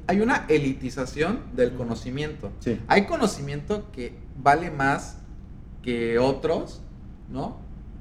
hay 0.07 0.19
una 0.21 0.45
elitización 0.49 1.41
del 1.55 1.73
conocimiento. 1.73 2.51
Sí. 2.59 2.79
Hay 2.87 3.05
conocimiento 3.05 3.91
que 3.91 4.15
vale 4.41 4.71
más 4.71 5.17
que 5.83 6.17
otros, 6.17 6.81
¿no? 7.29 7.57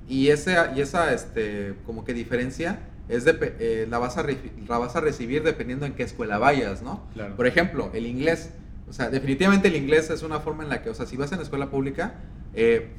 Y 0.09 0.29
esa, 0.29 0.73
y 0.75 0.81
esa 0.81 1.13
este, 1.13 1.75
como 1.85 2.05
que 2.05 2.15
diferencia 2.15 2.81
es 3.11 3.25
de, 3.25 3.37
eh, 3.41 3.87
la, 3.91 3.99
vas 3.99 4.17
a 4.17 4.25
la 4.25 4.79
vas 4.79 4.97
a 4.97 5.01
recibir 5.01 5.43
dependiendo 5.43 5.85
en 5.85 5.95
qué 5.95 6.05
escuela 6.05 6.39
vayas, 6.39 6.83
¿no? 6.83 7.03
Claro. 7.13 7.37
Por 7.37 7.47
ejemplo, 7.47 7.91
el 7.93 8.07
inglés. 8.07 8.51
O 8.89 8.93
sea, 8.93 9.11
definitivamente 9.11 9.69
el 9.69 9.77
inglés 9.77 10.11
es 10.11 10.23
una 10.23 10.41
forma 10.41 10.63
en 10.63 10.69
la 10.69 10.83
que, 10.83 10.91
o 10.91 10.95
sea, 10.95 11.07
si 11.07 11.17
vas 11.17 11.31
en 11.33 11.41
escuela 11.41 11.71
pública, 11.71 12.15
eh, 12.55 12.91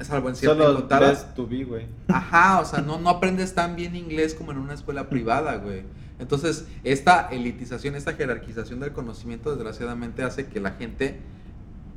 salvo 0.00 0.28
en 0.28 0.36
ciertas 0.36 0.66
Solo 0.66 0.78
contadas. 0.80 1.34
tu 1.34 1.46
vi, 1.46 1.64
güey. 1.64 1.86
Ajá, 2.08 2.60
o 2.60 2.64
sea, 2.64 2.80
no, 2.80 2.98
no 2.98 3.10
aprendes 3.10 3.54
tan 3.54 3.76
bien 3.76 3.96
inglés 3.96 4.34
como 4.34 4.52
en 4.52 4.58
una 4.58 4.74
escuela 4.74 5.08
privada, 5.08 5.56
güey. 5.56 5.82
Entonces, 6.18 6.66
esta 6.84 7.28
elitización, 7.30 7.94
esta 7.94 8.14
jerarquización 8.14 8.80
del 8.80 8.92
conocimiento, 8.92 9.50
desgraciadamente, 9.54 10.22
hace 10.22 10.46
que 10.46 10.60
la 10.60 10.72
gente, 10.72 11.20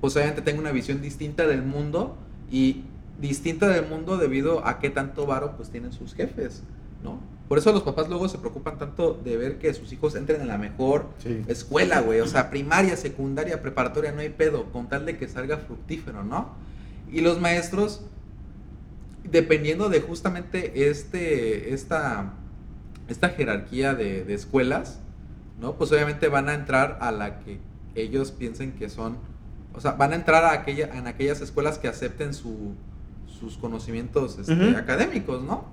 pues 0.01 0.15
obviamente 0.15 0.41
tenga 0.41 0.60
una 0.60 0.71
visión 0.71 1.01
distinta 1.01 1.47
del 1.47 1.63
mundo 1.63 2.17
y 2.51 2.84
distinta 3.19 3.67
del 3.67 3.88
mundo 3.88 4.17
debido 4.17 4.65
a 4.65 4.80
qué 4.80 4.89
tanto 4.89 5.25
varo 5.25 5.56
pues 5.56 5.69
tienen 5.69 5.91
sus 5.91 6.13
jefes, 6.13 6.63
¿no? 7.03 7.19
Por 7.47 7.57
eso 7.57 7.71
los 7.71 7.83
papás 7.83 8.10
luego 8.10 8.27
se 8.27 8.38
preocupan 8.38 8.77
tanto 8.77 9.13
de 9.23 9.38
ver 9.38 9.57
que 9.57 9.73
sus 9.73 9.91
hijos 9.93 10.15
entren 10.15 10.41
en 10.41 10.47
la 10.49 10.57
mejor 10.57 11.05
Sí. 11.19 11.43
escuela, 11.47 12.01
güey. 12.01 12.19
O 12.19 12.27
sea, 12.27 12.49
primaria, 12.49 12.97
secundaria, 12.97 13.62
preparatoria, 13.62 14.12
no 14.12 14.19
hay 14.19 14.29
pedo, 14.29 14.65
con 14.71 14.89
tal 14.89 15.05
de 15.05 15.17
que 15.17 15.27
salga 15.27 15.57
fructífero, 15.57 16.23
¿no? 16.23 16.49
Y 17.12 17.21
los 17.21 17.39
maestros, 17.39 18.01
dependiendo 19.23 19.89
de 19.89 20.01
justamente 20.01 20.89
este, 20.89 21.73
esta, 21.73 22.33
esta 23.07 23.29
jerarquía 23.29 23.93
de, 23.93 24.23
de 24.23 24.33
escuelas, 24.33 24.99
¿no? 25.60 25.73
Pues 25.75 25.91
obviamente 25.91 26.27
van 26.27 26.49
a 26.49 26.53
entrar 26.53 26.97
a 27.01 27.12
la 27.12 27.39
que 27.39 27.60
ellos 27.95 28.31
piensen 28.31 28.73
que 28.73 28.89
son, 28.89 29.17
o 29.73 29.81
sea, 29.81 29.93
van 29.93 30.13
a 30.13 30.15
entrar 30.15 30.43
a 30.45 30.51
aquella, 30.51 30.89
en 30.97 31.07
aquellas 31.07 31.41
escuelas 31.41 31.77
que 31.79 31.88
acepten 31.88 32.33
su, 32.33 32.73
sus 33.27 33.57
conocimientos 33.57 34.38
este, 34.38 34.75
académicos, 34.75 35.43
¿no? 35.43 35.65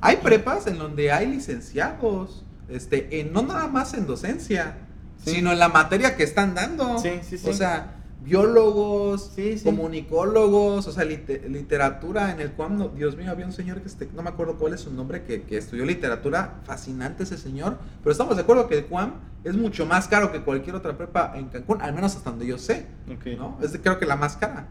Hay 0.00 0.16
prepas 0.16 0.66
en 0.66 0.78
donde 0.78 1.12
hay 1.12 1.26
licenciados, 1.26 2.44
este, 2.68 3.20
en- 3.20 3.32
no 3.32 3.42
nada 3.42 3.68
más 3.68 3.94
en 3.94 4.06
docencia, 4.06 4.78
Sí. 5.18 5.36
sino 5.36 5.52
en 5.52 5.58
la 5.58 5.68
materia 5.68 6.16
que 6.16 6.22
están 6.22 6.54
dando. 6.54 6.98
Sí, 6.98 7.10
sí, 7.22 7.38
sí. 7.38 7.48
O 7.48 7.52
sea, 7.52 7.96
biólogos, 8.22 9.32
Sí, 9.36 9.58
sí. 9.58 9.64
comunicólogos, 9.64 10.86
o 10.86 10.92
sea, 10.92 11.04
lite- 11.04 11.46
literatura 11.48 12.30
en 12.32 12.40
el 12.40 12.52
cual, 12.52 12.78
no- 12.78 12.88
Dios 12.88 13.16
mío, 13.16 13.30
había 13.30 13.44
un 13.44 13.52
señor 13.52 13.80
que 13.82 13.88
este, 13.88 14.08
no 14.14 14.22
me 14.22 14.30
acuerdo 14.30 14.56
cuál 14.56 14.72
es 14.72 14.80
su 14.80 14.90
nombre, 14.92 15.24
que, 15.24 15.42
que 15.42 15.58
estudió 15.58 15.84
literatura, 15.84 16.60
fascinante 16.64 17.24
ese 17.24 17.36
señor, 17.36 17.78
pero 18.02 18.12
estamos 18.12 18.36
de 18.36 18.42
acuerdo 18.42 18.66
que 18.66 18.78
el 18.78 18.86
CUAM 18.86 19.12
es 19.44 19.54
mucho 19.54 19.84
más 19.84 20.08
caro 20.08 20.32
que 20.32 20.40
cualquier 20.40 20.74
otra 20.76 20.96
prepa 20.96 21.32
en 21.36 21.48
Cancún, 21.48 21.82
al 21.82 21.92
menos 21.92 22.16
hasta 22.16 22.30
donde 22.30 22.46
yo 22.46 22.56
sé, 22.56 22.86
Ok. 23.12 23.26
¿no? 23.36 23.58
Es 23.62 23.72
de- 23.72 23.80
creo 23.82 23.98
que 23.98 24.06
la 24.06 24.16
más 24.16 24.36
cara. 24.38 24.68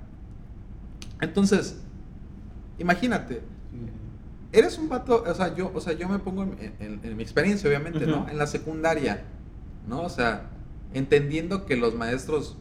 Entonces, 1.22 1.78
imagínate, 2.80 3.42
eres 4.54 4.78
un 4.78 4.88
vato, 4.88 5.24
o 5.28 5.34
sea, 5.34 5.54
yo, 5.56 5.72
o 5.74 5.82
sea, 5.82 5.94
yo 5.94 6.08
me 6.08 6.20
pongo 6.20 6.44
en, 6.44 6.74
en- 6.80 7.00
en 7.04 7.18
mi 7.18 7.24
experiencia, 7.24 7.68
obviamente, 7.70 8.06
¿no? 8.08 8.30
En 8.30 8.38
la 8.38 8.48
secundaria, 8.48 9.24
¿no? 9.88 10.02
O 10.04 10.10
sea, 10.10 10.44
entendiendo 10.94 11.66
que 11.66 11.76
los 11.76 11.96
maestros, 11.96 12.56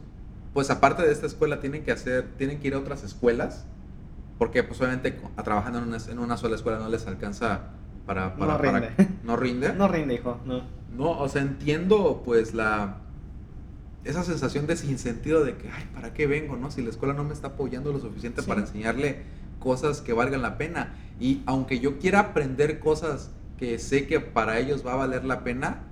pues 0.55 0.71
aparte 0.71 1.03
de 1.03 1.13
esta 1.13 1.27
escuela, 1.27 1.61
tienen 1.61 1.85
que 1.85 1.93
hacer, 1.93 2.29
tienen 2.39 2.59
que 2.61 2.69
ir 2.69 2.75
a 2.75 2.79
otras 2.79 3.05
escuelas, 3.05 3.65
porque 4.39 4.63
pues 4.65 4.81
obviamente 4.81 5.21
a- 5.37 5.43
trabajando 5.43 5.79
en 5.79 5.85
una, 5.85 5.99
en 6.09 6.19
una 6.19 6.37
sola 6.37 6.57
escuela 6.57 6.79
no 6.79 6.89
les 6.89 7.07
alcanza 7.07 7.61
para... 8.07 8.35
para 8.37 8.53
No 8.55 8.59
para- 8.59 8.81
rinde. 8.81 9.09
no 9.25 9.37
rinde. 9.37 9.73
No 9.75 9.87
rinde, 9.89 10.15
hijo. 10.15 10.41
No. 10.45 10.63
No, 10.97 11.11
o 11.19 11.29
sea, 11.29 11.43
entiendo 11.43 12.23
pues 12.25 12.53
la 12.55 12.99
esa 14.05 14.25
sensación 14.25 14.67
de 14.67 14.77
sinsentido 14.77 15.45
de 15.45 15.57
que, 15.57 15.69
ay, 15.71 15.89
¿para 15.95 16.13
qué 16.13 16.27
vengo, 16.27 16.57
no? 16.57 16.71
Si 16.73 16.83
la 16.83 16.91
escuela 16.91 17.15
no 17.15 17.23
me 17.23 17.33
está 17.33 17.49
apoyando 17.49 17.93
lo 17.93 18.01
suficiente 18.01 18.43
Sí. 18.43 18.49
para 18.49 18.61
enseñarle 18.63 19.23
cosas 19.61 20.01
que 20.01 20.13
valgan 20.13 20.43
la 20.43 20.59
pena. 20.59 20.95
Y 21.23 21.43
aunque 21.47 21.79
yo 21.79 22.01
quiera 22.01 22.19
aprender 22.19 22.81
cosas 22.81 23.31
que 23.57 23.79
sé 23.79 24.09
que 24.09 24.19
para 24.19 24.59
ellos 24.59 24.85
va 24.85 24.95
a 24.95 24.97
valer 24.97 25.25
la 25.25 25.45
pena, 25.45 25.83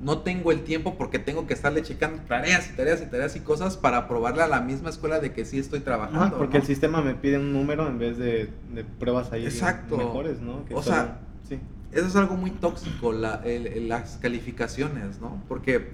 no 0.00 0.18
tengo 0.18 0.52
el 0.52 0.62
tiempo 0.62 0.96
porque 0.96 1.18
tengo 1.18 1.46
que 1.48 1.54
estarle 1.54 1.82
checando 1.82 2.22
tareas 2.28 2.70
y 2.70 2.76
tareas 2.76 3.02
y 3.02 3.06
tareas 3.06 3.34
y 3.34 3.40
cosas 3.40 3.76
para 3.76 4.06
probarle 4.06 4.42
a 4.42 4.46
la 4.46 4.60
misma 4.60 4.90
escuela 4.90 5.18
de 5.18 5.32
que 5.32 5.44
sí 5.44 5.58
estoy 5.58 5.80
trabajando. 5.80 6.36
Ah, 6.36 6.38
porque 6.38 6.58
¿no? 6.58 6.60
el 6.62 6.66
sistema 6.68 7.02
me 7.02 7.14
pide 7.16 7.36
un 7.38 7.52
número 7.52 7.88
en 7.88 7.98
vez 7.98 8.16
de, 8.16 8.48
de 8.72 8.84
pruebas 8.84 9.32
ahí 9.32 9.44
Exacto. 9.44 9.96
mejores, 9.96 10.40
¿no? 10.40 10.64
Que 10.66 10.74
O 10.74 10.82
solo- 10.82 10.96
sea, 10.96 11.18
sí. 11.48 11.58
Eso 11.90 12.06
es 12.06 12.14
algo 12.14 12.36
muy 12.36 12.50
tóxico, 12.52 13.10
la- 13.12 13.40
el- 13.44 13.66
el- 13.66 13.88
las 13.88 14.18
calificaciones, 14.18 15.18
¿no? 15.20 15.42
Porque, 15.48 15.92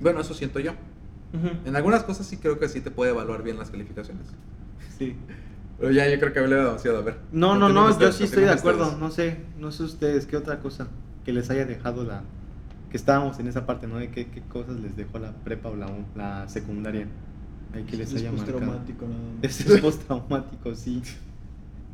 bueno, 0.00 0.20
eso 0.20 0.34
siento 0.34 0.58
yo. 0.58 0.72
En 1.64 1.74
algunas 1.76 2.04
cosas 2.04 2.26
sí 2.26 2.36
creo 2.36 2.58
que 2.60 2.68
sí 2.68 2.80
te 2.80 2.90
puede 2.92 3.10
evaluar 3.10 3.42
bien 3.42 3.58
las 3.58 3.68
calificaciones. 3.70 4.26
Sí. 4.98 5.16
Pero 5.78 5.90
ya 5.92 6.08
yo 6.08 6.18
creo 6.20 6.32
que 6.32 6.38
hablé 6.38 6.56
demasiado, 6.56 6.98
a 6.98 7.02
ver. 7.02 7.16
No, 7.32 7.56
no, 7.56 7.68
no, 7.68 7.98
yo 7.98 8.12
sí 8.12 8.24
estoy 8.24 8.44
de 8.44 8.50
acuerdo. 8.50 8.84
ustedes. 8.84 9.00
No 9.00 9.10
sé, 9.10 9.36
no 9.58 9.72
sé 9.72 9.82
ustedes 9.82 10.26
qué 10.26 10.36
otra 10.36 10.60
cosa 10.60 10.88
que 11.24 11.32
les 11.32 11.50
haya 11.50 11.64
dejado 11.66 12.04
la. 12.04 12.22
Que 12.90 12.96
estábamos 12.96 13.38
en 13.40 13.48
esa 13.48 13.66
parte, 13.66 13.86
¿no? 13.88 13.98
De 13.98 14.10
qué, 14.10 14.28
qué 14.30 14.40
cosas 14.42 14.76
les 14.80 14.96
dejó 14.96 15.18
la 15.18 15.32
prepa 15.32 15.68
o 15.70 15.76
la, 15.76 15.88
la 16.14 16.48
secundaria. 16.48 17.08
Ahí 17.74 17.82
que 17.84 17.96
les 17.96 18.10
Es 18.12 18.20
haya 18.20 18.30
marcado. 18.30 18.58
postraumático, 18.58 19.06
nada 19.08 19.20
más. 19.42 19.60
Es 19.60 19.80
postraumático, 19.80 20.74
sí. 20.76 21.02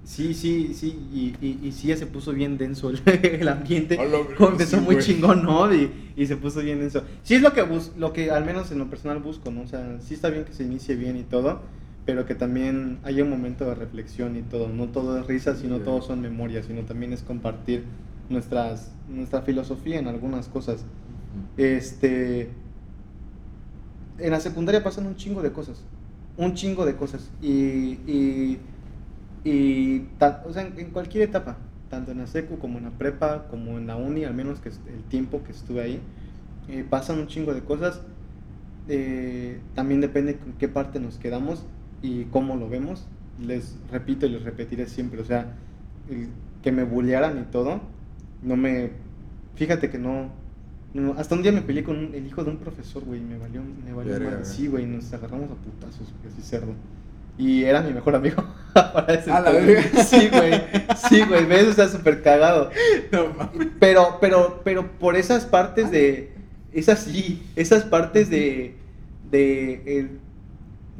Sí, 0.03 0.35
sí, 0.35 0.73
sí, 0.75 0.99
y, 1.13 1.37
y, 1.47 1.61
y 1.63 1.73
sí 1.73 1.89
ya 1.89 1.97
se 1.97 2.07
puso 2.07 2.33
bien 2.33 2.59
denso 2.59 2.91
el, 2.91 3.01
el 3.07 3.49
ambiente. 3.49 3.99
Empezó 4.39 4.77
sí, 4.79 4.83
muy 4.83 4.97
güey. 4.97 5.07
chingón, 5.07 5.43
¿no? 5.45 5.73
Y, 5.73 5.91
y 6.17 6.27
se 6.27 6.37
puso 6.37 6.61
bien 6.61 6.81
denso. 6.81 7.05
Sí 7.23 7.35
es 7.37 7.43
lo 7.43 7.53
que 7.53 7.63
bus 7.63 7.93
lo 7.97 8.13
que 8.13 8.31
al 8.31 8.45
menos 8.45 8.71
en 8.73 8.79
lo 8.79 8.89
personal 8.91 9.21
busco, 9.21 9.51
¿no? 9.51 9.63
O 9.63 9.67
sea, 9.67 9.99
sí 10.01 10.15
está 10.15 10.31
bien 10.31 10.45
que 10.45 10.53
se 10.53 10.65
inicie 10.65 10.97
bien 10.97 11.17
y 11.17 11.23
todo, 11.23 11.63
pero 12.07 12.27
que 12.27 12.35
también 12.35 12.99
haya 13.05 13.23
un 13.25 13.31
momento 13.31 13.65
de 13.67 13.75
reflexión 13.75 14.37
y 14.37 14.43
todo. 14.43 14.69
No 14.69 14.89
todo 14.89 15.19
es 15.19 15.27
risa, 15.27 15.55
sino 15.57 15.79
Sí. 15.79 15.85
todo 15.85 16.03
son 16.03 16.21
memorias, 16.21 16.67
sino 16.67 16.83
también 16.83 17.13
es 17.13 17.23
compartir 17.23 17.85
nuestras, 18.29 18.93
nuestra 19.09 19.43
filosofía 19.43 19.99
en 19.99 20.09
algunas 20.09 20.49
cosas. 20.49 20.85
Este. 21.57 22.51
En 24.19 24.31
la 24.31 24.41
secundaria 24.41 24.83
pasan 24.83 25.07
un 25.07 25.17
chingo 25.17 25.43
de 25.43 25.53
cosas. 25.53 25.83
Un 26.37 26.55
chingo 26.55 26.85
de 26.87 26.97
cosas. 26.97 27.31
Y. 27.41 27.99
y, 28.07 28.59
y 29.45 30.01
ta- 30.19 30.43
o 30.47 30.53
sea, 30.53 30.63
en, 30.67 30.79
en 30.79 30.91
cualquier 30.91 31.25
etapa. 31.25 31.57
Tanto 31.89 32.13
en 32.13 32.19
la 32.19 32.27
secu 32.27 32.59
como 32.59 32.79
en 32.79 32.85
la 32.85 32.91
prepa, 32.91 33.49
como 33.49 33.79
en 33.79 33.87
la 33.87 33.97
uni, 33.97 34.25
al 34.25 34.35
menos 34.35 34.61
que 34.61 34.69
el 34.69 35.03
tiempo 35.09 35.43
que 35.45 35.53
estuve 35.53 35.83
ahí. 35.83 36.01
eh, 36.69 36.85
pasan 36.89 37.19
un 37.19 37.27
chingo 37.27 37.55
de 37.55 37.63
cosas. 37.63 38.01
Eh, 38.89 39.61
también 39.75 40.01
depende 40.01 40.37
con 40.39 40.53
qué 40.55 40.69
parte 40.69 41.01
nos 41.01 41.17
quedamos 41.19 41.65
y 42.03 42.25
cómo 42.25 42.57
lo 42.57 42.69
vemos. 42.69 43.07
Les 43.41 43.77
repito 43.91 44.27
y 44.27 44.31
les 44.31 44.43
repetiré 44.43 44.87
siempre. 44.87 45.21
O 45.21 45.25
sea, 45.25 45.55
el 46.11 46.29
que 46.63 46.73
me 46.73 46.85
bullearan 46.85 47.39
y 47.41 47.51
todo. 47.51 47.81
No 48.43 48.57
me. 48.57 48.91
Fíjate 49.57 49.91
que 49.91 49.99
no. 49.99 50.31
no, 50.95 51.15
hasta 51.19 51.35
un 51.35 51.43
día 51.43 51.53
me 51.53 51.63
peleé 51.63 51.85
con 51.85 51.97
un- 51.99 52.15
el 52.15 52.27
hijo 52.27 52.45
de 52.45 52.51
un 52.51 52.57
profesor, 52.59 53.05
güey. 53.05 53.21
Me 53.21 53.39
valió, 53.39 53.63
me 53.85 53.93
valió 53.93 54.13
Verga. 54.13 54.45
Sí, 54.45 54.67
güey. 54.67 54.87
Nos 54.87 55.13
agarramos 55.13 55.51
a 55.51 55.55
putazos, 55.55 56.09
güey, 56.23 56.33
así 56.33 56.43
cerdo. 56.43 56.73
Y 57.39 57.63
era 57.65 57.81
mi 57.81 57.93
mejor 57.95 58.15
amigo. 58.17 58.45
para 58.75 59.15
ese 59.15 59.31
A 59.31 59.41
la 59.41 59.51
entonces. 59.51 59.93
verga. 59.93 60.05
Sí, 60.05 60.29
güey. 60.29 60.53
Sí, 61.09 61.23
güey. 61.27 61.47
¿Ves? 61.47 61.69
O 61.69 61.73
sea, 61.73 61.89
súper 61.89 62.23
cagado. 62.23 62.71
No 63.13 63.29
mames. 63.35 63.69
Pero, 63.79 64.19
pero, 64.21 64.61
pero 64.65 64.91
por 64.99 65.17
esas 65.17 65.47
partes 65.47 65.91
de. 65.91 66.33
Esas 66.73 67.01
sí, 67.01 67.43
esas 67.57 67.85
partes 67.85 68.29
de. 68.31 68.75
de 69.31 69.99
el- 69.99 70.21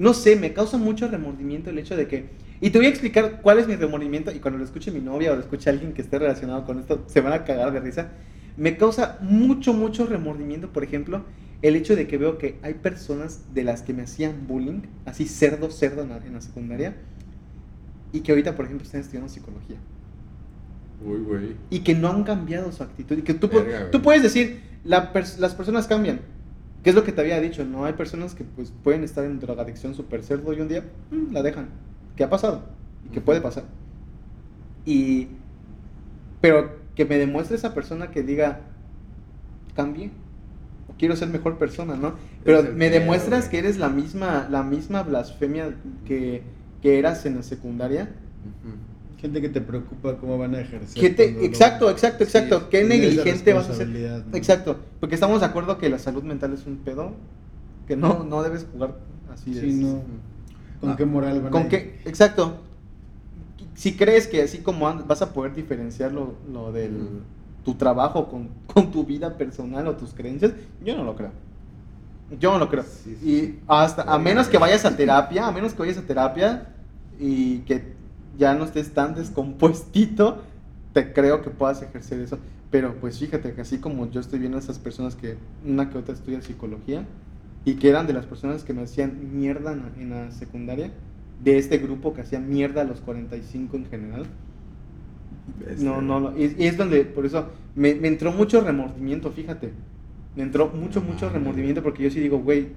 no 0.01 0.15
sé, 0.15 0.35
me 0.35 0.53
causa 0.53 0.79
mucho 0.79 1.07
remordimiento 1.09 1.71
el 1.71 1.79
hecho 1.79 1.95
de 1.97 2.09
que. 2.09 2.31
Y 2.61 2.71
te 2.71 2.79
voy 2.79 2.87
a 2.87 2.91
explicar 2.91 3.41
cuál 3.43 3.59
es 3.59 3.69
mi 3.69 3.77
remordimiento. 3.77 4.33
Y 4.33 4.41
cuando 4.41 4.59
lo 4.59 4.65
escuche 4.65 4.91
mi 4.91 5.01
novia 5.01 5.33
o 5.33 5.35
lo 5.37 5.41
escuche 5.43 5.71
alguien 5.71 5.93
que 5.93 6.03
esté 6.03 6.19
relacionado 6.19 6.65
con 6.65 6.79
esto, 6.79 7.05
se 7.07 7.21
van 7.21 7.33
a 7.35 7.45
cagar 7.45 7.73
de 7.73 7.81
risa. 7.81 8.09
Me 8.57 8.77
causa 8.77 9.19
mucho, 9.21 9.73
mucho 9.75 10.07
remordimiento, 10.07 10.73
por 10.73 10.83
ejemplo, 10.85 11.25
el 11.63 11.77
hecho 11.77 11.97
de 11.97 12.07
que 12.07 12.19
veo 12.19 12.39
que 12.39 12.59
hay 12.63 12.75
personas 12.75 13.55
de 13.55 13.65
las 13.65 13.83
que 13.83 13.93
me 13.93 14.03
hacían 14.03 14.47
bullying, 14.49 14.81
así 15.05 15.27
cerdo, 15.27 15.71
cerdo 15.71 16.03
en 16.03 16.09
la, 16.09 16.17
en 16.17 16.33
la 16.35 16.41
secundaria, 16.41 16.97
y 18.13 18.21
que 18.21 18.33
ahorita, 18.33 18.57
por 18.57 18.65
ejemplo, 18.65 18.85
están 18.85 19.03
estudiando 19.03 19.29
psicología 19.29 19.77
Uy, 21.05 21.19
güey. 21.21 21.57
y 21.71 21.81
que 21.81 21.95
no 21.95 22.09
han 22.09 22.25
cambiado 22.25 22.73
su 22.73 22.83
actitud. 22.83 23.17
Y 23.19 23.23
que 23.23 23.35
tú, 23.35 23.49
Verga, 23.49 23.91
tú 23.91 24.03
puedes 24.03 24.23
decir, 24.23 24.61
la 24.85 25.13
pers- 25.13 25.39
las 25.39 25.55
personas 25.55 25.87
cambian. 25.87 26.21
¿Qué 26.83 26.91
es 26.91 26.97
lo 26.97 27.05
que 27.05 27.13
te 27.13 27.21
había 27.21 27.41
dicho? 27.41 27.65
No 27.65 27.85
hay 27.85 27.93
personas 27.93 28.35
que 28.35 28.45
pues, 28.45 28.73
pueden 28.83 29.05
estar 29.05 29.25
en 29.25 29.39
drogadicción 29.39 29.95
súper 29.95 30.23
cerdo 30.23 30.53
y 30.53 30.61
un 30.61 30.69
día 30.69 30.85
mm, 31.11 31.33
la 31.33 31.43
dejan. 31.43 31.69
¿Qué 32.17 32.25
ha 32.25 32.31
pasado? 32.31 32.63
Y 33.07 33.11
que 33.11 33.21
puede 33.21 33.41
pasar. 33.41 33.65
Y. 34.87 35.29
Pero 36.41 36.79
que 36.95 37.05
me 37.05 37.19
demuestre 37.19 37.57
esa 37.57 37.75
persona 37.75 38.11
que 38.11 38.23
diga, 38.23 38.61
cambie. 39.75 40.11
O 40.89 40.95
quiero 40.99 41.17
ser 41.17 41.29
mejor 41.29 41.59
persona, 41.59 41.97
¿no? 41.97 42.15
Pero 42.45 42.63
me 42.63 42.89
pedo, 42.89 43.01
demuestras 43.01 43.41
güey. 43.41 43.51
que 43.51 43.59
eres 43.59 43.79
la 43.79 43.91
misma, 43.91 44.49
la 44.51 44.63
misma 44.63 45.03
blasfemia 45.03 45.75
que, 46.07 46.43
que 46.81 46.99
eras 46.99 47.27
en 47.27 47.37
la 47.37 47.43
secundaria. 47.43 48.05
Ujú. 48.65 48.90
Gente 49.21 49.41
que 49.43 49.49
te 49.51 49.61
preocupa 49.61 50.17
cómo 50.17 50.39
van 50.39 50.55
a 50.55 50.61
ejercer. 50.61 51.01
¿Qué 51.01 51.11
te- 51.11 51.25
cuando 51.25 51.41
lo- 51.41 51.47
exacto, 51.47 51.91
exacto, 51.91 52.25
exacto. 52.25 52.59
Sí, 52.61 52.67
¿Qué 52.71 52.85
negligente 52.85 53.53
vas 53.53 53.69
a 53.69 53.75
ser? 53.75 54.23
Exacto, 54.33 54.79
porque 54.99 55.15
estamos 55.15 55.41
de 55.41 55.47
acuerdo 55.47 55.77
que 55.79 55.89
la 55.91 55.99
salud 55.99 56.23
mental 56.23 56.55
es 56.55 56.67
un 56.67 56.77
pedo 56.79 57.13
que 57.87 57.97
no, 57.97 58.25
no 58.25 58.43
debes 58.43 58.67
jugar 58.73 58.95
así. 59.33 59.53
Sí, 59.55 59.69
es- 59.69 59.75
no. 59.77 60.03
¿Con 60.81 60.91
Ah, 60.91 60.97
qué 60.97 61.05
moral 61.05 61.39
van 61.41 61.49
a 61.49 61.51
¿Con 61.51 61.63
ir? 61.65 61.69
qué? 61.69 62.01
Exacto. 62.07 62.57
Si 63.75 63.95
crees 63.97 64.27
que 64.27 64.43
así 64.43 64.59
como 64.59 64.89
and- 64.89 65.07
vas 65.07 65.21
a 65.23 65.33
poder 65.33 65.55
diferenciar 65.55 66.13
lo, 66.13 66.35
lo 66.53 66.73
del 66.73 67.21
tu 67.65 67.75
trabajo 67.75 68.29
con, 68.29 68.49
con 68.67 68.91
tu 68.91 69.05
vida 69.05 69.37
personal 69.37 69.87
o 69.89 69.97
tus 69.97 70.15
creencias, 70.15 70.53
yo 70.85 70.97
no 70.97 71.05
lo 71.05 71.15
creo. 71.17 71.31
Yo 72.39 72.53
no 72.53 72.59
lo 72.59 72.69
creo. 72.71 72.85
Sí, 72.85 73.19
y 73.23 73.59
hasta, 73.67 74.03
a 74.03 74.19
menos 74.19 74.49
que 74.49 74.57
vayas 74.57 74.85
a 74.87 74.97
terapia, 74.97 75.47
a 75.47 75.53
menos 75.53 75.75
que 75.75 75.81
vayas 75.81 75.99
a 75.99 76.03
terapia, 76.03 76.69
y 77.19 77.59
que 77.61 78.00
ya 78.41 78.55
no 78.55 78.65
estés 78.65 78.93
tan 78.93 79.15
descompuestito, 79.15 80.43
te 80.95 81.13
creo 81.13 81.43
que 81.43 81.51
puedas 81.51 81.83
ejercer 81.83 82.21
eso. 82.21 82.39
Pero 82.71 82.95
pues 82.95 83.19
fíjate 83.19 83.53
que 83.53 83.61
así 83.61 83.79
como 83.79 84.11
yo 84.11 84.21
estoy 84.21 84.39
viendo 84.39 84.57
a 84.57 84.61
esas 84.61 84.79
personas 84.79 85.15
que 85.15 85.37
una 85.65 85.91
que 85.91 85.99
otra 85.99 86.15
estudia 86.15 86.41
psicología 86.41 87.05
y 87.65 87.75
que 87.75 87.91
eran 87.91 88.07
de 88.07 88.15
las 88.15 88.25
personas 88.25 88.65
que 88.65 88.73
me 88.73 88.83
hacían 88.83 89.39
mierda 89.39 89.77
en 89.99 90.11
la, 90.11 90.31
secundaria, 90.31 90.91
de 91.45 91.59
este 91.59 91.79
grupo 91.79 92.15
que 92.15 92.23
hacía 92.23 92.41
mierda 92.41 92.81
a 92.81 92.85
los 92.85 93.01
45 93.01 93.77
en 93.77 93.87
general. 93.87 94.27
No, 95.79 96.01
no, 96.01 96.21
no. 96.21 96.39
Y, 96.39 96.55
y 96.59 96.67
es 96.67 96.79
donde, 96.79 97.05
por 97.05 97.27
eso, 97.27 97.47
me, 97.75 97.95
me 97.95 98.09
entró 98.09 98.33
mucho 98.33 98.63
remordimiento, 98.63 99.31
fíjate. 99.31 99.73
Me 100.35 100.45
entró 100.45 100.69
mucho, 100.69 101.03
mucho 101.03 101.29
remordimiento 101.29 101.83
porque 101.83 102.05
yo 102.05 102.11
sí 102.11 102.21
digo, 102.21 102.39
güey, 102.39 102.69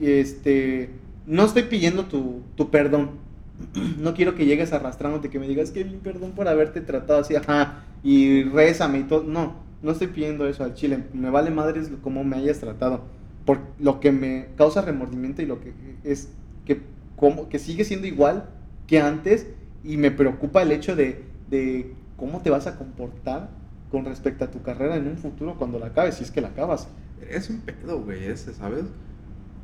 este, 0.00 0.90
no 1.26 1.44
estoy 1.44 1.62
pidiendo 1.62 2.04
tu, 2.04 2.42
tu 2.56 2.70
perdón. 2.70 3.23
No 3.98 4.14
quiero 4.14 4.34
que 4.34 4.46
llegues 4.46 4.72
arrastrándote, 4.72 5.30
que 5.30 5.38
me 5.38 5.48
digas 5.48 5.70
que 5.70 5.84
perdón 5.84 6.32
por 6.32 6.48
haberte 6.48 6.80
tratado 6.80 7.20
así, 7.20 7.36
ajá, 7.36 7.84
y 8.02 8.44
rézame 8.44 9.00
y 9.00 9.02
todo. 9.04 9.22
No, 9.24 9.54
no 9.82 9.92
estoy 9.92 10.08
pidiendo 10.08 10.46
eso 10.46 10.64
al 10.64 10.74
chile. 10.74 11.04
Me 11.12 11.30
vale 11.30 11.50
madres 11.50 11.90
cómo 12.02 12.24
me 12.24 12.36
hayas 12.36 12.58
tratado. 12.58 13.02
Por 13.44 13.60
lo 13.78 14.00
que 14.00 14.12
me 14.12 14.48
causa 14.56 14.82
remordimiento 14.82 15.42
y 15.42 15.46
lo 15.46 15.60
que 15.60 15.72
es 16.02 16.30
que, 16.64 16.80
como, 17.16 17.48
que 17.48 17.58
sigue 17.58 17.84
siendo 17.84 18.06
igual 18.06 18.48
que 18.86 19.00
antes 19.00 19.46
y 19.82 19.96
me 19.96 20.10
preocupa 20.10 20.62
el 20.62 20.72
hecho 20.72 20.96
de, 20.96 21.24
de 21.50 21.94
cómo 22.16 22.40
te 22.40 22.50
vas 22.50 22.66
a 22.66 22.76
comportar 22.76 23.50
con 23.90 24.04
respecto 24.04 24.44
a 24.44 24.50
tu 24.50 24.62
carrera 24.62 24.96
en 24.96 25.06
un 25.06 25.18
futuro 25.18 25.56
cuando 25.56 25.78
la 25.78 25.86
acabes, 25.86 26.16
si 26.16 26.24
es 26.24 26.30
que 26.30 26.40
la 26.40 26.48
acabas. 26.48 26.88
Es 27.30 27.50
un 27.50 27.60
pedo, 27.60 28.00
güey, 28.00 28.24
ese, 28.24 28.52
¿sabes? 28.54 28.84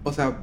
O 0.04 0.12
sea, 0.12 0.38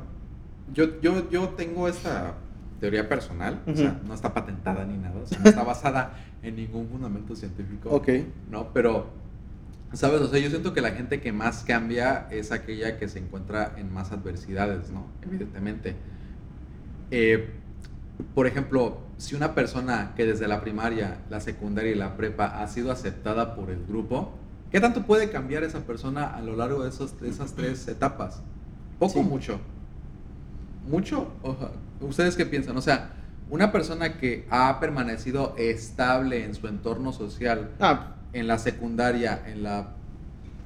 yo, 0.74 1.00
yo, 1.02 1.30
yo 1.30 1.50
tengo 1.50 1.88
esta 1.88 2.36
teoría 2.80 3.10
personal, 3.10 3.62
o 3.66 3.76
sea, 3.76 4.00
no 4.06 4.14
está 4.14 4.34
patentada 4.34 4.86
ni 4.86 4.98
nada, 4.98 5.20
o 5.24 5.26
sea, 5.26 5.40
no 5.40 5.50
está 5.50 5.64
basada 5.66 6.14
en 6.44 6.56
ningún 6.56 6.88
fundamento 6.88 7.36
científico. 7.36 7.90
Ok. 7.90 8.10
¿no? 8.52 8.72
Pero, 8.74 9.08
¿sabes? 9.94 10.22
O 10.22 10.28
sea, 10.30 10.40
yo 10.40 10.50
siento 10.50 10.74
que 10.74 10.82
la 10.82 10.92
gente 10.92 11.20
que 11.22 11.32
más 11.32 11.64
cambia 11.64 12.28
es 12.30 12.52
aquella 12.52 12.98
que 12.98 13.08
se 13.08 13.20
encuentra 13.20 13.74
en 13.78 13.92
más 13.94 14.12
adversidades, 14.12 14.92
¿no? 14.92 15.08
Evidentemente. 15.24 15.96
Eh, 17.12 17.50
por 18.36 18.48
ejemplo, 18.48 19.00
si 19.18 19.36
una 19.36 19.56
persona 19.56 20.14
que 20.16 20.26
desde 20.26 20.48
la 20.48 20.62
primaria, 20.62 21.20
la 21.30 21.40
secundaria 21.40 21.92
y 21.92 21.96
la 21.96 22.18
prepa 22.18 22.62
ha 22.62 22.68
sido 22.68 22.92
aceptada 22.92 23.56
por 23.56 23.70
el 23.70 23.86
grupo, 23.86 24.34
¿qué 24.72 24.80
tanto 24.80 25.04
puede 25.04 25.30
cambiar 25.30 25.64
esa 25.64 25.80
persona 25.82 26.26
a 26.36 26.42
lo 26.42 26.56
largo 26.56 26.84
de, 26.84 26.90
esos, 26.90 27.20
de 27.20 27.30
esas 27.30 27.54
tres 27.54 27.88
etapas? 27.88 28.42
¿Poco 29.00 29.20
o 29.20 29.24
Sí. 29.24 29.30
mucho? 29.30 29.60
¿Mucho? 30.90 31.32
Oja. 31.44 31.72
¿Ustedes 32.02 32.36
qué 32.36 32.46
piensan? 32.46 32.78
O 32.78 32.82
sea, 32.82 33.12
una 33.50 33.72
persona 33.72 34.18
que 34.18 34.46
ha 34.50 34.80
permanecido 34.80 35.56
estable 35.58 36.44
en 36.44 36.54
su 36.56 36.68
entorno 36.68 37.12
social, 37.14 37.72
Ah, 37.80 38.16
en 38.34 38.48
la 38.48 38.58
secundaria, 38.58 39.42
en 39.48 39.64
la, 39.64 39.90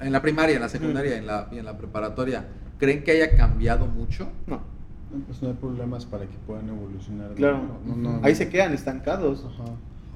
en 0.00 0.12
la 0.12 0.20
primaria, 0.20 0.56
en 0.56 0.62
la 0.62 0.68
secundaria 0.68 1.16
en 1.16 1.26
la, 1.26 1.48
y 1.52 1.58
en 1.58 1.64
la 1.64 1.78
preparatoria, 1.78 2.46
¿creen 2.78 3.04
que 3.04 3.12
haya 3.12 3.36
cambiado 3.36 3.86
mucho? 3.86 4.28
no. 4.46 4.72
No, 5.12 5.18
Pues 5.26 5.42
no 5.42 5.48
hay 5.48 5.54
problemas 5.54 6.06
para 6.06 6.24
que 6.24 6.34
puedan 6.46 6.70
evolucionar. 6.70 7.32
Claro. 7.34 7.60
No, 7.84 7.94
no, 7.96 8.12
no. 8.18 8.24
Ahí 8.26 8.34
se 8.34 8.48
quedan 8.48 8.72
estancados. 8.72 9.44
Ajá. 9.44 9.64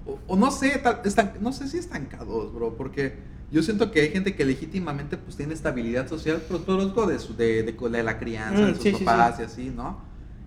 O, 0.07 0.19
o 0.27 0.37
no 0.37 0.51
sé, 0.51 0.79
tal- 0.83 1.03
estan- 1.05 1.35
no 1.43 1.53
sé 1.53 1.69
si 1.69 1.77
estancados, 1.77 2.55
bro, 2.55 2.75
porque 2.79 3.13
yo 3.53 3.63
siento 3.63 3.91
que 3.91 4.01
hay 4.01 4.09
gente 4.09 4.35
que 4.35 4.47
legítimamente 4.47 5.19
pues 5.19 5.37
tiene 5.37 5.53
estabilidad 5.53 6.09
social, 6.09 6.41
pero 6.49 6.61
producto 6.63 7.07
de, 7.07 7.19
su, 7.19 7.37
de, 7.37 7.63
de, 7.63 7.73
de 7.91 8.03
la 8.03 8.19
crianza, 8.19 8.63
Mm, 8.63 8.67
de 8.69 8.75
sus 8.75 8.83
sí, 8.85 8.95
sí, 8.95 9.05
papás 9.05 9.39
y 9.39 9.43
así, 9.43 9.71
¿no? 9.77 9.99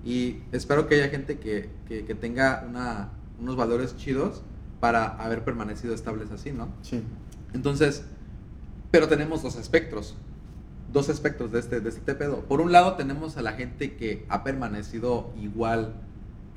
Y 0.05 0.41
espero 0.51 0.87
que 0.87 0.95
haya 0.95 1.09
gente 1.09 1.39
que, 1.39 1.69
que, 1.87 2.05
que 2.05 2.15
tenga 2.15 2.65
una, 2.67 3.09
unos 3.39 3.55
valores 3.55 3.97
chidos 3.97 4.41
para 4.79 5.05
haber 5.17 5.43
permanecido 5.43 5.93
estables 5.93 6.31
así, 6.31 6.51
¿no? 6.51 6.69
Sí. 6.81 7.03
Entonces, 7.53 8.05
pero 8.91 9.07
tenemos 9.07 9.43
dos 9.43 9.55
espectros, 9.57 10.15
dos 10.93 11.09
espectros 11.09 11.51
de 11.51 11.59
este, 11.59 11.81
de 11.81 11.89
este 11.89 12.15
pedo. 12.15 12.41
Por 12.45 12.61
un 12.61 12.71
lado 12.71 12.93
tenemos 12.95 13.35
a 13.37 13.41
la 13.41 13.53
gente 13.53 13.95
que 13.97 14.25
ha 14.29 14.43
permanecido 14.43 15.31
igual 15.41 15.93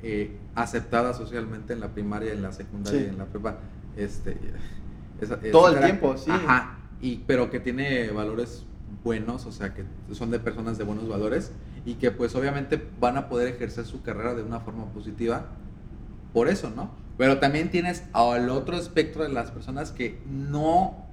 eh, 0.01 0.35
aceptada 0.55 1.13
socialmente 1.13 1.73
en 1.73 1.79
la 1.79 1.89
primaria, 1.89 2.31
en 2.33 2.41
la 2.41 2.51
secundaria, 2.53 2.99
Sí. 3.01 3.05
en 3.07 3.17
la 3.17 3.25
prepa, 3.25 3.57
este, 3.97 4.37
esa- 5.21 5.37
Todo 5.51 5.69
el 5.69 5.83
tiempo, 5.83 6.17
sí. 6.17 6.31
Ajá, 6.31 6.77
y, 7.01 7.17
pero 7.27 7.49
que 7.49 7.59
tiene 7.59 8.09
valores 8.11 8.63
buenos, 9.03 9.45
o 9.45 9.51
sea, 9.51 9.73
que 9.73 9.83
son 10.13 10.31
de 10.31 10.39
personas 10.39 10.77
de 10.77 10.83
buenos 10.85 11.07
valores 11.09 11.51
y 11.85 11.95
que 11.95 12.11
pues 12.11 12.33
obviamente 12.35 12.81
van 12.99 13.17
a 13.17 13.27
poder 13.29 13.47
ejercer 13.49 13.85
su 13.85 14.01
carrera 14.01 14.33
de 14.33 14.43
una 14.43 14.59
forma 14.59 14.85
positiva 14.85 15.45
por 16.33 16.47
eso, 16.49 16.69
¿no? 16.75 16.89
Pero 17.17 17.39
también 17.39 17.69
tienes 17.69 18.03
al 18.13 18.49
otro 18.49 18.75
espectro 18.77 19.23
de 19.23 19.29
las 19.29 19.51
personas 19.51 19.91
que 19.91 20.19
no 20.27 21.05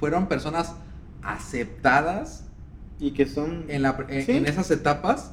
fueron 0.00 0.26
personas 0.26 0.74
aceptadas 1.22 2.44
Y 2.98 3.10
que 3.12 3.26
son. 3.26 3.66
en, 3.68 3.82
la, 3.82 3.96
en, 4.08 4.24
Sí. 4.24 4.32
en 4.32 4.46
esas 4.46 4.70
etapas, 4.70 5.32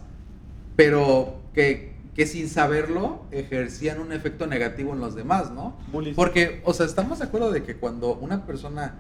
pero 0.75 1.39
que, 1.53 1.93
que 2.13 2.25
sin 2.27 2.49
saberlo 2.49 3.23
ejercían 3.31 3.99
un 3.99 4.11
efecto 4.11 4.45
negativo 4.47 4.93
en 4.93 4.99
los 4.99 5.15
demás, 5.15 5.51
¿no? 5.51 5.77
Porque, 6.15 6.61
o 6.65 6.73
sea, 6.73 6.85
estamos 6.85 7.19
de 7.19 7.25
acuerdo 7.25 7.51
de 7.51 7.63
que 7.63 7.75
cuando 7.77 8.15
una 8.15 8.45
persona 8.45 8.95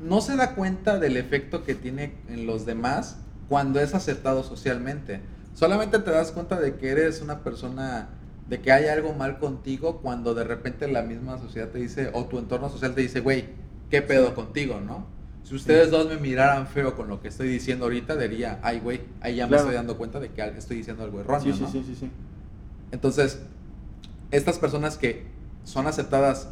no 0.00 0.20
se 0.20 0.36
da 0.36 0.54
cuenta 0.54 0.98
del 0.98 1.16
efecto 1.16 1.64
que 1.64 1.74
tiene 1.74 2.14
en 2.28 2.46
los 2.46 2.66
demás 2.66 3.18
cuando 3.48 3.80
es 3.80 3.94
aceptado 3.94 4.42
socialmente, 4.42 5.20
solamente 5.54 5.98
te 5.98 6.10
das 6.10 6.32
cuenta 6.32 6.60
de 6.60 6.76
que 6.76 6.90
eres 6.90 7.20
una 7.20 7.40
persona, 7.40 8.08
de 8.48 8.60
que 8.60 8.72
hay 8.72 8.86
algo 8.86 9.12
mal 9.12 9.38
contigo 9.38 10.00
cuando 10.00 10.34
de 10.34 10.44
repente 10.44 10.88
la 10.88 11.02
misma 11.02 11.38
sociedad 11.38 11.68
te 11.68 11.78
dice, 11.78 12.10
o 12.12 12.24
tu 12.26 12.38
entorno 12.38 12.68
social 12.68 12.94
te 12.94 13.00
dice, 13.00 13.20
güey, 13.20 13.46
¿qué 13.90 14.02
pedo 14.02 14.34
contigo, 14.34 14.80
no? 14.80 15.06
Si 15.44 15.54
ustedes 15.54 15.90
dos 15.90 16.08
me 16.08 16.16
miraran 16.16 16.66
feo 16.66 16.96
con 16.96 17.08
lo 17.08 17.20
que 17.20 17.28
estoy 17.28 17.48
diciendo 17.48 17.84
ahorita, 17.84 18.16
diría, 18.16 18.58
ay, 18.62 18.80
güey, 18.80 19.02
ahí 19.20 19.36
ya 19.36 19.46
me 19.46 19.56
estoy 19.56 19.74
dando 19.74 19.98
cuenta 19.98 20.18
de 20.18 20.30
que 20.30 20.42
estoy 20.56 20.78
diciendo 20.78 21.04
algo 21.04 21.20
erróneo, 21.20 21.40
Sí, 21.42 21.52
sí, 21.52 21.60
¿no? 21.62 21.70
sí, 21.70 21.84
sí, 21.86 21.94
sí. 21.94 22.10
Entonces, 22.92 23.40
estas 24.30 24.58
personas 24.58 24.96
que 24.96 25.26
son 25.64 25.86
aceptadas 25.86 26.48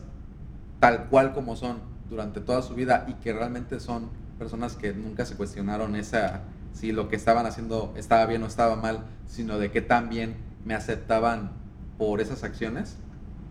tal 0.79 1.07
cual 1.09 1.33
como 1.33 1.57
son 1.57 1.79
durante 2.11 2.41
toda 2.41 2.61
su 2.61 2.75
vida 2.75 3.07
y 3.09 3.15
que 3.15 3.33
realmente 3.33 3.81
son 3.81 4.11
personas 4.39 4.75
que 4.77 4.93
nunca 4.93 5.25
se 5.25 5.37
cuestionaron 5.37 5.97
esa 5.97 6.43
si 6.73 6.93
lo 6.93 7.09
que 7.09 7.17
estaban 7.17 7.47
haciendo 7.47 7.93
estaba 7.97 8.27
bien 8.27 8.43
o 8.43 8.47
estaba 8.47 8.77
mal, 8.77 9.05
sino 9.27 9.59
de 9.59 9.71
que 9.71 9.81
tan 9.83 10.09
bien 10.09 10.37
me 10.65 10.75
aceptaban 10.75 11.51
por 11.99 12.21
esas 12.21 12.45
acciones. 12.45 12.97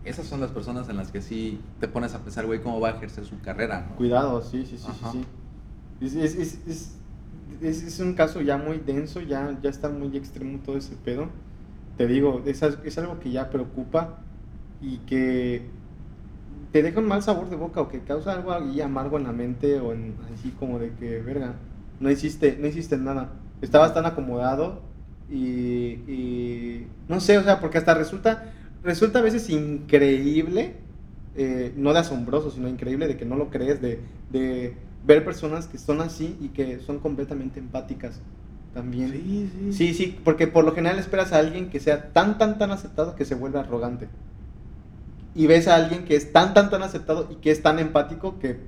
Esas 0.04 0.26
son 0.26 0.40
las 0.40 0.50
personas 0.50 0.88
en 0.88 0.96
las 0.96 1.12
que 1.12 1.20
sí 1.22 1.60
te 1.80 1.86
pones 1.88 2.14
a 2.14 2.18
pensar, 2.18 2.46
güey, 2.46 2.60
cómo 2.60 2.80
va 2.80 2.88
a 2.88 2.92
ejercer 2.92 3.24
su 3.24 3.40
carrera, 3.40 3.86
¿no? 3.88 3.96
Cuidado, 3.96 4.42
sí, 4.42 4.66
sí, 4.66 4.76
sí, 4.76 4.88
Ajá. 4.88 5.12
sí. 5.12 5.24
sí. 6.10 6.20
Es, 6.20 6.34
es, 6.34 6.58
es, 6.66 7.84
es, 7.84 8.00
un 8.00 8.14
caso 8.14 8.40
ya 8.40 8.56
muy 8.56 8.78
denso, 8.78 9.20
ya, 9.20 9.56
ya 9.62 9.70
está 9.70 9.88
muy 9.88 10.16
extremo 10.16 10.58
todo 10.64 10.76
ese 10.76 10.96
pedo. 10.96 11.28
Te 11.96 12.06
digo, 12.08 12.42
es, 12.46 12.62
al- 12.62 12.80
es 12.84 12.98
algo 12.98 13.20
que 13.20 13.30
ya 13.30 13.50
preocupa 13.50 14.18
y 14.80 14.96
que 14.98 15.62
te 16.72 16.82
deja 16.82 17.00
un 17.00 17.06
mal 17.06 17.22
sabor 17.22 17.48
de 17.50 17.56
boca 17.56 17.80
o 17.80 17.88
que 17.88 18.00
causa 18.00 18.32
algo 18.32 18.52
ahí 18.52 18.80
amargo 18.80 19.18
en 19.18 19.24
la 19.24 19.32
mente 19.32 19.78
o 19.78 19.92
en, 19.92 20.14
así 20.34 20.50
como 20.58 20.78
de 20.78 20.90
que, 20.94 21.20
verga, 21.20 21.54
no 22.02 22.10
hiciste, 22.10 22.58
no 22.60 22.66
hiciste 22.66 22.98
nada. 22.98 23.30
Estabas 23.62 23.94
tan 23.94 24.04
acomodado 24.06 24.82
y, 25.30 26.00
y 26.10 26.86
no 27.08 27.20
sé, 27.20 27.38
o 27.38 27.44
sea, 27.44 27.60
porque 27.60 27.78
hasta 27.78 27.94
resulta, 27.94 28.52
resulta 28.82 29.20
a 29.20 29.22
veces 29.22 29.48
increíble, 29.50 30.74
eh, 31.36 31.72
no 31.76 31.92
de 31.92 32.00
asombroso, 32.00 32.50
sino 32.50 32.68
increíble 32.68 33.06
de 33.06 33.16
que 33.16 33.24
no 33.24 33.36
lo 33.36 33.50
crees, 33.50 33.80
de, 33.80 34.00
de 34.30 34.74
ver 35.06 35.24
personas 35.24 35.68
que 35.68 35.78
son 35.78 36.00
así 36.00 36.36
y 36.40 36.48
que 36.48 36.80
son 36.80 36.98
completamente 36.98 37.60
empáticas 37.60 38.20
también. 38.74 39.12
Sí, 39.12 39.50
sí. 39.52 39.72
Sí, 39.72 39.94
sí, 39.94 40.20
porque 40.24 40.48
por 40.48 40.64
lo 40.64 40.74
general 40.74 40.98
esperas 40.98 41.32
a 41.32 41.38
alguien 41.38 41.70
que 41.70 41.78
sea 41.78 42.12
tan, 42.12 42.36
tan, 42.36 42.58
tan 42.58 42.72
aceptado 42.72 43.14
que 43.14 43.24
se 43.24 43.36
vuelve 43.36 43.60
arrogante. 43.60 44.08
Y 45.34 45.46
ves 45.46 45.68
a 45.68 45.76
alguien 45.76 46.04
que 46.04 46.16
es 46.16 46.32
tan, 46.32 46.52
tan, 46.52 46.68
tan 46.68 46.82
aceptado 46.82 47.28
y 47.30 47.36
que 47.36 47.50
es 47.52 47.62
tan 47.62 47.78
empático 47.78 48.38
que 48.38 48.58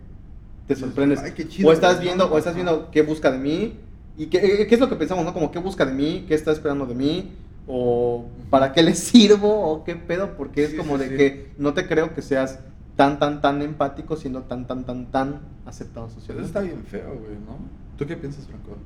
te 0.66 0.76
sorprendes. 0.76 1.20
Ay, 1.20 1.32
qué 1.32 1.46
chido, 1.48 1.68
o 1.68 1.72
estás 1.72 2.00
viendo, 2.00 2.30
o 2.30 2.38
estás 2.38 2.54
viendo 2.54 2.90
qué 2.90 3.02
busca 3.02 3.30
de 3.30 3.38
mí 3.38 3.74
y 4.16 4.26
qué, 4.26 4.38
eh, 4.62 4.66
qué 4.66 4.74
es 4.74 4.80
lo 4.80 4.88
que 4.88 4.96
pensamos, 4.96 5.24
¿no? 5.24 5.32
Como 5.32 5.50
qué 5.50 5.58
busca 5.58 5.84
de 5.84 5.92
mí, 5.92 6.24
qué 6.28 6.34
está 6.34 6.52
esperando 6.52 6.86
de 6.86 6.94
mí, 6.94 7.32
o 7.66 8.26
para 8.50 8.72
qué 8.72 8.82
le 8.82 8.94
sirvo, 8.94 9.70
o 9.70 9.84
qué 9.84 9.96
pedo, 9.96 10.36
porque 10.36 10.64
es 10.64 10.70
Sí, 10.70 10.76
como 10.76 10.96
sí, 10.98 11.04
de 11.04 11.10
sí. 11.10 11.16
que 11.16 11.54
no 11.58 11.74
te 11.74 11.86
creo 11.86 12.14
que 12.14 12.22
seas 12.22 12.60
tan, 12.96 13.18
tan, 13.18 13.40
tan 13.40 13.60
empático 13.62 14.16
siendo 14.16 14.42
tan, 14.42 14.66
tan, 14.66 14.84
tan, 14.84 15.10
tan 15.10 15.40
aceptado 15.66 16.06
Eso 16.06 16.14
socialmente. 16.16 16.46
está 16.48 16.60
bien 16.60 16.84
feo, 16.84 17.08
güey, 17.08 17.34
¿no? 17.46 17.58
¿Tú 17.98 18.06
qué 18.06 18.16
piensas, 18.16 18.46
Franco? 18.46 18.76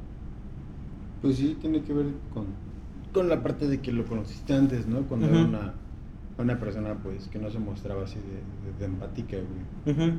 Pues 1.20 1.37
sí, 1.37 1.57
tiene 1.61 1.83
que 1.83 1.93
ver 1.93 2.07
con, 2.33 2.47
con 3.12 3.29
la 3.29 3.43
parte 3.43 3.66
de 3.66 3.81
que 3.81 3.93
lo 3.93 4.05
conociste 4.07 4.55
antes, 4.55 4.87
¿no? 4.87 5.03
Cuando 5.03 5.26
era 5.26 5.39
una, 5.39 5.74
una 6.39 6.61
persona, 6.61 6.95
pues, 7.03 7.26
que 7.29 7.39
no 7.39 7.51
se 7.51 7.59
mostraba 7.59 8.05
así 8.05 8.16
de, 8.16 8.70
de, 8.72 8.79
de 8.79 8.85
empática, 8.85 9.37
güey. 9.37 9.95
Ujú. 9.97 10.12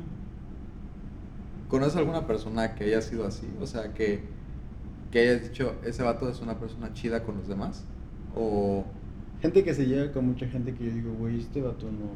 ¿Conoces 1.70 1.96
alguna 1.96 2.26
persona 2.26 2.74
que 2.74 2.84
haya 2.84 3.00
sido 3.00 3.26
así? 3.26 3.46
O 3.60 3.66
sea, 3.66 3.92
que, 3.94 4.20
que 5.12 5.20
hayas 5.20 5.42
dicho, 5.44 5.74
ese 5.84 6.02
vato 6.02 6.28
es 6.28 6.40
una 6.40 6.58
persona 6.58 6.92
chida 6.92 7.22
con 7.22 7.36
los 7.38 7.48
demás. 7.48 7.84
O, 8.36 8.84
Gente 9.40 9.64
que 9.64 9.72
se 9.72 9.86
lleva 9.86 10.12
con 10.12 10.26
mucha 10.26 10.46
gente 10.48 10.74
que 10.74 10.84
yo 10.84 10.92
digo, 10.92 11.12
güey, 11.14 11.40
este 11.40 11.62
vato 11.62 11.86
no. 11.86 12.10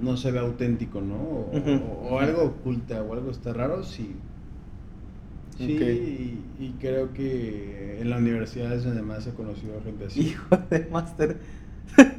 No 0.00 0.16
se 0.16 0.30
ve 0.32 0.38
auténtico, 0.38 1.00
¿no? 1.00 1.14
O, 1.16 1.50
Ujú. 1.56 1.70
o- 1.70 2.08
o 2.14 2.18
algo 2.20 2.42
oculta 2.44 3.02
o 3.02 3.12
algo 3.12 3.30
está 3.30 3.52
raro, 3.52 3.82
sí. 3.84 4.16
Sí, 5.56 5.64
y, 5.66 6.64
y 6.64 6.70
creo 6.80 7.12
que 7.12 7.98
en 8.00 8.10
la 8.10 8.18
universidad 8.18 8.72
es 8.72 8.84
donde 8.84 9.02
más 9.02 9.26
he 9.26 9.32
conocido 9.32 9.80
gente 9.84 10.04
así. 10.06 10.20
Hijo 10.28 10.56
de 10.70 10.88
máster. 10.90 11.36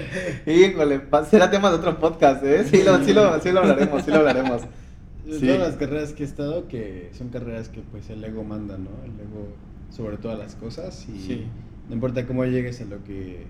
Híjole, 0.46 1.00
será 1.30 1.50
tema 1.50 1.70
de 1.70 1.76
otro 1.76 1.98
podcast, 1.98 2.42
¿eh? 2.44 2.64
Sí 2.64 2.82
lo, 2.84 3.02
sí 3.04 3.12
lo, 3.12 3.40
sí 3.40 3.50
lo 3.52 3.60
hablaremos, 3.60 4.02
sí 4.04 4.10
lo 4.10 4.16
hablaremos. 4.18 4.62
Sí. 5.28 5.40
Todas 5.44 5.58
las 5.58 5.74
carreras 5.74 6.12
que 6.12 6.22
he 6.22 6.26
estado, 6.26 6.68
que 6.68 7.10
son 7.12 7.30
carreras 7.30 7.68
que 7.68 7.80
pues 7.80 8.08
el 8.10 8.22
ego 8.22 8.44
manda, 8.44 8.78
¿no? 8.78 8.90
El 9.04 9.10
ego 9.20 9.48
sobre 9.90 10.18
todas 10.18 10.38
las 10.38 10.54
cosas 10.54 11.04
y 11.08 11.18
Sí. 11.20 11.46
no 11.88 11.94
importa 11.96 12.24
cómo 12.28 12.44
llegues 12.44 12.80
a 12.80 12.84
lo 12.84 13.02
que 13.02 13.44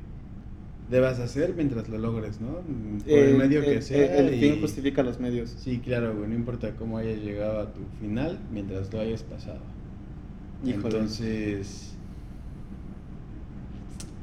debas 0.89 1.19
hacer 1.19 1.53
mientras 1.55 1.87
lo 1.91 1.99
logres, 1.99 2.41
¿no? 2.41 2.61
Por 3.05 3.13
el, 3.13 3.29
El- 3.29 3.37
medio 3.37 3.61
que 3.61 3.75
el- 3.75 3.83
sea. 3.83 4.17
El, 4.17 4.33
y- 4.37 4.41
fin 4.41 4.61
justifica 4.63 5.03
los 5.03 5.21
medios. 5.21 5.51
Sí, 5.59 5.79
claro, 5.81 6.15
güey, 6.17 6.31
no 6.31 6.35
importa 6.35 6.71
cómo 6.79 6.97
hayas 6.97 7.19
llegado 7.19 7.61
a 7.61 7.71
tu 7.75 7.81
final 8.01 8.39
mientras 8.51 8.91
lo 8.95 9.01
hayas 9.01 9.23
pasado. 9.23 9.61
Híjole. 10.65 10.85
Entonces, 10.87 11.95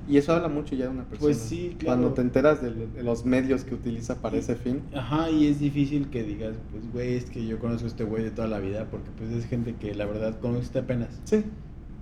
Y 0.07 0.17
eso 0.17 0.33
habla 0.33 0.49
mucho 0.49 0.75
ya 0.75 0.85
de 0.85 0.91
una 0.91 1.03
persona. 1.03 1.19
Pues 1.21 1.37
sí, 1.37 1.75
claro. 1.79 1.85
Cuando 2.01 2.13
te 2.13 2.21
enteras 2.21 2.61
de, 2.61 2.71
lo- 2.71 2.87
de 2.87 3.03
los 3.03 3.25
medios 3.25 3.63
que 3.63 3.73
utiliza 3.73 4.15
para 4.21 4.37
ese 4.37 4.55
fin. 4.55 4.81
ajá, 4.93 5.29
y 5.29 5.47
es 5.47 5.59
difícil 5.59 6.09
que 6.09 6.23
digas, 6.23 6.55
pues, 6.71 6.91
güey, 6.91 7.13
es 7.15 7.25
que 7.29 7.45
yo 7.45 7.57
conozco 7.59 7.85
a 7.85 7.87
este 7.87 8.03
güey 8.03 8.23
de 8.23 8.31
toda 8.31 8.47
la 8.49 8.59
vida 8.59 8.85
porque 8.91 9.09
pues 9.17 9.31
es 9.31 9.45
gente 9.45 9.75
que 9.75 9.95
la 9.95 10.05
verdad 10.05 10.37
conociste 10.39 10.79
apenas. 10.79 11.21
Sí. 11.23 11.43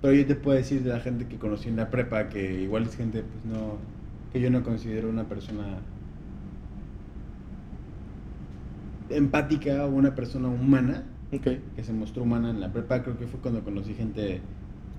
Pero 0.00 0.14
yo 0.14 0.26
te 0.26 0.34
puedo 0.34 0.56
decir 0.56 0.82
de 0.82 0.90
la 0.90 0.98
gente 0.98 1.26
que 1.28 1.36
conocí 1.36 1.68
en 1.68 1.76
la 1.76 1.90
prepa 1.90 2.28
que 2.28 2.60
igual 2.62 2.82
es 2.84 2.96
gente, 2.96 3.22
pues 3.22 3.44
no, 3.44 3.76
que 4.32 4.40
yo 4.40 4.50
no 4.50 4.64
considero 4.64 5.08
una 5.08 5.28
persona 5.28 5.78
empática 9.10 9.86
o 9.86 9.90
una 9.90 10.14
persona 10.14 10.48
humana, 10.48 11.04
Ok. 11.32 11.46
que 11.76 11.84
se 11.84 11.92
mostró 11.92 12.22
humana 12.24 12.50
en 12.50 12.60
la 12.60 12.72
prepa. 12.72 13.02
Creo 13.02 13.16
que 13.16 13.26
fue 13.26 13.40
cuando 13.40 13.62
conocí 13.62 13.94
gente 13.94 14.40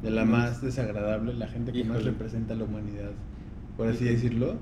de 0.03 0.11
la 0.11 0.25
más 0.25 0.61
desagradable, 0.61 1.33
la 1.33 1.47
gente 1.47 1.71
que 1.71 1.83
más 1.83 2.03
representa 2.03 2.53
a 2.53 2.57
la 2.57 2.65
humanidad, 2.65 3.11
por 3.77 3.87
así 3.87 4.03
Híjole. 4.03 4.11
decirlo. 4.13 4.55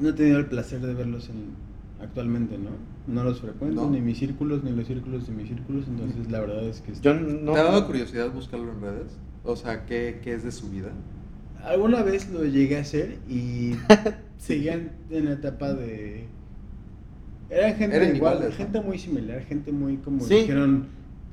No 0.00 0.08
he 0.08 0.12
tenido 0.12 0.38
el 0.38 0.46
placer 0.46 0.80
de 0.80 0.92
verlos 0.94 1.28
en- 1.28 1.54
actualmente, 2.02 2.58
¿no? 2.58 2.70
No 3.06 3.22
los 3.24 3.40
frecuento, 3.40 3.82
No. 3.84 3.90
ni 3.90 4.00
mis 4.00 4.18
círculos, 4.18 4.64
ni 4.64 4.72
los 4.72 4.86
círculos 4.86 5.26
de 5.26 5.32
mis 5.32 5.48
círculos, 5.48 5.86
entonces 5.88 6.30
la 6.30 6.40
verdad 6.40 6.64
es 6.64 6.80
que... 6.80 6.92
Yo 7.00 7.14
no. 7.14 7.52
¿Te 7.52 7.60
ha 7.60 7.64
dado 7.64 7.86
curiosidad 7.86 8.30
buscarlo 8.32 8.72
en 8.72 8.80
redes? 8.80 9.16
O 9.44 9.56
sea, 9.56 9.86
¿qué, 9.86 10.20
qué 10.22 10.34
es 10.34 10.42
de 10.42 10.50
su 10.52 10.68
vida? 10.70 10.90
Alguna 11.62 12.02
vez 12.02 12.30
lo 12.30 12.44
llegué 12.44 12.78
a 12.78 12.80
hacer 12.80 13.18
y 13.28 13.72
seguían 14.38 14.90
en 15.10 15.26
la 15.26 15.32
etapa 15.32 15.72
de... 15.72 16.26
Eran 17.50 17.74
gente 17.76 17.96
Eran 17.96 18.16
igual, 18.16 18.34
iguales, 18.34 18.50
¿no? 18.58 18.64
gente 18.64 18.80
muy 18.80 18.98
similar, 18.98 19.40
gente 19.44 19.70
muy 19.70 19.96
como 19.98 20.20
Sí. 20.24 20.34
dijeron 20.36 20.86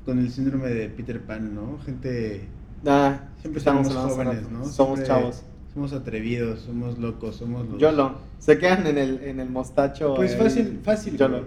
con 0.04 0.18
el 0.18 0.30
síndrome 0.30 0.68
de 0.68 0.88
Peter 0.88 1.20
Pan, 1.20 1.54
¿no? 1.54 1.78
Gente... 1.84 2.46
Ah, 2.86 3.20
Siempre 3.40 3.58
estamos 3.58 3.92
jóvenes. 3.94 4.50
¿no? 4.50 4.64
Somos 4.64 4.98
Siempre 4.98 5.06
chavos. 5.06 5.42
Somos 5.74 5.92
atrevidos, 5.92 6.60
somos 6.60 6.98
locos, 6.98 7.36
somos 7.36 7.66
los... 7.68 7.80
YOLO. 7.80 8.16
Se 8.38 8.58
quedan 8.58 8.86
en 8.86 8.98
el, 8.98 9.22
en 9.22 9.40
el 9.40 9.48
mostacho. 9.48 10.14
Pues 10.14 10.32
el- 10.32 10.38
fácil, 10.38 10.80
fácil. 10.84 11.16
YOLO. 11.16 11.46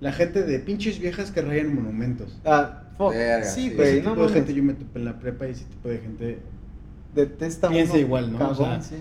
La 0.00 0.12
gente 0.12 0.42
de 0.42 0.58
pinches 0.60 0.98
viejas 1.00 1.30
que 1.30 1.40
rayan 1.42 1.74
monumentos. 1.74 2.38
Ah, 2.44 2.82
fuck. 2.98 3.12
Verga, 3.12 3.44
sí, 3.46 3.70
sí. 3.70 3.74
güey. 3.74 3.88
ese 3.98 4.02
No 4.02 4.10
tipo 4.10 4.14
de 4.14 4.20
mames. 4.28 4.32
gente 4.34 4.54
yo 4.54 4.62
me 4.62 4.74
topé 4.74 4.98
en 4.98 5.04
la 5.06 5.18
prepa 5.18 5.46
y 5.48 5.50
ese 5.50 5.64
tipo 5.64 5.88
de 5.88 5.98
gente... 5.98 6.38
Detesta 7.14 7.68
Piensa 7.68 7.92
uno, 7.94 8.00
igual, 8.02 8.32
¿no? 8.32 8.50
O 8.50 8.54
sea, 8.54 8.80
sí. 8.80 8.96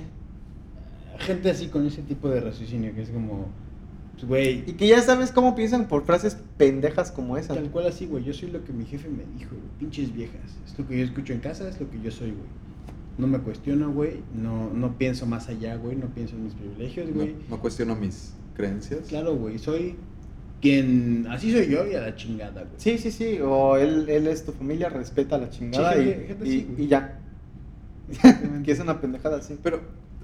Gente 1.19 1.49
así 1.51 1.67
con 1.67 1.85
ese 1.85 2.01
tipo 2.01 2.29
de 2.29 2.39
raciocinio 2.41 2.93
que 2.95 3.01
es 3.03 3.09
como... 3.09 3.47
Güey... 4.21 4.63
Y 4.67 4.73
que 4.73 4.87
ya 4.87 5.01
sabes 5.01 5.31
cómo 5.31 5.53
piensan 5.55 5.87
por 5.87 6.05
frases 6.05 6.37
pendejas 6.57 7.11
como 7.11 7.37
esa. 7.37 7.53
Tal 7.55 7.69
cual 7.71 7.87
así, 7.87 8.05
güey. 8.05 8.23
Yo 8.23 8.33
soy 8.33 8.51
lo 8.51 8.63
que 8.63 8.71
mi 8.71 8.85
jefe 8.85 9.09
me 9.09 9.23
dijo, 9.37 9.51
güey. 9.51 9.67
Pinches 9.79 10.13
viejas. 10.13 10.39
Es 10.65 10.77
lo 10.79 10.87
que 10.87 10.97
yo 10.99 11.03
escucho 11.03 11.33
en 11.33 11.39
casa, 11.39 11.67
es 11.67 11.79
lo 11.79 11.89
que 11.89 11.99
yo 12.01 12.09
soy, 12.11 12.29
güey. 12.31 12.47
No 13.17 13.27
me 13.27 13.39
cuestiono, 13.39 13.91
güey. 13.91 14.21
No, 14.33 14.69
no 14.73 14.97
pienso 14.97 15.25
más 15.25 15.49
allá, 15.49 15.75
güey. 15.75 15.95
No 15.97 16.07
pienso 16.07 16.35
en 16.35 16.45
mis 16.45 16.53
privilegios, 16.53 17.11
güey. 17.13 17.35
no 17.49 17.59
cuestiono 17.59 17.95
mis 17.95 18.33
creencias. 18.55 19.01
Claro, 19.09 19.35
güey. 19.35 19.59
Soy 19.59 19.95
quien... 20.61 21.27
Así 21.29 21.51
soy 21.51 21.67
yo 21.67 21.85
y 21.85 21.95
a 21.95 22.01
la 22.01 22.15
chingada, 22.15 22.61
güey. 22.61 22.73
Sí, 22.77 22.97
sí, 22.97 23.11
sí. 23.11 23.39
O 23.41 23.75
él, 23.75 24.07
él 24.09 24.27
es 24.27 24.45
tu 24.45 24.53
familia, 24.53 24.87
respeta 24.89 25.37
la 25.37 25.49
chingada 25.49 25.93
Sí, 25.95 25.99
y, 25.99 26.03
gente- 26.05 26.25
gente 26.27 26.45
y- 26.47 26.49
así, 26.49 26.63
güey. 26.71 26.83
y 26.85 26.87
ya. 26.87 27.19
Exactamente. 28.09 28.63
que 28.65 28.71
es 28.71 28.79
una 28.79 29.01
pendejada 29.01 29.37
así. 29.37 29.57
Pero 29.61 29.81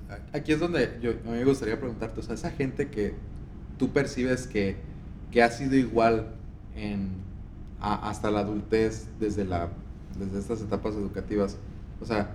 a- 0.10 0.38
aquí 0.38 0.54
es 0.54 0.60
donde 0.60 0.98
yo, 1.02 1.12
a 1.12 1.32
mí 1.32 1.38
me 1.40 1.44
gustaría 1.46 1.78
preguntarte, 1.80 2.20
o 2.22 2.24
sea, 2.24 2.36
esa 2.36 2.52
gente 2.52 2.88
que 2.90 3.14
tú 3.80 3.90
percibes 3.90 4.46
que, 4.46 4.76
que 5.32 5.42
ha 5.42 5.50
sido 5.50 5.76
igual 5.76 6.28
en, 6.76 7.10
a- 7.82 8.08
hasta 8.10 8.30
la 8.30 8.42
adultez, 8.42 9.08
desde, 9.20 9.46
la, 9.46 9.70
desde 10.20 10.38
estas 10.38 10.62
etapas 10.62 10.94
educativas, 10.94 11.58
o 12.00 12.06
sea, 12.06 12.30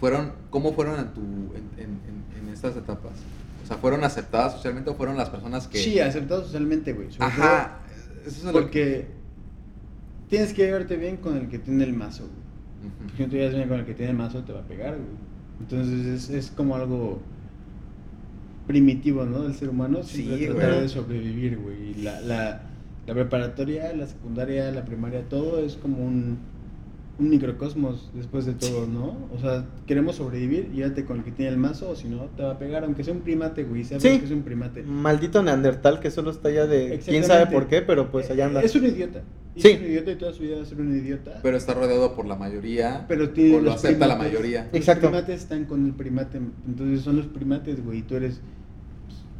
fueron, 0.00 0.32
¿cómo 0.50 0.72
fueron 0.72 0.98
en, 0.98 1.08
tu, 1.14 1.20
en, 1.20 1.68
en- 1.78 2.00
en- 2.08 2.42
en 2.48 2.52
estas 2.52 2.76
etapas? 2.76 3.12
O 3.62 3.66
sea, 3.66 3.76
¿fueron 3.76 4.02
aceptadas 4.04 4.54
socialmente 4.54 4.90
o 4.90 4.94
fueron 4.94 5.16
las 5.16 5.30
personas 5.30 5.68
que... 5.68 5.78
Sí, 5.78 6.00
aceptado 6.00 6.42
socialmente, 6.44 6.92
güey. 6.92 7.08
Ajá, 7.18 7.78
eso 8.26 8.36
es 8.38 8.44
lo 8.44 8.52
que... 8.52 8.58
Porque 8.60 9.06
tienes 10.28 10.52
que 10.52 10.64
llevarte 10.66 10.96
bien 10.96 11.16
con 11.18 11.36
el 11.36 11.48
que 11.48 11.58
tiene 11.58 11.84
el 11.84 11.92
mazo, 11.92 12.24
güey. 12.24 13.12
No 13.18 13.28
te 13.30 13.36
llevas 13.38 13.54
bien 13.54 13.68
con 13.68 13.78
el 13.80 13.86
que 13.86 13.94
tiene 13.94 14.10
el 14.12 14.16
mazo, 14.16 14.44
te 14.44 14.52
va 14.52 14.60
a 14.60 14.64
pegar, 14.68 14.92
güey. 14.94 15.08
Entonces 15.60 16.06
es, 16.06 16.30
es 16.30 16.50
como 16.50 16.76
algo 16.76 17.20
primitivo, 18.66 19.24
¿no? 19.24 19.42
Del 19.42 19.54
ser 19.54 19.68
humano. 19.68 20.02
Siempre 20.02 20.38
Sí, 20.38 20.46
tratar 20.46 20.70
güey. 20.70 20.82
de 20.82 20.88
sobrevivir, 20.88 21.58
güey. 21.58 21.90
Y 21.90 22.02
La, 22.02 22.20
la, 22.20 22.62
la 23.06 23.14
preparatoria, 23.14 23.92
la 23.94 24.06
secundaria, 24.06 24.70
la 24.72 24.84
primaria, 24.84 25.22
todo 25.28 25.60
es 25.64 25.76
como 25.76 26.04
un, 26.04 26.38
un 27.18 27.30
microcosmos 27.30 28.10
después 28.14 28.44
de 28.44 28.52
todo, 28.54 28.86
¿no? 28.86 29.16
O 29.34 29.38
sea, 29.40 29.64
queremos 29.86 30.16
sobrevivir, 30.16 30.70
llévate 30.72 31.04
con 31.04 31.18
el 31.18 31.24
que 31.24 31.30
tiene 31.30 31.50
el 31.52 31.56
mazo, 31.56 31.90
o 31.90 31.96
si 31.96 32.08
no, 32.08 32.24
te 32.36 32.42
va 32.42 32.52
a 32.52 32.58
pegar, 32.58 32.84
aunque 32.84 33.04
sea 33.04 33.14
un 33.14 33.20
primate, 33.20 33.64
güey. 33.64 33.84
Sabes 33.84 34.02
Sí. 34.02 34.18
que 34.18 34.24
es 34.26 34.30
un 34.32 34.42
primate. 34.42 34.82
Maldito 34.82 35.42
Neandertal 35.42 36.00
que 36.00 36.10
solo 36.10 36.30
está 36.30 36.48
allá 36.48 36.66
de. 36.66 37.00
¿Quién 37.04 37.24
sabe 37.24 37.46
por 37.46 37.68
qué? 37.68 37.82
Pero 37.82 38.10
pues 38.10 38.30
allá 38.30 38.46
anda. 38.46 38.60
Es 38.62 38.74
un 38.74 38.84
idiota. 38.86 39.22
Y 39.54 39.62
Sí. 39.62 39.68
Es 39.68 39.80
un 39.80 39.86
idiota 39.86 40.10
y 40.10 40.16
toda 40.16 40.34
su 40.34 40.42
vida 40.42 40.56
va 40.56 40.62
a 40.62 40.66
ser 40.66 40.78
un 40.82 40.94
idiota. 40.94 41.40
Pero 41.42 41.56
está 41.56 41.72
rodeado 41.72 42.14
por 42.14 42.26
la 42.26 42.36
mayoría, 42.36 43.06
Pero 43.08 43.30
tiene 43.30 43.54
o 43.54 43.58
lo 43.60 43.64
los 43.66 43.76
acepta 43.76 44.06
la 44.06 44.16
primates. 44.16 44.32
mayoría. 44.38 44.64
Los 44.64 44.74
Exacto. 44.74 45.08
primates 45.08 45.40
están 45.40 45.64
con 45.64 45.86
el 45.86 45.92
primate. 45.94 46.38
Entonces 46.66 47.00
son 47.00 47.16
los 47.16 47.26
primates, 47.26 47.82
güey. 47.82 48.00
Y 48.00 48.02
tú 48.02 48.16
eres 48.16 48.42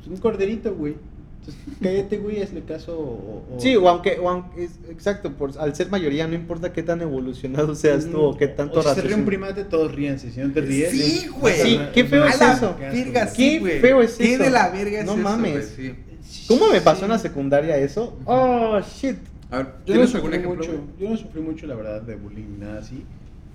un 0.07 0.17
corderito, 0.17 0.75
güey. 0.75 0.95
Entonces 1.41 1.63
cállate, 1.81 2.19
güey, 2.19 2.43
hazle 2.43 2.63
caso. 2.63 2.99
O, 2.99 3.45
o- 3.57 3.61
Sí, 3.61 3.77
o 3.77 3.89
aunque, 3.89 4.19
o 4.19 4.29
aunque 4.29 4.65
es- 4.65 4.79
exacto, 4.91 5.33
por, 5.33 5.57
al 5.61 5.75
ser 5.77 5.91
mayoría, 5.91 6.27
no 6.27 6.35
importa 6.35 6.73
qué 6.73 6.83
tan 6.83 7.01
evolucionado 7.03 7.75
seas 7.77 8.07
tú 8.11 8.21
o 8.21 8.37
qué 8.37 8.49
tanto 8.49 8.81
o 8.81 8.83
si 8.83 8.89
se 8.95 9.01
ríe 9.03 9.15
un 9.15 9.25
primate, 9.25 9.63
todos 9.65 9.95
ríense. 9.95 10.33
Si 10.33 10.41
no 10.41 10.53
te 10.53 10.61
ríes. 10.61 10.91
Sí, 10.91 11.29
güey. 11.29 11.55
Sí, 11.61 11.81
qué 11.95 12.05
feo 12.05 12.25
a 12.25 12.29
es 12.31 12.41
la 12.41 12.53
eso. 12.55 12.77
verga. 12.79 13.33
Qué 13.33 13.79
feo 13.81 14.01
es 14.03 14.15
¿Qué 14.15 14.35
eso? 14.35 14.43
de 14.43 14.51
la 14.51 14.71
verga 14.71 15.01
es 15.01 15.07
No 15.07 15.13
eso, 15.13 15.23
mames. 15.23 15.77
güey? 15.77 15.93
Sí. 16.29 16.45
¿Cómo 16.49 16.69
me 16.73 16.81
pasó 16.81 16.99
Sí. 17.01 17.05
en 17.05 17.11
la 17.13 17.19
secundaria 17.21 17.77
eso? 17.79 18.19
Oh, 18.25 18.81
shit. 18.81 19.17
A 19.49 19.59
ver, 19.59 19.67
Yo 19.67 19.73
no 19.73 19.85
¿tienes 19.85 20.15
algún 20.17 20.33
sufrí 20.33 20.37
ejemplo? 20.45 20.57
mucho. 20.73 20.85
Yo 20.99 21.09
no 21.11 21.17
sufrí 21.17 21.41
mucho, 21.41 21.67
la 21.69 21.75
verdad, 21.77 22.03
de 22.03 22.17
bullying, 22.17 22.47
ni 22.55 22.59
nada 22.59 22.81
así. 22.81 23.05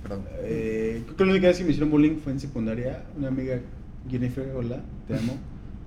Perdón. 0.01 0.23
Eh, 0.43 1.01
creo 1.03 1.17
que 1.17 1.25
la 1.25 1.31
única 1.31 1.47
vez 1.47 1.57
que 1.57 1.63
me 1.65 1.71
hicieron 1.71 1.91
bullying 1.91 2.15
fue 2.23 2.31
en 2.31 2.39
secundaria. 2.39 3.03
Una 3.17 3.27
amiga, 3.27 3.59
Jennifer, 4.09 4.49
hola, 4.55 4.79
te 5.09 5.15
amo. 5.15 5.33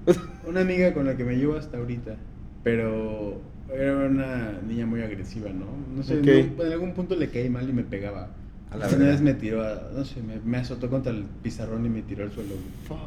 Una 0.49 0.61
amiga 0.61 0.93
con 0.93 1.07
la 1.07 1.17
que 1.17 1.25
me 1.25 1.37
llevo 1.37 1.57
hasta 1.57 1.79
ahorita. 1.79 2.17
Pero 2.63 3.41
era 3.73 3.95
una 4.07 4.61
niña 4.67 4.87
muy 4.87 5.03
agresiva, 5.03 5.51
¿no? 5.51 5.67
No 5.97 6.03
sé, 6.03 6.19
Ok. 6.19 6.57
no- 6.59 6.65
en 6.65 6.73
algún 6.73 6.93
punto 6.95 7.15
le 7.17 7.29
caí 7.29 7.49
mal 7.51 7.69
y 7.69 7.73
me 7.73 7.83
pegaba. 7.83 8.31
A 8.71 8.77
la 8.77 8.89
una 8.89 9.07
vez 9.07 9.21
me 9.21 9.35
tiró, 9.35 9.63
a- 9.63 9.91
no 9.95 10.05
sé, 10.05 10.21
me, 10.23 10.41
me 10.45 10.57
azotó 10.59 10.89
contra 10.91 11.13
el 11.13 11.25
pizarrón 11.43 11.85
y 11.87 11.89
me 11.89 12.03
tiró 12.03 12.25
al 12.25 12.33
suelo. 12.33 12.55
Fuck. 12.89 12.99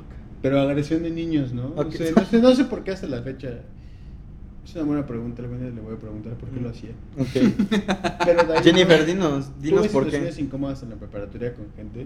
Pero 0.42 0.60
agresión 0.62 1.04
de 1.04 1.10
niños, 1.10 1.54
¿no? 1.54 1.68
Ok. 1.70 1.86
No, 1.86 1.92
sé, 1.92 2.14
no, 2.16 2.26
sé, 2.26 2.42
no 2.42 2.56
sé 2.56 2.66
por 2.66 2.84
qué 2.84 2.92
hasta 2.92 3.08
la 3.08 3.22
fecha. 3.22 3.50
Es 4.66 4.76
una 4.76 4.84
buena 4.84 5.06
pregunta, 5.08 5.42
algún 5.42 5.60
día 5.60 5.70
le 5.70 5.82
voy 5.82 5.96
a 5.96 5.98
preguntar 5.98 6.34
por 6.34 6.50
qué 6.50 6.60
lo 6.62 6.70
hacía. 6.70 6.92
Ok. 7.18 7.28
Pero 8.26 8.62
Jennifer, 8.64 9.00
tuve- 9.02 9.06
dinos, 9.06 9.52
dinos 9.62 9.82
tuve 9.82 9.90
por 9.90 10.04
qué. 10.04 10.12
situaciones 10.12 10.40
incómodas 10.40 10.84
en 10.84 10.90
la 10.90 10.96
preparatoria 10.98 11.54
con 11.54 11.66
gente 11.76 12.06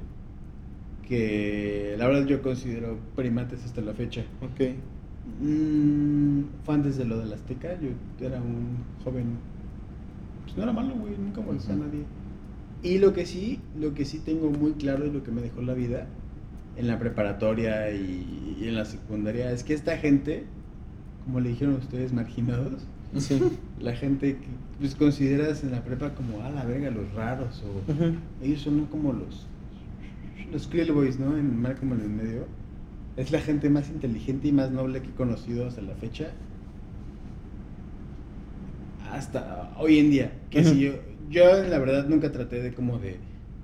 que 1.12 1.95
la 1.97 2.07
verdad 2.07 2.26
yo 2.26 2.41
considero 2.41 2.97
primates 3.18 3.66
hasta 3.66 3.82
la 3.82 3.91
fecha. 3.93 4.22
Ok. 4.41 4.62
Mm, 5.41 6.43
fue 6.64 6.74
antes 6.76 6.95
de 6.97 7.03
lo 7.03 7.20
del 7.20 7.34
Azteca, 7.34 7.78
yo 7.82 7.89
era 8.26 8.38
un 8.41 8.78
joven, 9.03 9.26
pues 10.45 10.55
no 10.55 10.64
era 10.64 10.72
malo, 10.72 10.95
güey, 10.95 11.18
nunca 11.18 11.41
molesté 11.41 11.74
a 11.74 11.76
Ujú. 11.76 11.84
nadie. 11.84 12.03
Y 12.82 12.99
lo 12.99 13.12
que 13.12 13.26
sí, 13.26 13.59
lo 13.78 13.93
que 13.93 14.05
sí 14.05 14.20
tengo 14.20 14.49
muy 14.51 14.72
claro 14.72 15.05
y 15.05 15.12
lo 15.12 15.22
que 15.22 15.32
me 15.32 15.41
dejó 15.41 15.62
la 15.62 15.74
vida 15.74 16.07
en 16.78 16.88
la 16.88 16.97
preparatoria 16.97 17.91
y, 17.91 18.57
y 18.62 18.68
en 18.70 18.76
la 18.76 18.86
secundaria 18.86 19.51
es 19.51 19.66
que 19.66 19.74
esta 19.74 19.97
gente, 19.97 20.45
como 21.26 21.41
le 21.41 21.49
dijeron 21.49 21.74
ustedes, 21.76 22.14
marginados, 22.14 22.88
Sí. 23.18 23.41
la 23.82 23.93
gente 23.97 24.38
que 24.38 24.47
pues, 24.80 24.95
consideras 24.95 25.62
en 25.66 25.72
la 25.72 25.84
prepa 25.84 26.12
como, 26.16 26.41
a 26.41 26.49
la 26.49 26.64
verga, 26.64 26.89
los 26.89 27.12
raros, 27.14 27.62
o 27.66 27.91
Ujú. 27.91 28.14
ellos 28.41 28.62
son 28.62 28.86
como 28.86 29.12
los, 29.12 29.45
los 30.52 30.68
Krill 30.68 30.91
Boys, 30.91 31.20
¿no? 31.20 31.38
En 31.38 31.62
Malcolm 31.62 31.93
en 31.93 32.02
el 32.02 32.10
medio. 32.10 32.45
Es 33.18 33.32
la 33.32 33.39
gente 33.39 33.70
más 33.70 33.89
inteligente 33.89 34.47
y 34.47 34.52
más 34.52 34.72
noble 34.72 35.02
que 35.02 35.10
he 35.10 35.14
conocido 35.14 35.68
hasta 35.68 35.82
la 35.82 35.95
fecha. 35.95 36.32
Hasta 39.12 39.74
hoy 39.78 39.99
en 39.99 40.12
día. 40.12 40.32
Que 40.49 40.64
si 40.64 40.80
yo, 40.80 40.93
yo 41.30 41.64
la 41.64 41.80
verdad 41.80 42.08
nunca 42.08 42.32
traté 42.32 42.62
de 42.62 42.74
como 42.74 42.99
de 42.99 43.18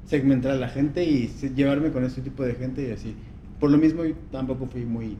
segmentar 0.05 0.51
a 0.51 0.55
la 0.55 0.69
gente 0.69 1.03
y 1.03 1.27
llevarme 1.55 1.91
con 1.91 2.03
ese 2.03 2.21
tipo 2.21 2.43
de 2.43 2.55
gente 2.55 2.87
y 2.87 2.91
así. 2.91 3.15
Por 3.59 3.71
lo 3.71 3.77
mismo 3.77 4.05
yo 4.05 4.15
tampoco 4.31 4.67
fui 4.67 4.85
muy 4.85 5.17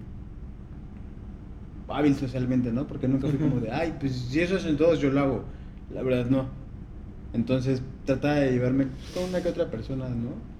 hábil 1.89 2.15
socialmente, 2.15 2.71
¿no? 2.71 2.87
Porque 2.87 3.07
nunca 3.07 3.27
fui 3.27 3.37
como 3.37 3.59
de, 3.59 3.71
ay, 3.71 3.95
pues 3.99 4.13
si 4.13 4.39
eso 4.39 4.57
hacen 4.57 4.77
todos, 4.77 4.99
yo 4.99 5.09
lo 5.11 5.19
hago. 5.21 5.43
La 5.93 6.01
verdad, 6.01 6.29
no. 6.29 6.47
Entonces, 7.33 7.81
trataba 8.05 8.35
de 8.35 8.51
llevarme 8.51 8.87
con 9.13 9.23
una 9.29 9.41
que 9.41 9.49
otra 9.49 9.69
persona, 9.69 10.09
¿no? 10.09 10.56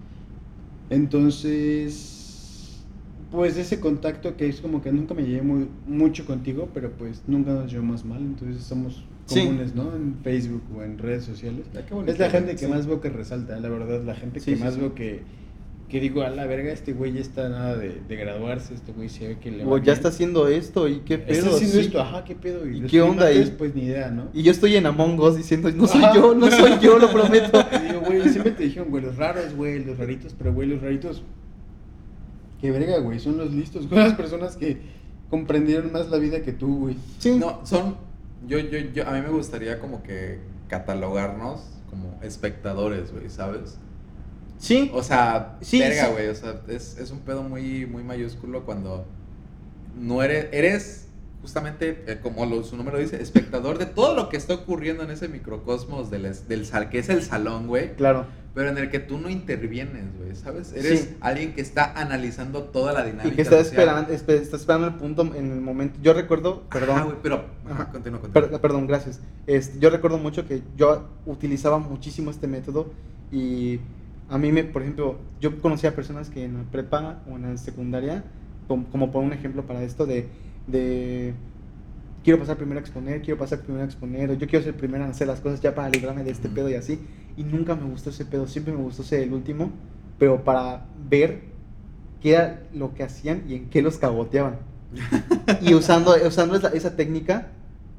Entonces, 0.90 2.84
pues 3.32 3.58
ese 3.58 3.80
contacto 3.80 4.36
que 4.38 4.48
es 4.48 4.62
como 4.62 4.82
que 4.82 4.92
nunca 4.92 5.14
me 5.14 5.24
llevé 5.24 5.42
muy, 5.42 5.68
mucho 5.88 6.26
contigo, 6.26 6.70
pero 6.74 6.92
pues 6.92 7.24
nunca 7.28 7.52
nos 7.52 7.72
llevamos 7.72 8.06
mal, 8.06 8.20
entonces 8.22 8.64
somos 8.64 9.04
Sí. 9.26 9.42
comunes, 9.42 9.76
¿no? 9.76 9.94
En 9.94 10.16
Facebook 10.24 10.62
o 10.78 10.84
en 10.84 10.98
redes 10.98 11.26
sociales. 11.26 11.66
Bonito, 11.92 12.10
Es 12.14 12.18
la 12.20 12.30
gente 12.30 12.54
que 12.54 12.60
sí. 12.60 12.68
más 12.68 12.88
veo 12.88 13.02
que 13.02 13.10
resalta, 13.10 13.60
la 13.60 13.68
verdad, 13.68 14.02
la 14.04 14.16
gente 14.16 14.40
Sí, 14.40 14.54
que 14.54 14.58
más 14.64 14.78
veo 14.78 14.96
que, 14.96 15.20
que 15.90 16.00
digo, 16.00 16.22
a 16.22 16.30
la 16.30 16.46
verga, 16.46 16.72
este 16.72 16.94
güey 16.94 17.12
ya 17.12 17.20
está 17.20 17.50
nada 17.50 17.76
de, 17.76 18.00
de 18.08 18.16
graduarse, 18.16 18.74
este 18.74 18.94
güey 18.94 19.10
se 19.10 19.28
ve 19.28 19.38
que 19.40 19.52
le 19.52 19.66
va 19.66 19.72
O 19.74 19.78
ya 19.80 19.84
bien. 19.84 19.96
está 19.96 20.08
haciendo 20.08 20.48
esto 20.48 20.88
y 20.88 21.00
qué 21.00 21.18
pedo. 21.18 21.40
Está 21.46 21.50
haciendo 21.58 21.80
esto, 21.80 22.00
ajá, 22.02 22.24
qué 22.24 22.36
pedo. 22.36 22.66
¿Y 22.66 22.80
los 22.80 22.90
qué 22.92 23.02
onda 23.02 23.26
ahí? 23.26 23.54
Pues 23.58 23.76
ni 23.76 23.82
idea, 23.84 24.10
¿no? 24.12 24.30
Y 24.34 24.44
yo 24.44 24.52
estoy 24.52 24.78
en 24.78 24.86
Among 24.86 25.20
Us 25.20 25.36
diciendo, 25.36 25.70
no 25.72 25.88
soy 25.88 26.04
yo, 26.16 26.34
no 26.34 26.50
soy 26.50 26.80
yo, 26.82 26.98
lo 26.98 27.10
prometo. 27.12 27.60
Güey, 28.08 28.30
siempre 28.30 28.52
te 28.52 28.64
dijeron, 28.64 28.90
güey, 28.90 29.04
los 29.04 29.18
raros, 29.18 29.54
güey, 29.56 29.84
los 29.84 29.98
raritos, 29.98 30.34
pero 30.38 30.54
güey, 30.54 30.68
los 30.68 30.82
raritos. 30.82 31.24
Qué 32.62 32.72
verga, 32.72 32.98
güey, 33.00 33.20
son 33.20 33.38
los 33.38 33.54
listos. 33.54 33.86
Son 33.86 33.98
las 34.00 34.14
personas 34.14 34.56
que 34.56 34.78
comprendieron 35.30 35.92
más 35.92 36.10
la 36.10 36.18
vida 36.18 36.42
que 36.42 36.54
tú, 36.54 36.80
güey. 36.80 36.98
Sí. 37.20 37.38
No, 37.38 37.66
son. 37.66 37.98
Yo, 38.48 38.60
yo, 38.60 38.80
yo, 38.94 39.08
a 39.08 39.12
mí 39.14 39.22
me 39.22 39.30
gustaría 39.30 39.80
como 39.80 40.02
que 40.04 40.40
catalogarnos 40.68 41.62
como 41.90 42.18
espectadores, 42.22 43.12
güey, 43.12 43.30
¿sabes? 43.30 43.78
Sí. 44.58 44.90
O 44.94 45.04
sea, 45.04 45.58
Sí, 45.62 45.80
verga, 45.80 46.06
sí. 46.08 46.12
güey. 46.14 46.28
O 46.30 46.36
sea, 46.36 46.62
es, 46.68 46.98
es 46.98 47.12
un 47.12 47.20
pedo 47.20 47.44
muy, 47.44 47.86
muy 47.86 48.04
mayúsculo 48.04 48.66
cuando 48.66 49.06
no 50.00 50.24
eres. 50.24 50.48
Eres 50.52 51.07
justamente, 51.42 52.04
eh, 52.08 52.20
como 52.22 52.46
lo- 52.46 52.64
su 52.64 52.76
nombre 52.76 52.96
lo 52.96 53.02
dice, 53.02 53.22
espectador 53.22 53.78
de 53.78 53.86
todo 53.86 54.16
lo 54.16 54.30
que 54.30 54.38
está 54.38 54.54
ocurriendo 54.56 55.04
en 55.04 55.12
ese 55.12 55.28
microcosmos 55.28 56.10
del, 56.10 56.34
sal, 56.66 56.90
que 56.90 57.00
es 57.00 57.10
el 57.10 57.22
salón, 57.24 57.68
güey. 57.68 57.94
Claro. 57.96 58.26
Pero 58.54 58.70
en 58.70 58.78
el 58.80 58.90
que 58.90 58.98
tú 59.00 59.20
no 59.20 59.30
intervienes, 59.30 60.06
güey, 60.18 60.36
¿sabes? 60.36 60.74
Eres 60.74 61.02
Sí. 61.02 61.18
alguien 61.22 61.54
que 61.54 61.62
está 61.62 61.94
analizando 61.94 62.64
toda 62.64 62.92
la 62.92 63.04
dinámica. 63.06 63.28
Y 63.28 63.32
que 63.36 63.44
está 63.44 63.60
esperando, 63.60 64.12
espe- 64.12 64.42
está 64.42 64.58
esperando 64.58 64.88
el 64.88 64.96
punto 64.96 65.22
en 65.36 65.52
el 65.52 65.62
momento. 65.62 66.00
Yo 66.02 66.14
recuerdo, 66.14 66.64
perdón. 66.72 66.96
Ajá, 66.96 67.04
güey, 67.06 67.18
pero. 67.22 67.36
Ajá, 67.66 67.84
Ajá. 67.84 67.92
continúa, 67.92 68.20
continúa. 68.20 68.50
Per- 68.50 68.60
perdón, 68.60 68.88
gracias. 68.88 69.20
Este, 69.46 69.78
yo 69.78 69.92
recuerdo 69.92 70.18
mucho 70.18 70.48
que 70.48 70.64
yo 70.76 71.08
utilizaba 71.28 71.78
muchísimo 71.78 72.32
este 72.32 72.48
método 72.48 72.92
y 73.32 73.80
a 74.28 74.40
mí, 74.40 74.52
me, 74.52 74.64
por 74.64 74.82
ejemplo, 74.82 75.20
yo 75.40 75.62
conocía 75.62 75.96
personas 75.96 76.32
que 76.32 76.44
en 76.44 76.56
la 76.58 76.64
prepa 76.64 77.22
o 77.32 77.36
en 77.36 77.44
la 77.44 77.58
secundaria, 77.58 78.24
como, 78.68 78.88
como 78.90 79.12
por 79.12 79.24
un 79.24 79.34
ejemplo 79.34 79.68
para 79.68 79.84
esto 79.84 80.08
de, 80.08 80.28
de 80.68 81.34
quiero 82.24 82.40
pasar 82.40 82.58
primero 82.58 82.80
a 82.80 82.82
exponer, 82.82 83.22
quiero 83.22 83.40
pasar 83.40 83.62
primero 83.62 83.84
a 83.84 83.86
exponer, 83.88 84.30
o 84.32 84.34
yo 84.34 84.48
quiero 84.48 84.64
ser 84.66 84.76
primero 84.76 85.04
en 85.06 85.12
hacer 85.12 85.28
las 85.28 85.42
cosas 85.42 85.62
ya 85.62 85.76
para 85.76 85.90
librarme 85.90 86.24
de 86.24 86.32
este 86.32 86.50
pedo 86.50 86.70
y 86.70 86.76
así. 86.76 87.00
Y 87.38 87.44
nunca 87.44 87.76
me 87.76 87.90
gustó 87.90 88.10
ese 88.10 88.26
pedo, 88.26 88.48
siempre 88.48 88.74
me 88.74 88.82
gustó 88.82 89.04
ser 89.04 89.22
el 89.22 89.34
último, 89.34 89.72
pero 90.20 90.44
para 90.44 90.86
ver 91.10 91.44
qué 92.22 92.34
era 92.34 92.64
lo 92.74 92.94
que 92.94 93.04
hacían 93.04 93.44
y 93.48 93.56
en 93.56 93.70
qué 93.70 93.82
los 93.82 93.98
cagoteaban 93.98 94.60
y 95.62 95.74
usando, 95.74 96.16
usando 96.28 96.56
esa, 96.56 96.70
esa 96.70 96.96
técnica, 96.96 97.52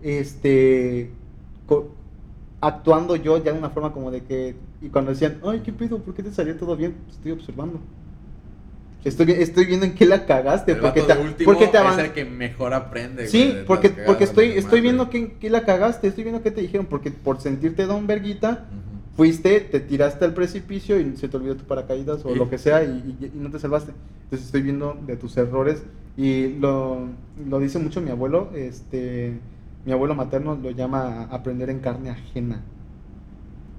este, 0.02 1.10
co- 1.66 1.94
actuando 2.60 3.16
yo 3.16 3.42
ya 3.42 3.52
de 3.52 3.58
una 3.58 3.70
forma 3.70 3.92
como 3.92 4.10
de 4.10 4.22
que, 4.24 4.56
y 4.82 4.88
cuando 4.90 5.12
decían, 5.12 5.38
ay, 5.44 5.60
¿qué 5.64 5.72
pedo? 5.72 5.98
¿Por 6.02 6.14
qué 6.14 6.22
te 6.22 6.32
salió 6.32 6.56
todo 6.56 6.76
bien? 6.76 6.94
Pues 7.04 7.16
estoy 7.16 7.32
observando. 7.32 7.80
Estoy, 9.04 9.30
estoy 9.32 9.64
viendo 9.66 9.86
en 9.86 9.94
qué 9.94 10.06
la 10.06 10.26
cagaste. 10.26 10.72
El 10.72 10.78
porque 10.78 11.00
vato 11.00 11.12
te, 11.14 11.18
de 11.18 11.24
último 11.28 11.44
porque 11.52 11.66
te 11.68 11.78
es 11.78 11.82
avan- 11.84 12.00
el 12.00 12.12
que 12.12 12.24
mejor 12.24 12.74
aprende. 12.74 13.26
Sí, 13.28 13.54
porque, 13.66 13.90
porque 13.90 14.24
estoy, 14.24 14.46
estoy 14.58 14.80
viendo 14.80 15.08
que, 15.10 15.32
que 15.34 15.50
la 15.50 15.64
cagaste, 15.64 16.08
estoy 16.08 16.24
viendo 16.24 16.42
que 16.42 16.50
te 16.50 16.60
dijeron, 16.60 16.86
porque 16.86 17.10
por 17.10 17.40
sentirte 17.40 17.86
don 17.86 18.06
verguita, 18.06 18.66
fuiste, 19.16 19.60
te 19.60 19.80
tiraste 19.80 20.24
al 20.24 20.34
precipicio 20.34 20.98
y 21.00 21.16
se 21.16 21.28
te 21.28 21.36
olvidó 21.36 21.56
tu 21.56 21.64
paracaídas 21.64 22.24
o 22.24 22.34
lo 22.34 22.50
que 22.50 22.58
sea 22.58 22.82
y, 22.84 23.16
y- 23.20 23.26
y 23.26 23.38
no 23.38 23.50
te 23.50 23.58
salvaste. 23.58 23.92
Entonces 24.24 24.46
estoy 24.46 24.62
viendo 24.62 24.96
de 25.06 25.16
tus 25.16 25.36
errores 25.36 25.82
y 26.16 26.48
lo, 26.58 27.06
lo 27.48 27.58
dice 27.60 27.78
mucho 27.78 28.00
mi 28.00 28.10
abuelo, 28.10 28.50
este, 28.54 29.32
mi 29.86 29.92
abuelo 29.92 30.14
materno 30.16 30.58
lo 30.60 30.70
llama 30.72 31.28
aprender 31.30 31.70
en 31.70 31.78
carne 31.78 32.10
ajena. 32.10 32.62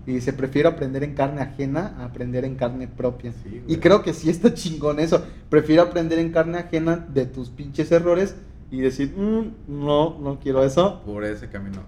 Y 0.10 0.14
dice, 0.14 0.34
prefiero 0.34 0.70
aprender 0.70 1.04
en 1.04 1.14
carne 1.14 1.40
ajena 1.42 1.94
a 2.00 2.06
aprender 2.06 2.44
en 2.44 2.56
carne 2.56 2.88
propia. 2.88 3.32
Sí, 3.44 3.62
y 3.68 3.76
creo 3.78 4.02
que 4.02 4.14
sí 4.16 4.32
está 4.32 4.52
chingón 4.56 5.00
eso. 5.00 5.24
Prefiero 5.52 5.84
aprender 5.84 6.18
en 6.18 6.32
carne 6.32 6.58
ajena 6.58 7.06
de 7.14 7.28
tus 7.28 7.50
pinches 7.52 7.92
errores 7.92 8.34
y 8.72 8.82
decir, 8.82 9.14
"Mm, 9.16 9.52
no, 9.86 10.18
no 10.20 10.40
quiero 10.40 10.64
eso. 10.64 11.04
por 11.06 11.24
ese 11.26 11.48
camino. 11.50 11.84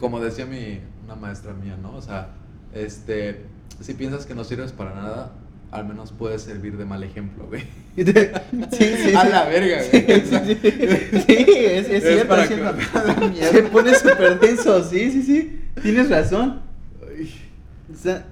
Como 0.00 0.18
decía 0.18 0.44
mi, 0.44 0.80
una 1.04 1.14
maestra 1.14 1.52
mía, 1.52 1.76
¿no? 1.80 1.94
O 1.94 2.02
sea, 2.02 2.30
este, 2.74 3.42
si 3.80 3.94
piensas 3.94 4.26
que 4.26 4.34
no 4.34 4.42
sirves 4.42 4.72
para 4.72 4.92
nada, 4.92 5.30
al 5.70 5.86
menos 5.86 6.10
puedes 6.10 6.42
servir 6.42 6.76
de 6.78 6.84
mal 6.84 7.04
ejemplo, 7.04 7.46
güey. 7.46 7.62
Sí, 7.96 8.04
sí, 8.04 9.14
A 9.16 9.22
sí. 9.22 9.28
la 9.30 9.44
verga, 9.44 9.82
Sí, 9.84 10.00
güey. 10.02 10.20
sí, 10.22 10.36
sí. 10.60 10.70
Sí, 11.26 11.46
es, 11.48 11.88
es 11.88 11.90
Es 11.90 12.12
cierto. 12.26 12.34
es. 12.36 13.48
Se 13.50 13.62
pone 13.64 13.94
súper 13.94 14.40
denso, 14.40 14.82
sí, 14.82 15.12
sí, 15.12 15.22
sí. 15.22 15.60
Tienes 15.80 16.10
razón. 16.10 16.68
O 17.92 17.96
sea, 17.96 18.26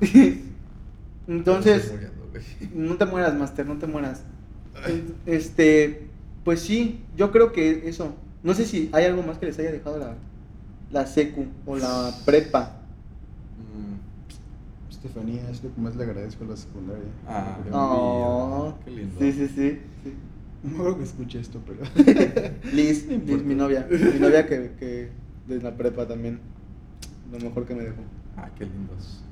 entonces, 1.26 1.92
no 2.74 2.96
te 2.96 3.06
mueras, 3.06 3.34
Master, 3.34 3.66
no 3.66 3.78
te 3.78 3.86
mueras. 3.86 4.22
Este, 5.26 6.06
pues 6.44 6.60
sí, 6.60 7.00
yo 7.16 7.30
creo 7.30 7.52
que 7.52 7.88
eso. 7.88 8.14
No 8.42 8.54
sé 8.54 8.64
si 8.64 8.90
hay 8.92 9.04
algo 9.04 9.22
más 9.22 9.38
que 9.38 9.46
les 9.46 9.58
haya 9.58 9.70
dejado 9.70 9.98
la, 9.98 10.14
la 10.90 11.06
secu 11.06 11.46
o 11.66 11.76
la 11.76 12.12
prepa. 12.24 12.76
Mm, 13.58 14.90
Estefanía, 14.90 15.48
es 15.50 15.62
lo 15.62 15.74
que 15.74 15.80
más 15.80 15.94
le 15.94 16.04
agradezco 16.04 16.44
a 16.44 16.48
la 16.48 16.56
secundaria. 16.56 17.04
Ah. 17.28 17.58
Oh, 17.72 18.74
Qué 18.84 18.90
lindo. 18.90 19.18
Sí, 19.20 19.32
sí, 19.32 19.48
sí. 19.48 19.78
sí. 20.02 20.12
No 20.64 20.78
creo 20.78 20.98
que 20.98 21.04
escuche 21.04 21.40
esto, 21.40 21.60
pero. 21.66 21.80
Liz, 22.72 23.06
Liz, 23.06 23.42
mi 23.42 23.54
novia. 23.54 23.86
Mi 23.90 24.20
novia 24.20 24.46
que, 24.46 24.72
que 24.78 25.08
de 25.48 25.60
la 25.60 25.76
prepa 25.76 26.06
también. 26.06 26.38
Lo 27.32 27.38
mejor 27.38 27.64
que 27.66 27.74
me 27.74 27.82
dejó. 27.82 28.02
Ah, 28.36 28.48
qué 28.56 28.64
lindos. 28.66 29.22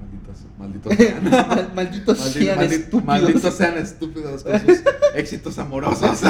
Malditos, 0.00 0.46
malditos 0.58 0.94
sean. 0.96 1.24
Mal- 1.30 1.72
Malditos 1.74 2.18
Maldi- 2.18 2.32
sean 2.32 2.58
maldi- 2.58 2.72
estúpidos. 2.72 3.04
Malditos 3.06 3.54
sean 3.54 3.78
estúpidos 3.78 4.44
con 4.44 4.60
sus 4.60 4.82
éxitos 5.14 5.58
amorosos. 5.58 6.22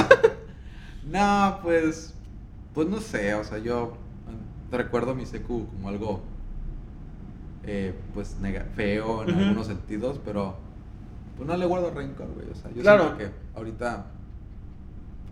no, 1.11 1.59
pues. 1.63 2.15
Pues 2.75 2.89
no 2.89 3.01
sé, 3.01 3.35
o 3.35 3.43
sea, 3.45 3.59
yo 3.59 3.95
recuerdo 4.71 5.15
mi 5.15 5.27
secu 5.27 5.67
como 5.67 5.89
algo. 5.89 6.21
eh, 7.65 7.95
pues 8.15 8.37
feo 8.75 9.25
en 9.25 9.35
algunos 9.39 9.67
sentidos, 9.67 10.21
pero. 10.25 10.57
Pues 11.37 11.49
no 11.49 11.57
le 11.57 11.65
guardo 11.67 11.91
rencor, 11.91 12.29
güey. 12.35 12.51
O 12.51 12.55
sea, 12.55 12.71
yo 12.73 12.83
Claro. 12.83 13.05
siento 13.17 13.19
que 13.19 13.31
ahorita. 13.57 14.07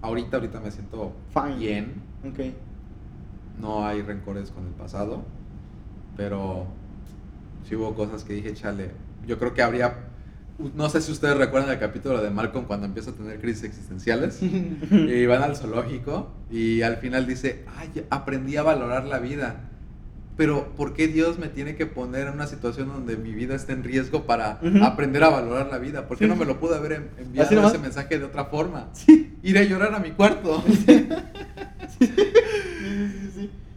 Ahorita, 0.00 0.36
ahorita 0.36 0.60
me 0.60 0.70
siento 0.70 1.12
Fine. 1.34 1.56
bien. 1.56 2.02
Ok. 2.24 2.54
No 3.60 3.84
hay 3.84 4.00
rencores 4.02 4.50
con 4.52 4.64
el 4.66 4.72
pasado, 4.72 5.22
pero 6.18 6.66
sí 7.66 7.76
hubo 7.76 7.94
cosas 7.94 8.24
que 8.24 8.34
dije, 8.34 8.52
chale, 8.52 8.90
yo 9.26 9.38
creo 9.38 9.54
que 9.54 9.62
habría, 9.62 9.98
no 10.74 10.90
sé 10.90 11.00
si 11.00 11.12
ustedes 11.12 11.36
recuerdan 11.36 11.70
el 11.70 11.78
capítulo 11.78 12.20
de 12.20 12.28
Malcolm 12.28 12.66
cuando 12.66 12.86
empieza 12.86 13.12
a 13.12 13.14
tener 13.14 13.40
crisis 13.40 13.62
existenciales 13.62 14.42
y 14.42 15.26
van 15.26 15.42
al 15.44 15.56
zoológico 15.56 16.32
y 16.50 16.82
al 16.82 16.96
final 16.96 17.26
dice, 17.26 17.64
ay, 17.76 18.04
aprendí 18.10 18.56
a 18.56 18.64
valorar 18.64 19.06
la 19.06 19.20
vida. 19.20 19.70
Pero 20.36 20.72
¿por 20.76 20.94
qué 20.94 21.08
Dios 21.08 21.38
me 21.38 21.48
tiene 21.48 21.76
que 21.76 21.86
poner 21.86 22.28
en 22.28 22.34
una 22.34 22.46
situación 22.46 22.88
donde 22.88 23.16
mi 23.16 23.32
vida 23.32 23.54
está 23.54 23.72
en 23.72 23.82
riesgo 23.82 24.24
para 24.24 24.60
aprender 24.82 25.22
a 25.24 25.30
valorar 25.30 25.68
la 25.68 25.78
vida? 25.78 26.06
¿Por 26.06 26.16
qué 26.16 26.28
no 26.28 26.36
me 26.36 26.44
lo 26.44 26.60
pude 26.60 26.76
haber 26.76 27.10
enviado 27.18 27.68
ese 27.68 27.78
mensaje 27.78 28.18
de 28.18 28.24
otra 28.24 28.44
forma? 28.44 28.88
Sí. 28.92 29.36
Ir 29.42 29.58
a 29.58 29.64
llorar 29.64 29.94
a 29.94 29.98
mi 29.98 30.12
cuarto. 30.12 30.62
Sí. 30.86 31.08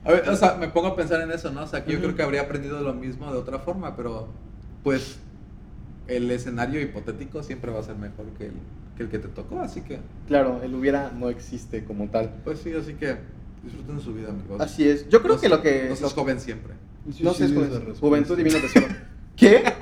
A 0.04 0.12
ver, 0.12 0.28
o 0.30 0.36
sea, 0.36 0.56
me 0.56 0.68
pongo 0.68 0.88
a 0.88 0.96
pensar 0.96 1.22
en 1.22 1.32
eso, 1.32 1.52
¿no? 1.52 1.64
O 1.64 1.68
sea, 1.68 1.84
que 1.86 1.92
yo 1.92 1.98
Ujú. 1.98 2.08
creo 2.08 2.16
que 2.18 2.24
habría 2.24 2.42
aprendido 2.42 2.82
lo 2.82 2.94
mismo 2.94 3.32
de 3.32 3.38
otra 3.38 3.60
forma, 3.60 3.96
pero 3.96 4.28
pues 4.84 5.20
el 6.08 6.30
escenario 6.32 6.82
hipotético 6.82 7.44
siempre 7.44 7.72
va 7.72 7.80
a 7.80 7.84
ser 7.84 7.96
mejor 7.96 8.26
que 8.38 8.46
el 8.48 8.54
que, 8.98 9.04
el 9.04 9.10
que 9.10 9.20
te 9.20 9.28
tocó, 9.30 9.60
así 9.62 9.82
que, 9.82 10.00
Claro, 10.28 10.60
el 10.64 10.74
hubiera 10.76 11.12
no 11.12 11.30
existe 11.30 11.84
como 11.86 12.10
tal. 12.10 12.32
pues 12.44 12.60
sí, 12.60 12.74
así 12.74 12.96
que 12.96 13.18
disfruten 13.64 14.00
su 14.02 14.14
vida, 14.14 14.30
amigos. 14.30 14.60
Así 14.60 14.88
es. 14.90 15.08
Yo 15.10 15.22
creo 15.22 15.36
No 15.36 15.42
que 15.42 15.48
se- 15.48 15.56
lo 15.56 15.62
que. 15.62 15.86
No 15.90 15.96
seas 15.96 16.14
joven 16.14 16.40
siempre. 16.40 16.74
No 17.06 17.32
la 17.32 17.34
juventud, 17.34 17.74
respuesta. 17.76 18.00
juventud 18.00 18.38
divino 18.38 18.58
tesoro. 18.60 18.88
¿Qué? 19.36 19.64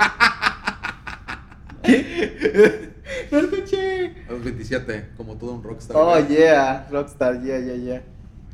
¿Qué? 1.83 2.89
No 3.31 3.37
escuché. 3.39 4.15
A 4.27 4.33
los 4.33 4.43
27, 4.43 5.09
como 5.17 5.35
todo 5.37 5.53
un 5.53 5.63
rockstar. 5.63 5.97
Oh, 5.97 6.19
yeah, 6.27 6.87
Rockstar, 6.91 7.41
yeah, 7.41 7.59
yeah, 7.59 7.75
yeah. 7.75 8.01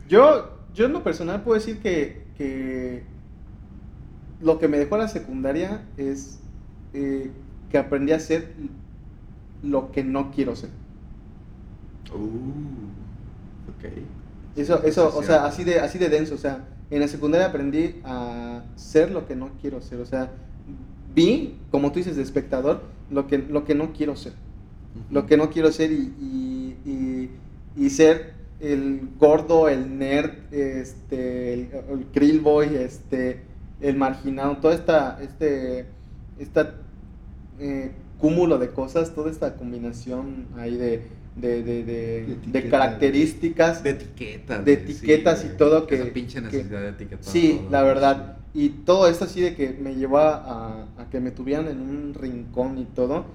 Yo, 0.08 0.55
yo 0.76 0.86
en 0.86 0.94
lo 0.94 1.04
personal 1.04 1.44
puedo 1.44 1.56
decir 1.60 1.80
que, 1.82 2.28
que 2.38 3.04
lo 4.42 4.60
que 4.60 4.68
me 4.68 4.78
dejó 4.78 4.98
la 4.98 5.08
secundaria 5.08 5.86
es 5.98 6.40
eh, 6.94 7.32
que 7.70 7.78
aprendí 7.78 8.12
a 8.14 8.18
hacer 8.18 8.54
lo 9.64 9.92
que 9.92 10.04
no 10.04 10.32
quiero 10.32 10.56
ser. 10.56 10.72
Uh, 12.14 12.90
ok. 13.70 13.86
Eso, 14.56 14.84
eso, 14.84 15.16
o 15.18 15.24
sea, 15.24 15.46
así 15.46 15.64
de, 15.64 15.80
así 15.80 15.98
de 15.98 16.10
denso, 16.10 16.36
o 16.36 16.38
sea, 16.38 16.66
en 16.90 17.02
la 17.02 17.08
secundaria 17.08 17.48
aprendí 17.48 18.02
a 18.04 18.64
ser 18.76 19.12
lo 19.12 19.28
que 19.28 19.36
no 19.36 19.52
quiero 19.62 19.82
ser, 19.82 20.00
o 20.00 20.06
sea, 20.06 20.32
vi, 21.14 21.60
como 21.72 21.92
tú 21.92 22.00
dices, 22.00 22.16
de 22.16 22.24
espectador, 22.24 22.84
lo 23.12 23.28
que, 23.28 23.40
lo 23.40 23.66
que 23.66 23.76
no 23.76 23.94
quiero 23.94 24.16
ser. 24.16 24.34
lo 25.12 25.28
que 25.28 25.38
no 25.38 25.52
quiero 25.52 25.72
ser 25.74 25.92
y, 25.92 26.14
y, 26.20 26.78
y- 26.90 27.32
y 27.78 27.90
ser 27.92 28.35
el 28.72 29.10
gordo, 29.20 29.70
el 29.70 29.98
nerd, 29.98 30.32
este, 30.52 31.54
el, 31.54 31.70
el 31.90 32.06
krill 32.14 32.40
boy, 32.40 32.76
este, 32.76 33.42
el 33.82 33.96
marginado, 33.98 34.58
toda 34.58 34.74
esta, 34.76 35.20
este, 35.22 35.86
esta 36.40 36.76
eh, 37.60 37.92
cúmulo 38.20 38.58
de 38.58 38.70
cosas, 38.70 39.14
toda 39.14 39.30
esta 39.32 39.56
combinación 39.56 40.48
ahí 40.58 40.76
de, 40.78 41.02
de, 41.36 41.64
de, 41.64 41.84
de- 41.84 42.38
De 42.46 42.62
de 42.62 42.70
características. 42.70 43.84
De 43.84 43.92
etiquetas. 43.92 44.66
De 44.66 44.74
etiquetas 44.74 45.46
y 45.46 45.58
todo 45.58 45.86
que- 45.88 45.96
Esa 45.96 46.14
pinche 46.14 46.40
que- 46.40 46.46
necesidad 46.46 46.82
de 46.82 46.90
etiquetar. 46.90 47.24
Sí, 47.26 47.60
todo, 47.62 47.72
la 47.72 47.84
verdad. 47.84 48.38
Y 48.54 48.70
todo 48.70 49.10
esto 49.10 49.26
así 49.26 49.42
de 49.42 49.54
que 49.54 49.72
me 49.74 49.96
llevó 49.96 50.20
a, 50.20 50.84
a 50.98 51.10
que 51.12 51.20
me 51.20 51.32
tuvieran 51.32 51.68
en 51.68 51.82
un 51.82 52.14
rincón 52.14 52.78
y 52.78 52.86
todo. 52.86 53.26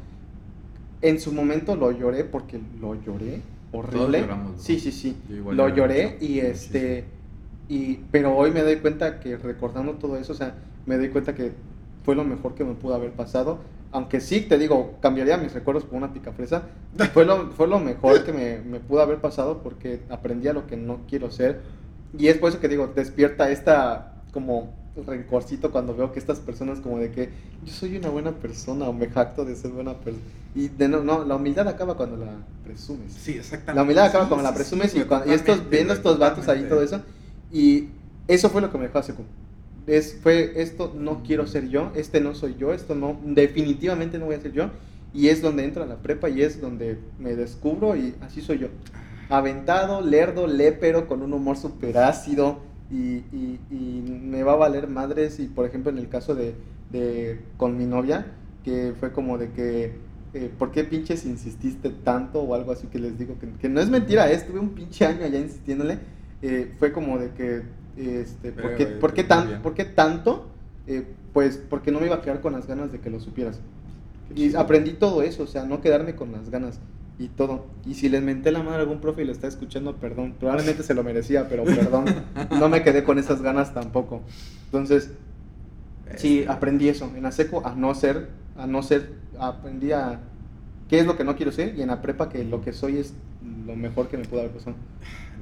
En 1.03 1.21
su 1.21 1.33
momento 1.33 1.77
lo 1.77 1.93
lloré 1.93 2.25
porque 2.25 2.59
lo 2.81 2.95
lloré 3.03 3.43
horrible. 3.73 4.27
Sí, 4.57 4.79
sí, 4.81 4.93
sí. 4.93 5.17
Lo 5.29 5.69
lloré 5.69 5.75
lloré 5.77 6.05
mucho, 6.13 6.25
y 6.25 6.41
este 6.41 7.05
y 7.69 8.01
pero 8.11 8.37
hoy 8.37 8.51
me 8.51 8.63
doy 8.63 8.77
cuenta 8.77 9.21
que 9.21 9.37
recordando 9.37 9.93
todo 9.93 10.17
eso, 10.17 10.33
o 10.33 10.37
sea, 10.37 10.55
me 10.87 10.97
doy 10.97 11.11
cuenta 11.11 11.35
que 11.35 11.53
fue 12.05 12.17
lo 12.17 12.25
mejor 12.25 12.55
que 12.55 12.65
me 12.65 12.75
pudo 12.75 12.95
haber 12.95 13.13
pasado. 13.13 13.59
Aunque 13.93 14.21
sí, 14.21 14.41
te 14.43 14.57
digo, 14.57 14.99
cambiaría 15.01 15.37
mis 15.37 15.53
recuerdos 15.53 15.85
por 15.85 15.97
una 15.97 16.13
picafresa. 16.13 16.69
Fue 17.13 17.25
lo, 17.25 17.51
fue 17.51 17.67
lo 17.67 17.81
mejor 17.81 18.25
que 18.25 18.33
me, 18.33 18.59
me 18.59 18.81
pudo 18.81 19.03
haber 19.03 19.19
pasado 19.19 19.63
porque 19.63 20.01
aprendí 20.09 20.49
a 20.49 20.53
lo 20.53 20.67
que 20.67 20.77
no 20.77 21.01
quiero 21.09 21.31
ser. 21.31 21.61
Y 22.17 22.29
es 22.29 22.39
por 22.39 22.51
eso 22.51 22.61
que 22.61 22.69
digo, 22.69 22.89
despierta 22.89 23.51
esta 23.51 24.15
como 24.33 24.75
rencorcito 25.07 25.71
cuando 25.71 25.95
veo 25.95 26.13
que 26.13 26.19
estas 26.19 26.41
personas 26.41 26.81
como 26.81 26.99
de 26.99 27.11
que 27.11 27.31
yo 27.65 27.73
soy 27.73 27.97
una 27.97 28.09
buena 28.09 28.33
persona 28.33 28.89
o 28.89 28.93
me 28.93 29.09
jacto 29.09 29.45
de 29.45 29.57
ser 29.57 29.71
buena 29.71 29.95
persona. 29.95 30.23
Y 30.55 30.69
de 30.69 30.89
no, 30.89 31.03
no, 31.05 31.25
la 31.25 31.37
humildad 31.37 31.69
acaba 31.69 31.97
cuando 31.97 32.17
la 32.17 32.33
presumes. 32.65 33.13
Sí, 33.13 33.33
exactamente. 33.33 33.75
La 33.75 33.83
humildad 33.83 34.07
acaba 34.07 34.25
Sí, 34.25 34.29
cuando 34.29 34.49
la 34.49 34.55
presumes 34.55 34.91
sí, 34.93 34.99
y, 35.01 35.03
cuando- 35.05 35.31
y 35.31 35.35
estos, 35.35 35.69
viendo 35.71 35.93
estos 35.95 36.19
vatos 36.19 36.49
ahí 36.49 36.63
y 36.63 36.69
todo 36.69 36.83
eso. 36.83 37.01
Y 37.53 37.89
eso 38.29 38.51
fue 38.51 38.61
lo 38.61 38.71
que 38.71 38.79
me 38.79 38.85
dejó 38.85 39.03
secu. 39.03 39.23
Es, 39.87 40.19
fue 40.23 40.61
esto 40.61 40.93
no 40.97 41.23
quiero 41.25 41.47
ser 41.47 41.69
yo, 41.69 41.91
este 41.95 42.21
no 42.21 42.35
soy 42.35 42.55
yo, 42.59 42.73
esto 42.73 42.95
no, 42.95 43.19
definitivamente 43.25 44.19
no 44.19 44.27
voy 44.27 44.35
a 44.37 44.41
ser 44.41 44.53
yo. 44.53 44.71
Y 45.13 45.29
es 45.29 45.43
donde 45.43 45.65
entra 45.65 45.87
la 45.87 45.97
prepa 45.97 46.29
y 46.29 46.43
es 46.43 46.61
donde 46.61 46.99
me 47.19 47.35
descubro 47.35 47.97
y 47.97 48.15
así 48.21 48.41
soy 48.41 48.59
yo. 48.61 48.69
Aventado, 49.29 50.01
lerdo, 50.01 50.47
lépero, 50.47 51.07
con 51.07 51.23
un 51.23 51.33
humor 51.33 51.57
súper 51.57 51.99
ácido 51.99 52.59
y, 52.91 53.25
y- 53.33 53.61
y 53.71 54.03
me 54.25 54.43
va 54.43 54.53
a 54.53 54.57
valer 54.57 54.89
madres. 54.89 55.39
Y 55.41 55.47
por 55.49 55.67
ejemplo, 55.67 55.91
en 55.91 55.99
el 55.99 56.09
caso 56.09 56.35
de, 56.35 56.55
de 56.91 57.41
con 57.57 57.77
mi 57.79 57.87
novia, 57.87 58.27
que 58.65 58.95
fue 58.99 59.13
como 59.13 59.39
de 59.39 59.51
que, 59.53 59.93
eh, 60.35 60.51
¿por 60.59 60.71
qué 60.71 60.85
pinches 60.85 61.25
insististe 61.25 61.91
tanto 61.91 62.41
o 62.43 62.55
algo 62.55 62.73
así 62.73 62.87
que 62.89 62.99
les 62.99 63.19
digo? 63.19 63.39
Que, 63.39 63.49
que 63.61 63.69
no 63.69 63.81
es 63.81 63.89
mentira, 63.91 64.31
eh, 64.31 64.35
estuve 64.35 64.59
un 64.61 64.71
pinche 64.71 65.07
año 65.07 65.25
allá 65.25 65.39
insistiéndole. 65.39 65.99
eh, 66.43 66.73
fue 66.79 66.93
como 66.93 67.19
de 67.19 67.31
que, 67.31 67.63
este, 67.97 68.53
¿por, 68.53 68.63
Pero, 68.63 68.77
qué, 68.77 68.85
güey, 68.87 68.99
por 68.99 69.13
qué 69.15 69.25
tan- 69.25 69.63
por 69.63 69.75
qué 69.75 69.85
tanto? 69.85 70.47
Eh, 70.87 71.05
pues 71.33 71.59
porque 71.59 71.93
no 71.93 72.01
me 72.01 72.07
iba 72.07 72.17
a 72.17 72.23
quedar 72.23 72.41
con 72.41 72.53
las 72.55 72.67
ganas 72.67 72.91
de 72.93 72.99
que 73.01 73.11
lo 73.11 73.21
supieras. 73.21 73.61
Qué 74.35 74.41
Y 74.41 74.55
aprendí 74.55 74.93
todo 74.93 75.23
eso, 75.23 75.43
o 75.43 75.47
sea, 75.47 75.65
no 75.65 75.81
quedarme 75.81 76.15
con 76.15 76.33
las 76.33 76.51
ganas 76.51 76.81
y 77.21 77.29
todo. 77.29 77.67
Y 77.87 77.95
si 77.95 78.09
les 78.09 78.23
menté 78.23 78.51
la 78.51 78.63
madre 78.63 78.79
a 78.79 78.81
algún 78.81 79.01
profe 79.01 79.23
y 79.23 79.27
lo 79.27 79.33
está 79.33 79.47
escuchando, 79.47 79.95
perdón. 79.97 80.35
Probablemente 80.41 80.83
se 80.83 80.95
lo 80.95 81.05
merecía, 81.05 81.49
pero 81.51 81.65
perdón. 81.65 82.07
No 82.59 82.71
me 82.71 82.83
quedé 82.83 83.05
con 83.05 83.19
esas 83.19 83.43
ganas 83.43 83.75
tampoco. 83.75 84.23
Entonces, 84.65 85.11
sí, 86.17 86.39
Este, 86.39 86.51
aprendí 86.51 86.89
eso. 86.89 87.13
En 87.15 87.23
la 87.23 87.31
seco 87.31 87.65
a 87.67 87.75
no 87.75 87.95
ser, 87.95 88.31
a 88.57 88.67
no 88.67 88.83
ser, 88.83 89.11
aprendí 89.39 89.93
a 89.93 90.21
qué 90.89 90.99
es 90.99 91.07
lo 91.07 91.19
que 91.19 91.25
no 91.25 91.37
quiero 91.37 91.53
ser 91.53 91.77
y 91.77 91.83
en 91.83 91.89
la 91.89 92.01
prepa 92.01 92.31
que 92.31 92.43
lo 92.43 92.63
que 92.63 92.73
soy 92.73 92.97
es 92.97 93.13
lo 93.67 93.77
mejor 93.77 94.09
que 94.09 94.17
me 94.17 94.25
pudo 94.25 94.41
haber 94.41 94.53
pasado. 94.53 94.77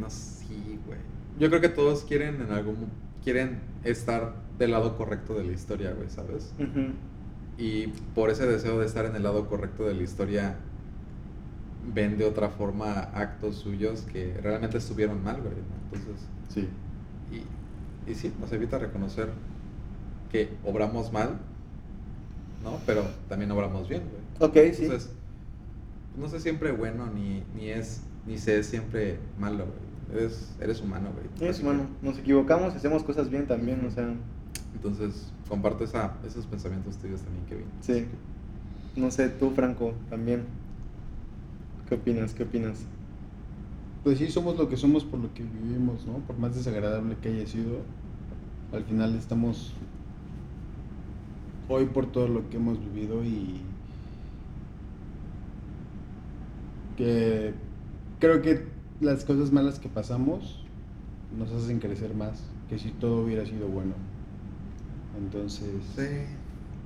No, 0.01 0.11
sí, 0.11 0.81
güey. 0.85 0.99
Yo 1.39 1.49
creo 1.49 1.61
que 1.61 1.69
todos 1.69 2.03
quieren 2.03 2.43
en 2.43 2.51
algún 2.51 2.89
quieren 3.23 3.61
estar 3.85 4.35
del 4.59 4.73
lado 4.73 4.97
correcto 4.97 5.35
de 5.35 5.45
la 5.45 5.53
historia, 5.53 5.93
güey, 5.93 6.11
¿sabes? 6.11 6.53
Ujú. 6.59 6.93
Y 7.57 7.89
por 8.15 8.31
ese 8.31 8.47
deseo 8.47 8.81
de 8.81 8.87
estar 8.87 9.05
en 9.05 9.15
el 9.15 9.23
lado 9.23 9.47
correcto 9.47 9.87
de 9.87 9.95
la 9.95 10.03
historia, 10.03 10.57
ven 11.95 12.19
de 12.19 12.25
otra 12.25 12.49
forma 12.51 12.93
actos 13.15 13.57
suyos 13.57 14.03
que 14.13 14.35
realmente 14.43 14.79
estuvieron 14.79 15.23
mal, 15.23 15.37
güey. 15.41 15.53
¿no? 15.55 15.97
Entonces, 15.99 16.27
Sí. 16.49 16.69
y, 17.33 18.11
y 18.11 18.15
sí, 18.15 18.33
nos 18.41 18.53
evita 18.53 18.79
reconocer 18.79 19.29
que 20.31 20.51
obramos 20.65 21.13
mal, 21.13 21.39
¿no? 22.63 22.79
Pero 22.87 23.05
también 23.29 23.51
obramos 23.51 23.89
bien, 23.89 24.03
güey. 24.39 24.51
Ok, 24.51 24.75
sí. 24.75 24.85
Entonces, 24.85 25.11
no 26.19 26.29
sé 26.29 26.41
siempre 26.41 26.73
bueno 26.73 27.07
ni, 27.07 27.43
ni 27.55 27.69
es 27.71 28.03
ni 28.27 28.37
se 28.39 28.59
es 28.59 28.67
siempre 28.67 29.19
malo, 29.39 29.65
güey. 29.67 30.21
Eres, 30.23 30.53
eres 30.61 30.81
humano, 30.83 31.11
güey. 31.15 31.49
Es 31.51 31.57
Así 31.57 31.61
que- 31.63 31.67
bueno, 31.69 31.87
nos 32.03 32.19
equivocamos 32.19 32.75
y 32.75 32.77
hacemos 32.77 33.03
cosas 33.05 33.31
bien 33.31 33.47
también, 33.47 33.85
o 33.87 33.91
sea, 33.91 34.09
Entonces, 34.75 35.33
comparto 35.49 35.83
esa, 35.85 36.15
esos 36.27 36.47
pensamientos 36.47 36.97
tuyos 36.99 37.21
también, 37.23 37.45
Kevin. 37.47 37.65
sí. 37.81 38.07
No 38.97 39.11
sé, 39.11 39.29
tú, 39.29 39.51
Franco, 39.53 39.95
también. 40.11 40.43
¿Qué 41.89 41.95
opinas? 41.95 42.35
¿Qué 42.35 42.43
opinas? 42.43 42.85
Pues 44.05 44.19
sí, 44.19 44.31
somos 44.31 44.59
lo 44.59 44.69
que 44.69 44.77
somos 44.77 45.05
por 45.05 45.21
lo 45.21 45.33
que 45.33 45.43
vivimos, 45.43 46.07
¿no? 46.07 46.19
Por 46.27 46.39
más 46.39 46.55
desagradable 46.55 47.17
que 47.23 47.31
haya 47.31 47.47
sido, 47.47 47.79
al 48.73 48.85
final 48.85 49.15
estamos 49.15 49.73
hoy 51.69 51.87
por 51.87 52.13
todo 52.13 52.29
lo 52.29 52.49
que 52.51 52.59
hemos 52.59 52.79
vivido 52.79 53.25
y 53.25 53.61
que 56.99 57.55
creo 58.19 58.43
que 58.43 58.67
las 59.01 59.25
cosas 59.25 59.53
malas 59.53 59.79
que 59.79 59.89
pasamos 59.89 60.65
nos 61.39 61.51
hacen 61.53 61.79
crecer 61.79 62.15
más 62.15 62.43
que 62.69 62.79
si 62.79 62.91
todo 62.91 63.25
hubiera 63.25 63.47
sido 63.47 63.67
bueno. 63.69 63.95
Entonces, 65.17 65.73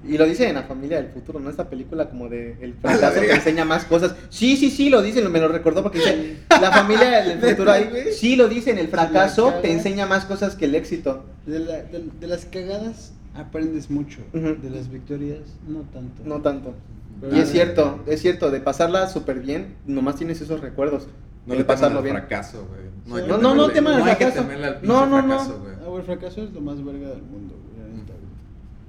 Y 0.04 0.18
lo 0.18 0.24
dice 0.26 0.48
en 0.48 0.56
La 0.56 0.64
familia 0.64 0.96
del 1.00 1.10
futuro, 1.12 1.38
¿no? 1.38 1.48
Esta 1.48 1.68
película 1.70 2.08
como 2.08 2.28
de 2.28 2.56
el 2.60 2.74
fracaso 2.82 3.14
te 3.14 3.20
verga. 3.20 3.34
enseña 3.36 3.64
más 3.64 3.84
cosas. 3.84 4.14
Sí, 4.30 4.56
sí, 4.56 4.70
sí, 4.70 4.90
lo 4.90 5.00
dice, 5.02 5.26
me 5.28 5.38
lo 5.40 5.48
recordó 5.48 5.82
porque 5.82 5.98
dice 5.98 6.36
La 6.60 6.72
familia 6.72 7.22
del 7.22 7.38
futuro 7.50 7.70
ahí. 7.72 7.88
Sí, 8.12 8.36
lo 8.36 8.48
dice 8.48 8.70
en 8.72 8.78
el 8.78 8.88
fracaso 8.88 9.54
te 9.62 9.70
enseña 9.72 10.06
más 10.06 10.24
cosas 10.24 10.56
que 10.56 10.64
el 10.64 10.74
éxito. 10.74 11.24
de, 11.46 11.58
la- 11.60 11.82
de- 11.82 12.04
de 12.20 12.26
las 12.26 12.44
cagadas 12.46 13.12
aprendes 13.34 13.90
mucho, 13.90 14.18
Ujú. 14.34 14.56
de 14.60 14.70
las 14.70 14.90
victorias 14.90 15.40
no 15.66 15.80
tanto. 15.92 16.22
No 16.24 16.40
tanto. 16.42 16.74
Pero- 17.20 17.36
Y 17.36 17.40
es 17.40 17.50
cierto, 17.50 18.00
es 18.06 18.20
cierto, 18.20 18.50
de 18.50 18.60
pasarla 18.60 19.08
súper 19.08 19.38
bien, 19.40 19.76
nomás 19.86 20.16
tienes 20.16 20.40
esos 20.40 20.60
recuerdos. 20.60 21.06
No 21.46 21.54
le 21.54 21.64
pasarlo 21.64 21.98
al 21.98 22.04
bien. 22.04 22.16
fracaso, 22.16 22.66
güey. 22.68 22.82
Sí. 23.06 23.12
hay 23.14 23.22
que 23.22 23.28
No, 23.28 23.38
no, 23.38 23.54
no 23.54 23.68
temerle- 23.68 23.72
teman 23.74 23.92
al 23.94 23.98
No 24.00 24.04
hay 24.06 24.16
que 24.16 24.24
fracaso. 24.26 24.42
temerle 24.42 24.66
al 24.66 24.74
pinche 24.74 24.86
No, 24.88 25.06
no, 25.06 25.22
no. 25.22 25.28
fracaso, 25.28 25.60
güey. 25.60 25.74
Ah, 25.74 25.84
güey, 25.86 25.98
el 26.00 26.04
fracaso 26.06 26.42
es 26.42 26.52
lo 26.52 26.60
más 26.60 26.84
verga 26.84 27.08
del 27.08 27.22
mundo, 27.22 27.54
güey. 27.54 27.71
la 27.71 27.71
neta, 27.71 27.71
güey. 27.71 27.71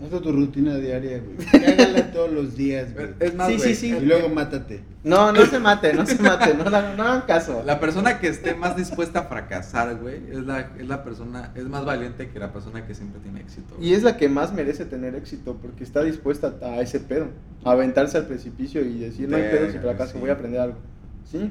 Haz 0.03 0.21
tu 0.21 0.31
rutina 0.31 0.75
diaria, 0.75 1.19
güey. 1.19 1.47
Cágala 1.77 2.11
todos 2.11 2.31
los 2.31 2.55
días, 2.57 2.93
güey. 2.93 3.07
Es 3.19 3.33
más, 3.35 3.47
Sí, 3.47 3.57
güey, 3.57 3.69
sí, 3.69 3.75
sí. 3.75 3.95
Y 3.95 4.05
luego 4.05 4.27
mátate. 4.29 4.83
No, 5.03 5.31
no 5.31 5.45
se 5.45 5.59
mate, 5.59 5.93
no 5.93 6.05
se 6.05 6.17
mate, 6.21 6.53
no, 6.55 6.69
la- 6.69 6.95
no 6.95 7.03
hagan 7.03 7.21
caso. 7.21 7.63
La 7.65 7.79
persona 7.79 8.19
que 8.19 8.27
esté 8.27 8.55
más 8.55 8.75
dispuesta 8.75 9.19
a 9.19 9.23
fracasar, 9.23 9.97
güey, 9.97 10.21
es 10.31 10.39
la, 10.45 10.71
es 10.77 10.87
la 10.87 11.03
persona, 11.03 11.51
es 11.55 11.65
más 11.65 11.85
valiente 11.85 12.29
que 12.29 12.39
la 12.39 12.51
persona 12.53 12.85
que 12.85 12.95
siempre 12.95 13.19
tiene 13.21 13.41
éxito. 13.41 13.75
güey. 13.75 13.89
Y 13.89 13.93
es 13.93 14.03
la 14.03 14.17
que 14.17 14.29
más 14.29 14.53
merece 14.53 14.85
tener 14.85 15.15
éxito 15.15 15.57
porque 15.61 15.83
está 15.83 16.03
dispuesta 16.03 16.53
a 16.61 16.81
ese 16.81 16.99
pedo, 16.99 17.27
a 17.63 17.71
aventarse 17.71 18.17
al 18.17 18.27
precipicio 18.27 18.81
y 18.81 18.99
decir, 18.99 19.29
no 19.29 19.35
hay 19.37 19.43
pedo 19.43 19.71
si 19.71 19.77
fracaso, 19.79 20.13
sí. 20.13 20.19
voy 20.19 20.29
a 20.29 20.33
aprender 20.33 20.61
algo. 20.61 20.77
¿Sí? 21.29 21.49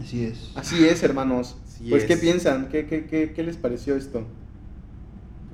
Así 0.00 0.24
es. 0.24 0.50
Así 0.54 0.86
es, 0.86 1.02
hermanos. 1.02 1.56
Así 1.66 1.90
pues, 1.90 2.04
¿qué 2.04 2.16
piensan? 2.16 2.68
¿Qué, 2.68 2.86
qué, 2.86 3.06
qué, 3.06 3.32
qué 3.34 3.42
les 3.42 3.56
pareció 3.56 3.96
esto? 3.96 4.26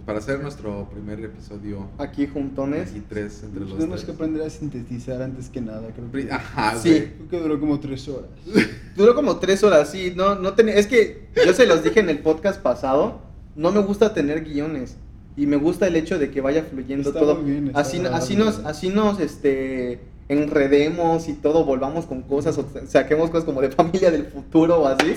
Pues 0.06 0.14
para 0.14 0.18
hacer 0.20 0.40
nuestro 0.40 0.88
primer 0.88 1.18
episodio 1.24 1.88
Aquí 1.98 2.28
juntones. 2.28 2.90
aquí 2.90 3.02
tres 3.08 3.42
entre 3.42 3.60
los 3.64 3.76
Tenemos 3.76 4.04
que 4.04 4.12
aprender 4.12 4.42
a 4.42 4.50
sintetizar 4.50 5.20
antes 5.20 5.48
que 5.48 5.60
nada, 5.60 5.82
creo 5.94 6.12
que. 6.12 6.32
Ajá, 6.32 6.78
Sí. 6.78 6.90
güey. 6.90 7.08
Creo 7.12 7.28
que 7.28 7.40
duró 7.40 7.58
como 7.60 7.80
tres 7.80 8.08
horas. 8.08 8.30
Duró 8.96 9.14
como 9.16 9.36
tres 9.38 9.62
horas, 9.64 9.90
sí. 9.90 10.12
No, 10.16 10.36
no 10.36 10.54
tenía, 10.54 10.74
es 10.74 10.86
que 10.86 11.28
yo 11.44 11.52
se 11.52 11.66
los 11.66 11.82
dije 11.82 11.98
en 12.00 12.08
el 12.08 12.20
podcast 12.20 12.62
pasado, 12.62 13.20
no 13.56 13.72
me 13.72 13.80
gusta 13.80 14.14
tener 14.14 14.44
guiones. 14.44 14.96
y 15.36 15.46
me 15.46 15.56
gusta 15.56 15.86
el 15.88 15.96
hecho 15.96 16.18
de 16.18 16.30
que 16.30 16.40
vaya 16.40 16.62
fluyendo 16.62 17.10
Está 17.10 17.20
todo. 17.20 17.42
bien, 17.42 17.70
así, 17.74 18.00
así 18.10 18.36
nos, 18.36 18.60
así 18.60 18.88
nos, 18.88 19.20
este, 19.20 20.00
enredemos 20.28 21.28
y 21.28 21.34
todo, 21.34 21.64
volvamos 21.64 22.06
con 22.06 22.22
cosas 22.22 22.58
o 22.58 22.66
saquemos 22.88 23.30
cosas 23.30 23.44
como 23.44 23.60
de 23.60 23.70
familia 23.70 24.10
del 24.10 24.26
futuro 24.26 24.80
o 24.82 24.86
así. 24.86 25.14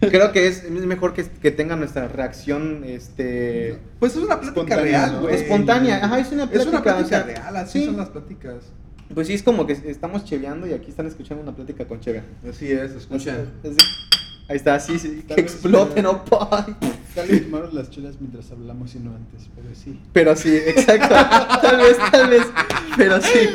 Creo 0.00 0.32
que 0.32 0.46
es, 0.46 0.64
es 0.64 0.70
mejor 0.86 1.14
que, 1.14 1.24
que 1.24 1.50
tenga 1.50 1.76
nuestra 1.76 2.08
reacción, 2.08 2.82
este, 2.84 3.78
Pues 3.98 4.12
es 4.16 4.18
una 4.22 4.40
plática 4.40 4.60
Espontánea, 4.74 5.06
real, 5.06 5.20
güey. 5.22 5.34
espontánea. 5.34 6.04
Ajá, 6.04 6.18
es 6.20 6.32
una 6.32 6.44
Es 6.44 6.50
plática. 6.50 6.70
una 6.70 6.82
plática 6.82 7.04
o 7.04 7.08
sea, 7.08 7.22
real, 7.22 7.56
así 7.56 7.80
sí. 7.80 7.84
son 7.86 7.96
las 7.96 8.08
pláticas. 8.10 8.56
Pues 9.14 9.26
sí, 9.26 9.34
es 9.34 9.42
como 9.42 9.66
que 9.66 9.72
estamos 9.72 10.24
cheveando 10.24 10.66
y 10.68 10.72
aquí 10.72 10.90
están 10.90 11.06
escuchando 11.06 11.42
una 11.42 11.54
plática 11.54 11.84
con 11.86 11.98
Cheve. 12.00 12.22
Así 12.48 12.70
es, 12.70 12.92
escuchen. 12.92 13.36
Es- 13.62 13.76
Ahí 14.48 14.56
está, 14.56 14.80
sí, 14.80 14.98
sí, 14.98 15.24
que 15.28 15.40
exploten, 15.40 16.02
¿no? 16.02 16.22
Tal 17.14 17.28
vez 17.28 17.44
tomaron 17.44 17.72
las 17.72 17.88
chelas 17.88 18.16
mientras 18.18 18.50
hablamos 18.50 18.92
y 18.96 18.98
no 18.98 19.14
antes, 19.14 19.48
pero 19.54 19.68
sí. 19.76 20.00
Pero 20.12 20.34
sí, 20.34 20.56
exacto. 20.56 21.14
tal 21.62 21.76
vez, 21.76 21.96
tal 22.10 22.30
vez. 22.30 22.42
Pero 22.96 23.20
sí. 23.20 23.48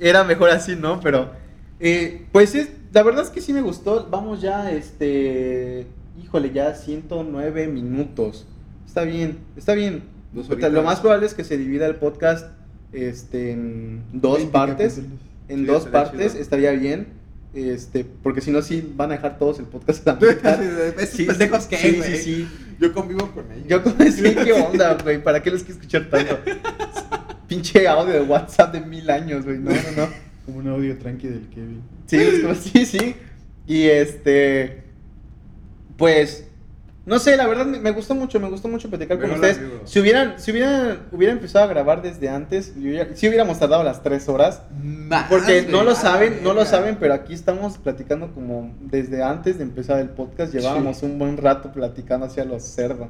Era 0.00 0.24
mejor 0.24 0.50
así, 0.50 0.74
¿no? 0.76 1.00
Pero. 1.00 1.30
eh, 1.78 2.26
pues 2.32 2.54
es. 2.54 2.68
La 2.92 3.02
verdad 3.04 3.22
es 3.22 3.30
que 3.30 3.40
sí 3.40 3.52
me 3.52 3.62
gustó. 3.62 4.08
Vamos 4.10 4.40
ya, 4.40 4.70
este. 4.72 5.86
Híjole, 6.22 6.50
ya 6.52 6.74
109 6.74 7.68
minutos. 7.68 8.46
Está 8.86 9.04
bien, 9.04 9.38
está 9.56 9.74
bien. 9.74 10.02
Dos 10.32 10.48
Lo 10.48 10.82
más 10.82 11.00
probable 11.00 11.26
es 11.26 11.34
que 11.34 11.44
se 11.44 11.56
divida 11.56 11.86
el 11.86 11.96
podcast 11.96 12.46
este, 12.92 13.52
en 13.52 14.02
dos 14.12 14.36
20 14.38 14.52
partes. 14.52 14.94
capítulos. 14.94 15.20
En 15.48 15.58
Sí, 15.60 15.64
dos 15.66 15.86
partes 15.86 16.32
chido. 16.32 16.42
estaría 16.42 16.70
bien. 16.72 17.08
Este, 17.52 18.04
porque 18.04 18.40
si 18.40 18.52
no, 18.52 18.62
sí 18.62 18.92
van 18.96 19.10
a 19.10 19.14
dejar 19.14 19.38
todos 19.38 19.58
el 19.58 19.64
podcast 19.66 20.06
a 20.06 20.12
la 20.14 20.20
mitad. 20.34 20.60
Sí, 21.08 21.24
pendejos 21.24 21.64
sí, 21.64 21.68
que, 21.68 21.76
sí, 21.76 22.02
sí, 22.02 22.16
sí. 22.18 22.48
Yo 22.78 22.92
convivo 22.92 23.28
con 23.32 23.50
ellos. 23.52 23.66
Yo 23.68 23.82
como 23.82 23.96
decía, 23.96 24.34
¿qué 24.44 24.52
onda, 24.70 24.96
güey? 25.02 25.22
¿Para 25.22 25.42
qué 25.42 25.50
los 25.50 25.62
quiero 25.64 25.80
escuchar 25.80 26.08
tanto? 26.10 26.38
Pinche 27.50 27.86
audio 27.88 28.12
de 28.14 28.22
WhatsApp 28.22 28.72
de 28.72 28.80
mil 28.80 29.10
años, 29.10 29.44
güey. 29.44 29.58
No, 29.58 29.70
no, 29.72 29.76
no. 29.96 30.08
Como 30.46 30.58
un 30.60 30.68
audio 30.68 30.96
tranqui 30.96 31.26
del 31.28 31.48
Kevin. 31.48 31.82
Sí, 32.06 32.16
es 32.16 32.40
como- 32.40 32.54
sí, 32.54 32.86
sí. 32.86 33.14
Y 33.66 33.82
este. 33.84 34.84
Pues. 35.98 36.46
No 37.06 37.18
sé, 37.18 37.36
la 37.36 37.46
verdad 37.48 37.66
me, 37.66 37.90
gustó 37.90 38.14
mucho, 38.14 38.38
me 38.38 38.48
gustó 38.48 38.68
mucho 38.68 38.88
platicar 38.88 39.18
con 39.18 39.30
ustedes. 39.32 39.58
amigo. 39.58 39.80
Si 39.84 39.98
hubieran, 39.98 40.34
si 40.38 40.52
hubieran, 40.52 41.00
hubiera 41.10 41.32
empezado 41.32 41.64
a 41.64 41.68
grabar 41.68 42.02
desde 42.02 42.28
antes, 42.28 42.74
ya- 42.76 43.08
sí 43.14 43.26
hubiéramos 43.26 43.58
tardado 43.58 43.82
las 43.82 44.02
tres 44.02 44.28
horas. 44.28 44.62
Más, 44.82 45.28
Porque 45.28 45.62
no 45.68 45.82
lo 45.82 45.90
a 45.90 45.94
la 45.94 45.98
saben, 45.98 46.44
no 46.44 46.52
lo 46.54 46.64
saben, 46.64 46.96
pero 47.00 47.14
aquí 47.14 47.32
estamos 47.34 47.78
platicando 47.78 48.32
como 48.32 48.72
desde 48.80 49.24
antes 49.24 49.58
de 49.58 49.64
empezar 49.64 49.98
el 49.98 50.10
podcast. 50.10 50.52
Llevábamos 50.54 51.02
un 51.02 51.18
buen 51.18 51.36
rato 51.36 51.72
platicando 51.72 52.26
hacia 52.26 52.44
los 52.44 52.62
cerdos. 52.62 53.08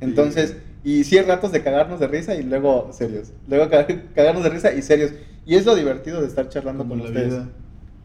Entonces, 0.00 0.56
y 0.84 1.02
sí, 1.04 1.18
ratos 1.20 1.50
de 1.52 1.62
cagarnos 1.62 1.98
de 1.98 2.06
risa 2.06 2.34
y 2.34 2.42
luego 2.42 2.90
serios. 2.92 3.32
Luego 3.48 3.68
ca- 3.70 3.86
cagarnos 4.14 4.44
de 4.44 4.50
risa 4.50 4.72
y 4.72 4.82
serios. 4.82 5.12
Y 5.46 5.56
es 5.56 5.64
lo 5.66 5.74
divertido 5.74 6.20
de 6.20 6.26
estar 6.28 6.48
charlando 6.48 6.84
Como 6.84 7.02
con 7.02 7.04
la 7.14 7.20
ustedes. 7.20 7.32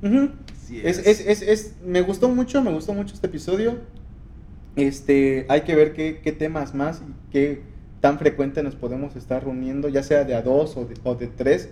vida. 0.01 0.31
Así 0.53 0.81
Es, 0.83 0.99
es, 1.05 1.19
es, 1.27 1.41
es- 1.41 1.75
me 1.85 2.01
gustó 2.01 2.29
mucho, 2.29 2.61
me 2.63 2.71
gustó 2.71 2.93
mucho 2.93 3.13
este 3.15 3.27
episodio. 3.27 3.77
Este, 4.75 5.45
hay 5.49 5.61
que 5.61 5.75
ver 5.75 5.93
qué, 5.93 6.21
qué 6.23 6.31
temas 6.31 6.73
más 6.73 7.01
y 7.01 7.31
qué 7.31 7.61
tan 8.01 8.17
frecuente 8.17 8.63
nos 8.63 8.75
podemos 8.75 9.15
estar 9.15 9.43
reuniendo, 9.43 9.89
ya 9.89 10.03
sea 10.03 10.23
de 10.23 10.35
a 10.35 10.41
dos 10.41 10.77
o 10.77 10.85
de, 10.85 10.95
o 11.03 11.15
de 11.15 11.27
tres. 11.27 11.69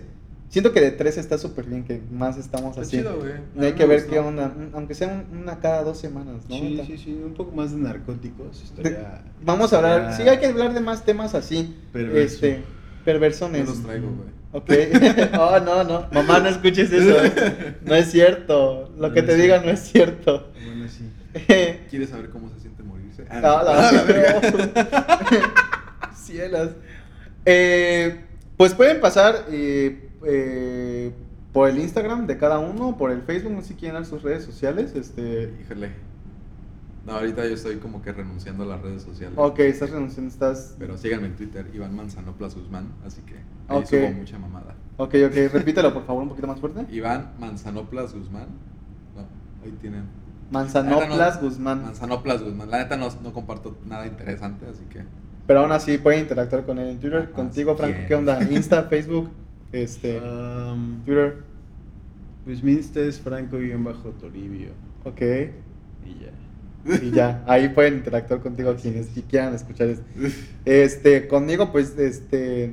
Siento 0.48 0.72
que 0.72 0.80
de 0.80 0.90
tres 0.92 1.18
está 1.18 1.36
súper 1.36 1.66
bien, 1.66 1.84
que 1.84 2.00
más 2.10 2.38
estamos 2.38 2.70
Está 2.70 2.80
así. 2.82 2.96
chido, 2.98 3.18
güey. 3.18 3.32
Hay 3.66 3.74
que 3.74 3.84
ver 3.84 3.98
gustó. 4.00 4.12
qué 4.12 4.18
onda, 4.18 4.46
un- 4.56 4.70
aunque 4.74 4.94
sea 4.94 5.08
un- 5.08 5.38
una 5.42 5.60
cada 5.60 5.82
dos 5.84 5.98
semanas, 5.98 6.36
¿no? 6.48 6.56
Sí, 6.56 6.80
sí, 6.86 6.96
sí, 6.98 7.20
un 7.22 7.34
poco 7.34 7.52
más 7.54 7.70
de 7.72 7.76
narcóticos. 7.78 8.58
de- 8.76 8.82
Estaría, 8.88 9.22
vamos 9.42 9.72
a 9.72 9.76
hablar, 9.76 10.14
sí, 10.16 10.22
hay 10.22 10.38
que 10.38 10.46
hablar 10.46 10.72
de 10.72 10.80
más 10.80 11.04
temas 11.04 11.34
así. 11.34 11.76
Perverso. 11.92 12.18
Este, 12.46 12.62
perversones. 13.04 13.66
Yo 13.66 13.72
los 13.74 13.82
traigo, 13.82 14.08
güey. 14.08 14.28
Ok. 14.52 14.70
oh, 15.38 15.60
no, 15.60 15.84
no. 15.84 16.06
Mamá, 16.12 16.40
no 16.40 16.48
escuches 16.48 16.90
eso. 16.90 17.22
¿eh? 17.22 17.76
No 17.84 17.94
es 17.94 18.10
cierto. 18.10 18.90
Lo 18.96 19.08
No, 19.08 19.14
que 19.14 19.20
no 19.20 19.28
te 19.28 19.34
digan 19.36 19.66
no 19.66 19.70
es 19.70 19.80
cierto. 19.80 20.50
Bueno, 20.64 20.86
sí. 20.88 21.04
¿Quieres 21.90 22.08
saber 22.08 22.30
cómo 22.30 22.48
se 22.48 22.58
siente 22.60 22.82
morirse? 22.82 23.26
Ah, 23.28 23.34
no. 23.34 23.62
la- 23.62 23.88
Ah, 23.88 23.92
la 23.92 24.02
verga. 24.04 24.40
Cielas. 26.16 26.70
Eh, 27.44 28.20
pues 28.56 28.72
pueden 28.74 29.00
pasar 29.00 29.44
eh, 29.50 30.07
eh, 30.24 31.12
por 31.52 31.68
el 31.68 31.78
Instagram 31.78 32.26
de 32.26 32.36
cada 32.38 32.58
uno, 32.58 32.96
por 32.96 33.10
el 33.10 33.22
Facebook, 33.22 33.52
no 33.52 33.62
sé 33.62 33.68
si 33.68 33.74
quieren 33.74 33.94
dar 33.94 34.06
sus 34.06 34.22
redes 34.22 34.44
sociales. 34.44 34.94
Este, 34.94 35.52
Híjole. 35.64 35.90
No, 37.06 37.14
ahorita 37.14 37.46
yo 37.46 37.54
estoy 37.54 37.76
como 37.76 38.02
que 38.02 38.12
renunciando 38.12 38.64
a 38.64 38.66
las 38.66 38.82
redes 38.82 39.02
sociales. 39.02 39.32
ok, 39.38 39.58
estás 39.60 39.90
renunciando, 39.90 40.30
estás. 40.30 40.76
Pero 40.78 40.98
síganme 40.98 41.28
en 41.28 41.36
Twitter, 41.36 41.66
Iván 41.72 41.96
Manzanoplas 41.96 42.54
Guzmán, 42.54 42.88
así 43.06 43.22
que 43.22 43.36
ahí 43.68 43.78
Ok. 43.78 43.86
subo 43.86 44.10
mucha 44.12 44.38
mamada. 44.38 44.74
Ok, 44.98 45.14
ok, 45.26 45.34
repítelo 45.54 45.94
por 45.94 46.04
favor 46.04 46.22
un 46.24 46.28
poquito 46.28 46.46
más 46.46 46.60
fuerte. 46.60 46.84
Iván 46.94 47.32
Manzanoplas 47.38 48.12
Guzmán. 48.14 48.48
No, 49.16 49.22
ahí 49.64 49.72
tienen. 49.80 50.04
Manzanoplas 50.50 51.36
no- 51.42 51.48
Guzmán. 51.48 51.82
Manzanoplas 51.82 52.42
Guzmán. 52.42 52.70
La 52.70 52.78
neta 52.78 52.96
no, 52.98 53.08
no 53.22 53.32
comparto 53.32 53.76
nada 53.86 54.06
interesante, 54.06 54.66
así 54.66 54.84
que. 54.90 55.02
Pero 55.46 55.60
aún 55.60 55.72
así 55.72 55.96
pueden 55.96 56.20
interactuar 56.20 56.66
con 56.66 56.78
él 56.78 56.88
en 56.88 56.98
Twitter. 56.98 57.30
Contigo, 57.30 57.74
Franco. 57.74 58.00
¿qué 58.06 58.14
onda? 58.14 58.42
Insta, 58.50 58.82
Facebook, 58.90 59.30
este, 59.72 60.18
Um, 60.20 61.02
Twitter. 61.04 61.36
pues 62.44 62.62
mi 62.62 62.72
Insta 62.72 63.00
es 63.00 63.20
franco-toribio. 63.20 64.70
Ok. 65.04 65.20
Y 65.20 66.24
ya. 66.24 66.32
Y 67.02 67.10
ya, 67.10 67.44
ahí 67.46 67.68
pueden 67.68 67.94
interactuar 67.94 68.40
contigo 68.40 68.74
quienes 68.80 69.08
quieran 69.28 69.54
escuchar 69.54 69.88
esto. 69.88 70.04
Este, 70.64 71.28
conmigo, 71.28 71.70
pues, 71.72 71.98
este, 71.98 72.72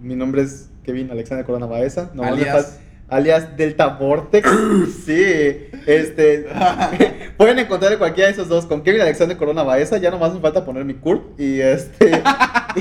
mi 0.00 0.16
nombre 0.16 0.42
es 0.42 0.68
Kevin 0.84 1.10
Alexander 1.10 1.44
Corona 1.46 1.66
Baeza. 1.66 2.10
No, 2.14 2.22
Alias. 2.24 2.80
alias 3.08 3.56
Delta 3.56 3.86
Vortex. 3.98 4.48
sí, 5.04 5.22
este, 5.86 6.46
pueden 7.36 7.58
encontrar 7.60 7.96
cualquiera 7.98 8.28
de 8.28 8.32
esos 8.32 8.48
dos 8.48 8.66
con 8.66 8.82
Kevin 8.82 9.02
Alexander 9.02 9.36
Corona 9.36 9.62
Baeza. 9.62 9.98
Ya 9.98 10.10
nomás 10.10 10.34
me 10.34 10.40
falta 10.40 10.64
poner 10.64 10.84
mi 10.84 10.94
CURP 10.94 11.38
y 11.38 11.60
este, 11.60 12.10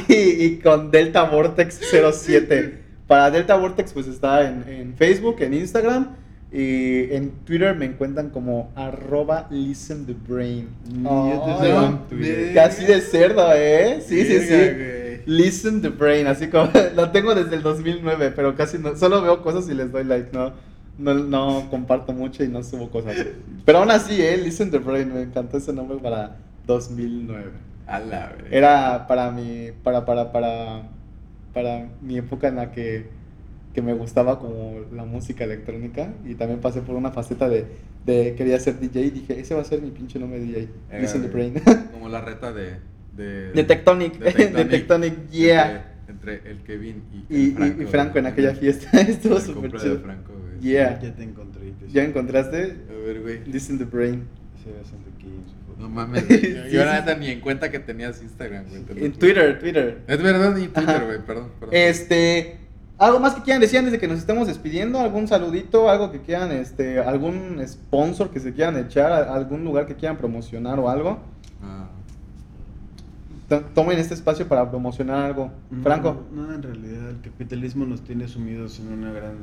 y, 0.07 0.13
y 0.45 0.59
con 0.59 0.89
Delta 0.89 1.23
Vortex 1.23 1.79
07. 2.11 2.80
Para 3.11 3.29
Delta 3.29 3.57
Vortex, 3.57 3.91
pues 3.91 4.07
está 4.07 4.47
en, 4.47 4.63
en 4.69 4.95
Facebook, 4.95 5.35
en 5.41 5.53
Instagram. 5.53 6.15
Y 6.49 7.13
en 7.13 7.31
Twitter 7.43 7.75
me 7.75 7.83
encuentran 7.83 8.29
como 8.29 8.71
arroba 8.73 9.47
listen 9.49 10.05
the 10.05 10.15
brain. 10.29 10.69
Yo 11.03 11.41
te 11.43 11.51
Ay, 11.51 11.59
sigo 11.59 11.81
no. 11.81 12.53
Casi 12.53 12.85
de 12.85 13.01
cerdo, 13.01 13.51
¿eh? 13.53 13.99
Sí, 13.99 14.23
sí, 14.23 14.39
sí. 14.39 14.53
Güey. 14.53 15.23
Listen 15.25 15.81
the 15.81 15.89
brain, 15.89 16.25
así 16.25 16.47
como 16.47 16.69
lo 16.95 17.11
tengo 17.11 17.35
desde 17.35 17.57
el 17.57 17.63
2009, 17.63 18.31
pero 18.33 18.55
casi 18.55 18.77
no, 18.77 18.95
solo 18.95 19.21
veo 19.21 19.41
cosas 19.41 19.67
y 19.69 19.73
les 19.73 19.91
doy 19.91 20.05
like, 20.05 20.29
no, 20.31 20.53
no, 20.97 21.13
no 21.13 21.67
comparto 21.69 22.13
mucho 22.13 22.45
y 22.45 22.47
no 22.47 22.63
subo 22.63 22.89
cosas. 22.91 23.17
Pero 23.65 23.79
aún 23.79 23.91
así, 23.91 24.21
¿eh? 24.21 24.37
Listen 24.37 24.71
the 24.71 24.77
brain, 24.77 25.13
me 25.13 25.23
encantó 25.23 25.57
ese 25.57 25.73
nombre 25.73 25.97
para 25.97 26.37
2009. 26.65 27.51
A 27.87 27.99
la. 27.99 28.31
Era 28.49 29.05
para 29.05 29.31
mi, 29.31 29.73
para, 29.83 30.05
para, 30.05 30.31
para, 30.31 30.83
para 31.53 31.89
mi 32.01 32.17
época 32.17 32.47
en 32.47 32.55
la 32.55 32.71
que, 32.71 33.05
que 33.73 33.81
me 33.81 33.93
gustaba 33.93 34.39
como 34.39 34.81
la 34.93 35.05
música 35.05 35.43
electrónica 35.43 36.13
y 36.25 36.35
también 36.35 36.59
pasé 36.61 36.81
por 36.81 36.95
una 36.95 37.11
faceta 37.11 37.49
de, 37.49 37.65
de 38.05 38.35
quería 38.35 38.59
ser 38.59 38.79
DJ 38.79 39.01
y 39.01 39.09
dije, 39.11 39.39
ese 39.39 39.53
va 39.55 39.61
a 39.61 39.65
ser 39.65 39.81
mi 39.81 39.91
pinche 39.91 40.19
nombre 40.19 40.39
de 40.39 40.45
DJ, 40.45 40.69
Era, 40.89 41.01
Listen 41.01 41.21
the 41.21 41.27
brain. 41.27 41.53
Como 41.91 42.09
la 42.09 42.21
reta 42.21 42.51
de. 42.51 42.77
De, 43.15 43.51
De 43.51 43.63
Tectonic, 43.65 44.17
de 44.19 44.65
Tectonic, 44.65 45.29
yeah. 45.31 45.95
Entre, 46.07 46.35
entre 46.35 46.51
el 46.51 46.57
Kevin 46.63 47.03
y, 47.29 47.35
Y, 47.35 47.45
el 47.49 47.53
Franco, 47.55 47.81
y, 47.81 47.83
y 47.83 47.87
Franco 47.87 48.19
en 48.19 48.25
aquella 48.25 48.55
fiesta 48.61 49.01
estuvo 49.01 49.39
súper 49.39 49.71
chido. 49.73 49.95
de 49.95 50.01
Franco, 50.01 50.33
güey. 50.33 50.59
Yeah. 50.61 50.99
Ya 51.01 51.13
te 51.15 51.23
encontré. 51.23 51.67
y 51.67 51.71
te 51.71 51.89
¿Ya 51.91 52.03
encontraste? 52.03 52.77
A 52.89 53.05
ver, 53.05 53.21
güey. 53.21 53.43
Listen 53.45 53.77
the 53.77 53.85
brain. 53.85 54.23
Ese 54.59 54.69
acento 54.79 55.09
aquí 55.17 55.27
en 55.27 55.45
su 55.49 55.55
foto. 55.65 55.70
No 55.81 55.89
mames, 55.89 56.27
güey. 56.27 56.41
Yo, 56.41 56.63
Sí, 56.65 56.71
yo 56.71 56.83
sí. 56.83 56.89
neta 56.91 57.15
ni 57.15 57.27
en 57.29 57.39
cuenta 57.41 57.71
que 57.71 57.79
tenías 57.79 58.21
Instagram, 58.21 58.65
güey. 58.69 58.83
te 58.83 59.05
En. 59.05 59.13
Twitter, 59.13 59.59
Twitter. 59.59 60.01
Es 60.07 60.21
verdad, 60.21 60.55
y 60.57 60.67
Twitter, 60.67 60.95
Ajá. 60.95 61.03
güey. 61.05 61.19
Perdón, 61.25 61.49
perdón. 61.59 61.75
Este, 61.75 62.57
algo 62.97 63.19
más 63.19 63.33
que 63.35 63.41
quieran 63.41 63.61
decir 63.61 63.79
antes 63.79 63.91
de 63.91 63.99
que 63.99 64.07
nos 64.07 64.19
estemos 64.19 64.47
despidiendo, 64.47 64.99
algún 64.99 65.27
saludito, 65.27 65.89
algo 65.89 66.11
que 66.11 66.21
quieran, 66.21 66.51
este, 66.51 66.99
algún 66.99 67.61
sponsor 67.67 68.29
que 68.29 68.39
se 68.39 68.53
quieran 68.53 68.77
echar, 68.77 69.11
algún 69.11 69.63
lugar 69.63 69.87
que 69.87 69.95
quieran 69.95 70.17
promocionar 70.17 70.79
o 70.79 70.89
algo. 70.89 71.19
Ah, 71.63 71.87
To- 73.49 73.61
Tomen 73.73 73.97
este 73.99 74.13
espacio 74.13 74.47
para 74.47 74.69
promocionar 74.69 75.25
algo. 75.25 75.51
No, 75.71 75.83
Franco. 75.83 76.23
No, 76.33 76.53
en 76.53 76.61
realidad 76.63 77.09
el 77.09 77.21
capitalismo 77.21 77.85
nos 77.85 78.01
tiene 78.01 78.27
sumidos 78.27 78.79
en 78.79 78.93
una 78.93 79.11
gran. 79.11 79.35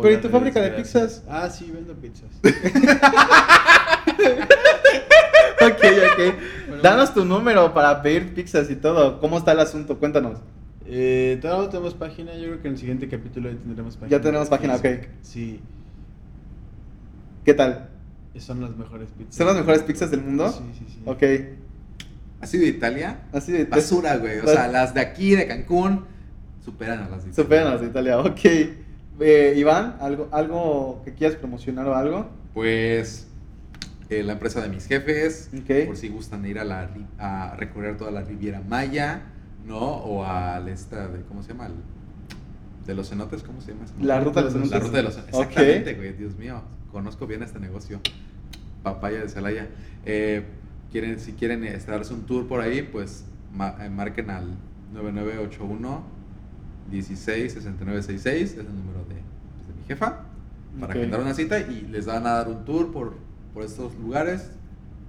Pero, 0.00 0.14
¿y 0.14 0.18
tu 0.18 0.28
fábrica 0.28 0.60
de 0.60 0.70
pizzas? 0.72 1.24
Ah, 1.28 1.48
sí, 1.50 1.72
vendo 1.74 1.94
pizzas. 1.94 2.28
ok. 6.26 6.82
Danos 6.82 7.14
tu 7.14 7.24
número 7.24 7.72
para 7.74 8.02
pedir 8.02 8.34
pizzas 8.34 8.70
y 8.70 8.76
todo. 8.76 9.20
¿Cómo 9.20 9.38
está 9.38 9.52
el 9.52 9.60
asunto? 9.60 9.98
Cuéntanos. 9.98 10.38
Eh, 10.86 11.38
todavía 11.40 11.64
no 11.64 11.68
tenemos 11.70 11.94
página, 11.94 12.34
yo 12.34 12.44
creo 12.44 12.62
que 12.62 12.68
en 12.68 12.74
el 12.74 12.80
siguiente 12.80 13.08
capítulo 13.08 13.50
ya 13.50 13.56
tendremos 13.58 13.96
página. 13.96 14.16
Ya 14.16 14.22
tenemos 14.22 14.48
página, 14.48 14.76
ok. 14.76 14.86
Sí, 15.22 15.60
¿Qué 17.44 17.54
tal? 17.54 17.88
son 18.38 18.60
las 18.60 18.76
mejores 18.76 19.08
pizzas. 19.16 19.34
¿Son 19.34 19.46
las 19.46 19.56
mejores 19.56 19.82
pizzas 19.82 20.10
del 20.10 20.20
mundo? 20.20 20.48
Sí, 20.50 20.62
sí, 20.78 20.84
sí. 20.86 21.02
Ok. 21.06 21.22
¿Has 22.40 22.50
sido 22.50 22.64
de 22.64 22.68
Italia? 22.68 23.20
Así 23.32 23.52
de 23.52 23.64
Basura, 23.64 24.16
güey. 24.16 24.38
O 24.38 24.46
sea, 24.46 24.68
las 24.68 24.94
de 24.94 25.00
aquí, 25.00 25.34
de 25.34 25.46
Cancún, 25.46 26.04
superan 26.64 26.98
a 27.00 27.08
las 27.08 27.24
de 27.24 27.30
Italia. 27.30 27.34
Superan 27.34 27.66
a 27.66 27.70
las 27.70 27.80
de 27.80 27.86
Italia, 27.86 28.18
ok. 28.20 28.44
Eh, 29.20 29.54
Iván, 29.56 29.96
¿algo, 30.00 30.28
¿algo 30.30 31.02
que 31.04 31.14
quieras 31.14 31.36
promocionar 31.36 31.88
o 31.88 31.94
algo? 31.96 32.28
Pues 32.54 33.27
eh, 34.10 34.22
la 34.22 34.32
empresa 34.34 34.60
de 34.62 34.68
mis 34.68 34.86
jefes, 34.86 35.50
por 35.86 35.96
si 35.96 36.08
gustan 36.08 36.44
ir 36.46 36.58
a, 36.58 36.64
la, 36.64 36.88
a 37.18 37.54
recorrer 37.56 37.96
toda 37.96 38.10
la 38.10 38.22
Riviera 38.22 38.60
Maya, 38.66 39.22
¿no? 39.66 39.78
O 39.78 40.24
al 40.24 40.68
esta 40.68 41.08
de, 41.08 41.22
¿cómo 41.22 41.42
se 41.42 41.48
llama? 41.52 41.66
El- 41.66 41.74
de 42.86 42.94
los 42.94 43.10
cenotes, 43.10 43.42
¿cómo 43.42 43.60
se 43.60 43.72
llama? 43.72 43.84
La 44.00 44.18
ruta 44.20 44.40
de 44.40 44.44
los 44.44 44.52
cenotes. 44.54 44.70
La 44.72 44.78
ruta 44.78 44.96
de 44.96 45.02
los 45.02 45.14
cenotes. 45.14 45.34
Exactamente, 45.34 45.94
güey, 45.94 46.12
Dios 46.14 46.36
mío. 46.38 46.62
Conozco 46.90 47.26
bien 47.26 47.42
este 47.42 47.58
negocio. 47.58 48.00
Papaya 48.82 49.20
de 49.20 49.28
Celaya. 49.28 49.68
Eh, 50.06 50.44
quieren, 50.90 51.20
si 51.20 51.32
quieren 51.32 51.66
darse 51.86 52.14
un 52.14 52.22
tour 52.22 52.48
por 52.48 52.62
ahí, 52.62 52.80
pues 52.90 53.26
eh, 53.80 53.90
marquen 53.90 54.30
al 54.30 54.46
9981 54.94 56.02
166966, 56.90 58.52
es 58.52 58.56
el 58.58 58.64
número 58.66 59.00
de, 59.00 59.16
pues, 59.16 59.68
de 59.68 59.74
mi 59.78 59.86
jefa, 59.86 60.20
para 60.80 60.92
Ok. 60.92 60.98
agendar 60.98 61.20
una 61.20 61.34
cita 61.34 61.58
y 61.60 61.82
les 61.90 62.06
van 62.06 62.26
a 62.26 62.30
dar 62.30 62.48
un 62.48 62.64
tour 62.64 62.90
por, 62.92 63.14
por 63.54 63.64
estos 63.64 63.94
lugares, 63.96 64.50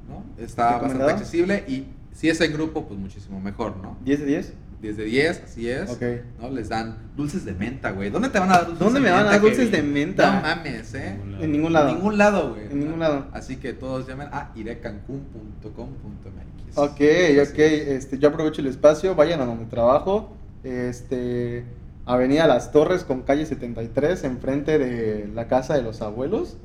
¿no? 0.08 0.24
Está 0.44 0.78
bastante 0.78 1.12
accesible 1.12 1.64
y 1.68 1.88
si 2.14 2.30
es 2.30 2.40
en 2.42 2.54
grupo, 2.54 2.86
pues 2.86 3.00
muchísimo 3.00 3.40
mejor, 3.40 3.78
¿no? 3.78 3.98
¿10 4.06 4.18
de 4.18 4.26
10? 4.26 4.54
10 4.82 4.98
de 4.98 5.04
10, 5.06 5.44
así 5.44 5.70
es. 5.70 5.90
Ok. 5.90 6.02
¿no? 6.40 6.50
Les 6.50 6.70
dan 6.70 6.98
dulces 7.16 7.46
de 7.46 7.54
menta, 7.54 7.92
güey. 7.92 8.10
¿Dónde 8.10 8.30
te 8.30 8.40
van 8.40 8.50
a 8.50 8.54
dar 8.54 8.66
dulces 8.68 8.80
¿Dónde 8.80 9.00
de 9.02 9.06
me 9.06 9.12
van 9.12 9.20
a 9.20 9.24
menta? 9.24 9.32
dar 9.34 9.42
dulces 9.42 9.72
de 9.72 9.84
menta? 9.84 10.36
No 10.36 10.42
mames, 10.42 10.94
¿eh? 10.96 11.20
En 11.40 11.52
ningún 11.52 11.74
lado. 11.74 11.90
En 11.90 11.96
ningún 11.96 12.18
lado, 12.18 12.54
güey. 12.54 12.66
En 12.72 12.80
ningún 12.80 13.00
lado. 13.00 13.28
Así 13.34 13.58
que 13.58 13.74
todos 13.74 14.08
llamen 14.08 14.30
a 14.32 14.52
irecancun.com.mx. 14.56 16.78
Ok, 16.78 16.92
ok. 16.92 17.60
Este, 17.60 18.20
yo 18.20 18.30
aprovecho 18.30 18.62
el 18.62 18.68
espacio, 18.68 19.16
vayan 19.16 19.42
a 19.42 19.46
donde 19.46 19.66
trabajo. 19.66 20.30
Este, 20.64 21.66
Avenida 22.06 22.48
Las 22.48 22.72
Torres 22.72 23.04
con 23.04 23.22
calle 23.24 23.46
73, 23.46 24.24
enfrente 24.24 24.78
de 24.78 25.28
la 25.34 25.48
casa 25.48 25.76
de 25.76 25.84
los 25.84 26.02
abuelos. 26.02 26.58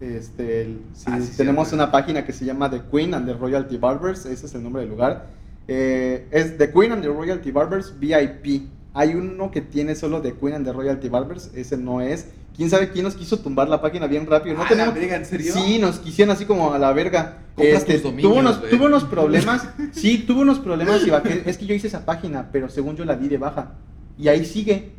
Este, 0.00 0.62
el- 0.62 0.80
Ah, 1.06 1.18
sí, 1.20 1.32
tenemos 1.36 1.72
una 1.72 1.90
página 1.90 2.24
que 2.24 2.32
se 2.32 2.44
llama 2.44 2.70
The 2.70 2.82
Queen 2.90 3.14
and 3.14 3.26
the 3.26 3.32
Royalty 3.34 3.78
Barbers, 3.78 4.26
ese 4.26 4.46
es 4.46 4.54
el 4.54 4.62
nombre 4.62 4.82
del 4.82 4.90
lugar. 4.90 5.26
Eh, 5.68 6.26
es 6.30 6.58
The 6.58 6.70
Queen 6.70 6.92
and 6.92 7.02
the 7.02 7.08
Royalty 7.08 7.50
Barbers 7.50 7.94
VIP. 7.98 8.68
Hay 8.94 9.14
uno 9.14 9.50
que 9.50 9.60
tiene 9.60 9.94
solo 9.94 10.20
The 10.22 10.34
Queen 10.34 10.54
and 10.54 10.66
the 10.66 10.72
Royalty 10.72 11.08
Barbers, 11.08 11.50
ese 11.54 11.76
no 11.76 12.00
es. 12.00 12.26
¿Quién 12.56 12.70
sabe 12.70 12.90
quién 12.90 13.04
nos 13.04 13.14
quiso 13.16 13.38
tumbar 13.40 13.68
la 13.68 13.82
página 13.82 14.06
bien 14.06 14.26
rápido? 14.26 14.56
No 14.56 14.62
Ah, 14.62 14.66
tenemos... 14.68 14.94
la 14.94 15.00
verga, 15.00 15.16
¿en 15.16 15.26
serio? 15.26 15.52
Sí, 15.52 15.78
nos 15.78 15.98
quisieron 15.98 16.34
así 16.34 16.46
como 16.46 16.72
a 16.72 16.78
la 16.78 16.92
verga. 16.94 17.38
Este, 17.58 17.94
tus 17.94 18.04
dominios, 18.04 18.30
tuvo, 18.30 18.40
unos, 18.40 18.58
güey. 18.60 18.70
tuvo 18.70 18.84
unos 18.86 19.04
problemas. 19.04 19.68
Sí, 19.92 20.24
tuvo 20.26 20.40
unos 20.42 20.58
problemas. 20.60 21.06
Y 21.06 21.10
bajé- 21.10 21.42
es 21.44 21.58
que 21.58 21.66
yo 21.66 21.74
hice 21.74 21.88
esa 21.88 22.06
página, 22.06 22.48
pero 22.52 22.68
según 22.70 22.96
yo 22.96 23.04
la 23.04 23.16
di 23.16 23.28
de 23.28 23.36
baja. 23.38 23.72
Y 24.18 24.28
ahí 24.28 24.44
sigue. 24.46 24.92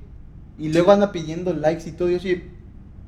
Y 0.59 0.69
luego 0.69 0.91
anda 0.91 1.11
pidiendo 1.11 1.51
likes 1.53 1.89
y 1.89 1.93
todo. 1.93 2.09
Yo 2.09 2.19
sí, 2.19 2.43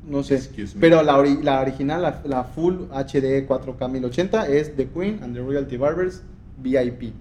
no 0.07 0.23
sé. 0.23 0.35
Excuse 0.35 0.75
me. 0.75 0.81
Pero 0.81 1.03
la, 1.03 1.17
ori- 1.17 1.41
la 1.41 1.61
original, 1.61 2.01
la, 2.01 2.21
la 2.25 2.43
full 2.43 2.85
HD 2.91 3.47
4K 3.47 3.89
1080 3.89 4.47
es 4.47 4.75
The 4.75 4.87
Queen 4.87 5.19
and 5.23 5.33
the 5.35 5.41
Royalty 5.41 5.77
Barbers 5.77 6.21
VIP. 6.57 7.13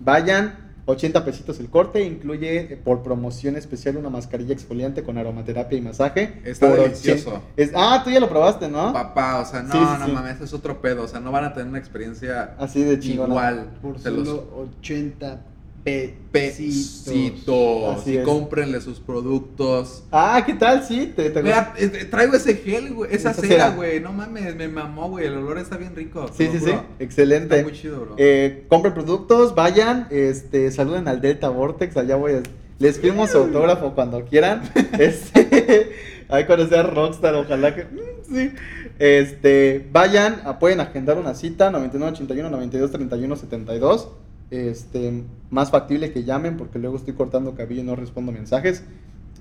Vayan, 0.00 0.54
80 0.86 1.24
pesitos 1.24 1.60
el 1.60 1.68
corte, 1.70 2.02
incluye 2.04 2.56
eh, 2.72 2.76
por 2.82 3.02
promoción 3.04 3.56
especial 3.56 3.96
una 3.96 4.10
mascarilla 4.10 4.52
exfoliante 4.52 5.02
con 5.04 5.16
aromaterapia 5.16 5.78
y 5.78 5.80
masaje. 5.80 6.40
Está 6.44 6.68
por 6.70 6.80
delicioso. 6.80 7.30
80 7.30 7.46
es, 7.56 7.70
ah, 7.76 8.00
tú 8.04 8.10
ya 8.10 8.18
lo 8.18 8.28
probaste, 8.28 8.68
¿no? 8.68 8.92
Papá, 8.92 9.40
o 9.40 9.44
sea, 9.44 9.62
no, 9.62 9.72
Sí, 9.72 9.78
sí, 9.78 9.84
no 10.00 10.06
sí. 10.06 10.12
mames, 10.12 10.40
es 10.40 10.52
otro 10.52 10.80
pedo. 10.80 11.04
O 11.04 11.08
sea, 11.08 11.20
no 11.20 11.30
van 11.30 11.44
a 11.44 11.52
tener 11.52 11.68
una 11.68 11.78
experiencia 11.78 12.54
Así 12.58 12.82
de 12.82 12.98
chingona. 12.98 13.28
igual. 13.28 13.66
Por 13.80 13.98
Se 14.00 14.10
los 14.10 14.26
solo 14.26 14.66
80 14.80 15.40
pesitos. 15.84 16.18
pesitos. 16.30 17.96
Así 18.00 18.12
Y 18.12 18.16
es. 18.18 18.24
cómprenle 18.24 18.80
sus 18.80 19.00
productos. 19.00 20.04
Ah, 20.12 20.42
¿qué 20.46 20.54
tal? 20.54 20.84
Sí, 20.84 21.12
te, 21.14 21.30
te 21.30 21.42
Vea, 21.42 21.74
eh, 21.76 21.88
traigo 22.10 22.34
ese 22.34 22.54
gel, 22.56 22.94
güey. 22.94 23.14
Esa, 23.14 23.32
Esa 23.32 23.40
cera, 23.42 23.70
güey. 23.70 24.00
No 24.00 24.12
mames, 24.12 24.54
me 24.56 24.68
mamó, 24.68 25.08
güey. 25.10 25.26
El 25.26 25.34
olor 25.34 25.58
está 25.58 25.76
bien 25.76 25.94
rico. 25.96 26.30
Sí, 26.36 26.48
sí, 26.52 26.58
sí. 26.60 26.72
Excelente. 26.98 27.56
Está 27.56 27.68
muy 27.68 27.78
chido, 27.78 28.00
bro. 28.00 28.14
Eh, 28.16 28.64
compren 28.68 28.94
productos, 28.94 29.54
vayan, 29.54 30.06
este, 30.10 30.70
saluden 30.70 31.08
al 31.08 31.20
Delta 31.20 31.48
Vortex, 31.48 31.96
allá 31.96 32.16
voy 32.16 32.32
a... 32.34 32.42
Les 32.78 32.98
firmo 32.98 33.26
su 33.28 33.38
autógrafo 33.38 33.94
cuando 33.94 34.24
quieran. 34.24 34.62
Este, 34.98 35.92
ahí 36.28 36.46
cuando 36.46 36.66
sea 36.68 36.82
Rockstar, 36.82 37.34
ojalá 37.34 37.74
que... 37.74 37.84
mm, 37.84 38.12
Sí. 38.34 38.50
Este, 38.98 39.88
vayan, 39.92 40.42
pueden 40.60 40.80
agendar 40.80 41.18
una 41.18 41.34
cita, 41.34 41.70
9981 41.70 42.50
92 42.50 42.90
31 42.90 43.36
72. 43.36 44.08
Este, 44.52 45.24
más 45.50 45.70
factible 45.70 46.12
que 46.12 46.24
llamen 46.24 46.58
porque 46.58 46.78
luego 46.78 46.98
estoy 46.98 47.14
cortando 47.14 47.54
cabello 47.54 47.80
y 47.80 47.84
no 47.84 47.96
respondo 47.96 48.32
mensajes. 48.32 48.84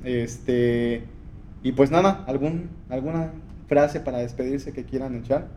Este, 0.06 1.04
y 1.64 1.74
pues 1.74 1.92
nada, 1.92 2.24
algún, 2.28 2.70
alguna 2.90 3.34
frase 3.68 4.00
para 4.00 4.20
despedirse 4.20 4.72
que 4.72 4.86
quieran 4.86 5.16
echar. 5.16 5.50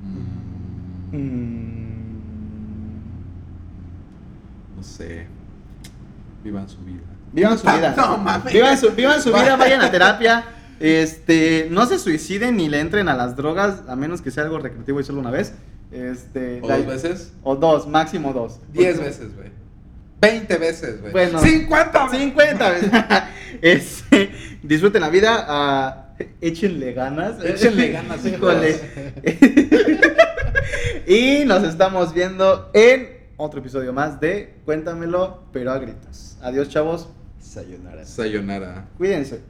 Mm, 0.00 1.16
Mm. 1.16 1.96
no 4.76 4.82
sé. 4.84 5.26
Vivan 6.44 6.68
su 6.68 6.78
vida. 6.84 7.00
Vivan 7.32 7.58
su 7.58 7.66
vida. 7.66 7.94
No. 8.44 8.50
Vivan 8.50 8.78
su, 8.78 8.92
vivan 8.92 9.20
su 9.20 9.30
vida, 9.30 9.56
vayan 9.56 9.80
a 9.82 9.90
terapia. 9.90 10.44
Este, 10.80 11.68
no 11.70 11.84
se 11.84 11.98
suiciden 11.98 12.56
ni 12.56 12.70
le 12.70 12.80
entren 12.80 13.10
a 13.10 13.14
las 13.14 13.36
drogas, 13.36 13.82
a 13.86 13.96
menos 13.96 14.22
que 14.22 14.30
sea 14.30 14.44
algo 14.44 14.58
recreativo 14.58 14.98
y 15.00 15.04
solo 15.04 15.20
una 15.20 15.30
vez. 15.30 15.52
Este, 15.92 16.60
¿O 16.62 16.68
la- 16.68 16.76
dos 16.78 16.86
veces? 16.86 17.32
O 17.42 17.56
dos, 17.56 17.86
máximo 17.88 18.32
dos. 18.32 18.60
Diez 18.72 18.98
veces, 19.00 19.34
güey. 19.34 19.50
Veinte 20.20 20.56
veces, 20.58 21.00
güey. 21.00 21.12
Bueno. 21.12 21.40
¡Cincuenta! 21.40 22.04
veces! 22.04 22.18
50 22.20 22.70
veces. 22.70 22.90
Este, 23.62 24.30
disfruten 24.62 25.00
la 25.02 25.08
vida. 25.10 25.44
ah, 25.48 26.14
échenle 26.40 26.92
ganas. 26.92 27.42
Échenle 27.44 27.88
ganas, 27.92 28.24
Híjole. 28.24 28.78
y 31.06 31.44
nos 31.44 31.64
estamos 31.64 32.14
viendo 32.14 32.70
en 32.74 33.18
otro 33.36 33.60
episodio 33.60 33.92
más 33.92 34.20
de 34.20 34.54
Cuéntamelo, 34.64 35.44
pero 35.52 35.72
a 35.72 35.78
gritos. 35.78 36.36
Adiós, 36.42 36.68
chavos. 36.68 37.08
Sayonara. 37.40 38.04
Sayonara. 38.04 38.88
Cuídense. 38.96 39.40